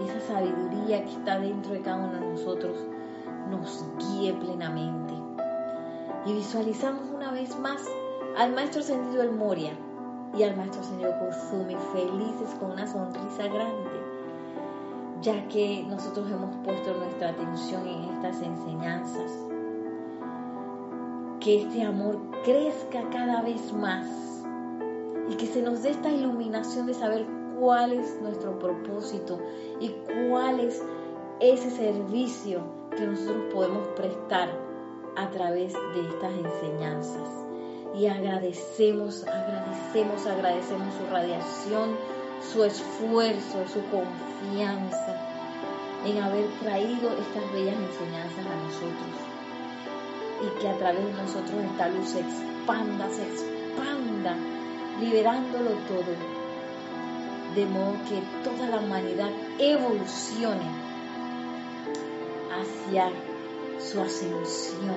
y 0.00 0.08
esa 0.08 0.20
sabiduría 0.20 1.04
que 1.04 1.10
está 1.10 1.38
dentro 1.38 1.72
de 1.72 1.82
cada 1.82 2.04
uno 2.04 2.12
de 2.12 2.20
nosotros 2.20 2.78
nos 3.50 3.84
guíe 3.98 4.32
plenamente. 4.34 5.14
Y 6.26 6.34
visualizamos 6.34 7.10
una 7.10 7.32
vez 7.32 7.58
más 7.58 7.82
al 8.36 8.52
Maestro 8.52 8.82
Sentido 8.82 9.22
El 9.22 9.32
Moria 9.32 9.72
y 10.36 10.42
al 10.42 10.56
Maestro 10.56 10.82
Señor 10.82 11.14
Kozumi 11.18 11.76
felices 11.92 12.54
con 12.58 12.72
una 12.72 12.86
sonrisa 12.86 13.44
grande, 13.44 13.90
ya 15.20 15.46
que 15.48 15.84
nosotros 15.88 16.30
hemos 16.30 16.54
puesto 16.64 16.94
nuestra 16.94 17.30
atención 17.30 17.86
en 17.86 18.04
estas 18.04 18.40
enseñanzas 18.42 19.32
que 21.40 21.62
este 21.62 21.82
amor 21.82 22.20
crezca 22.44 23.02
cada 23.10 23.42
vez 23.42 23.72
más 23.72 24.06
y 25.28 25.34
que 25.34 25.46
se 25.46 25.60
nos 25.60 25.82
dé 25.82 25.90
esta 25.90 26.10
iluminación 26.10 26.86
de 26.86 26.94
saber 26.94 27.26
cuál 27.62 27.92
es 27.92 28.20
nuestro 28.20 28.58
propósito 28.58 29.38
y 29.78 29.90
cuál 30.28 30.58
es 30.58 30.82
ese 31.38 31.70
servicio 31.70 32.60
que 32.90 33.06
nosotros 33.06 33.54
podemos 33.54 33.86
prestar 33.94 34.48
a 35.14 35.30
través 35.30 35.72
de 35.72 36.00
estas 36.00 36.32
enseñanzas. 36.32 37.28
Y 37.94 38.06
agradecemos, 38.06 39.24
agradecemos, 39.28 40.26
agradecemos 40.26 40.92
su 40.94 41.06
radiación, 41.14 41.90
su 42.52 42.64
esfuerzo, 42.64 43.58
su 43.72 43.80
confianza 43.92 45.16
en 46.04 46.20
haber 46.20 46.46
traído 46.62 47.10
estas 47.10 47.52
bellas 47.52 47.76
enseñanzas 47.76 48.44
a 48.44 48.56
nosotros 48.56 49.14
y 50.42 50.60
que 50.60 50.68
a 50.68 50.76
través 50.78 51.04
de 51.04 51.12
nosotros 51.12 51.62
esta 51.70 51.88
luz 51.90 52.08
se 52.08 52.20
expanda, 52.22 53.08
se 53.08 53.22
expanda, 53.22 54.34
liberándolo 55.00 55.70
todo, 55.86 56.41
de 57.54 57.66
modo 57.66 57.94
que 58.08 58.22
toda 58.44 58.68
la 58.68 58.78
humanidad 58.78 59.30
evolucione 59.58 60.68
hacia 62.50 63.10
su 63.78 64.00
ascensión 64.00 64.96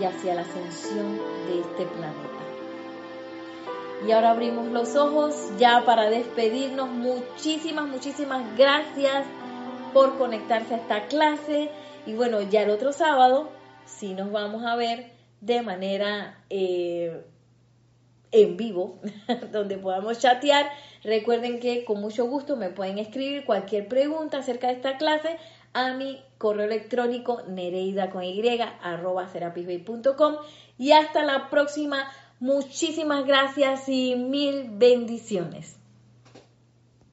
y 0.00 0.04
hacia 0.04 0.34
la 0.34 0.42
ascensión 0.42 1.16
de 1.48 1.60
este 1.60 1.86
planeta. 1.86 2.36
Y 4.06 4.12
ahora 4.12 4.32
abrimos 4.32 4.68
los 4.68 4.94
ojos 4.94 5.34
ya 5.58 5.84
para 5.84 6.10
despedirnos. 6.10 6.88
Muchísimas, 6.90 7.88
muchísimas 7.88 8.44
gracias 8.56 9.26
por 9.94 10.18
conectarse 10.18 10.74
a 10.74 10.76
esta 10.76 11.06
clase. 11.06 11.70
Y 12.04 12.14
bueno, 12.14 12.42
ya 12.42 12.62
el 12.62 12.70
otro 12.70 12.92
sábado 12.92 13.50
si 13.86 14.14
nos 14.14 14.30
vamos 14.30 14.64
a 14.64 14.76
ver 14.76 15.12
de 15.40 15.62
manera 15.62 16.44
eh, 16.50 17.24
en 18.42 18.56
vivo, 18.56 19.00
donde 19.52 19.78
podamos 19.78 20.18
chatear. 20.18 20.70
Recuerden 21.02 21.60
que 21.60 21.84
con 21.84 22.00
mucho 22.00 22.26
gusto 22.26 22.56
me 22.56 22.70
pueden 22.70 22.98
escribir 22.98 23.44
cualquier 23.44 23.88
pregunta 23.88 24.38
acerca 24.38 24.68
de 24.68 24.74
esta 24.74 24.96
clase 24.96 25.38
a 25.72 25.92
mi 25.92 26.22
correo 26.38 26.64
electrónico 26.64 27.42
nereida 27.48 28.10
con 28.10 28.24
y 28.24 28.42
arroba 28.82 29.28
y 30.78 30.92
hasta 30.92 31.22
la 31.22 31.50
próxima. 31.50 32.10
Muchísimas 32.40 33.24
gracias 33.26 33.88
y 33.88 34.14
mil 34.14 34.70
bendiciones. 34.70 35.76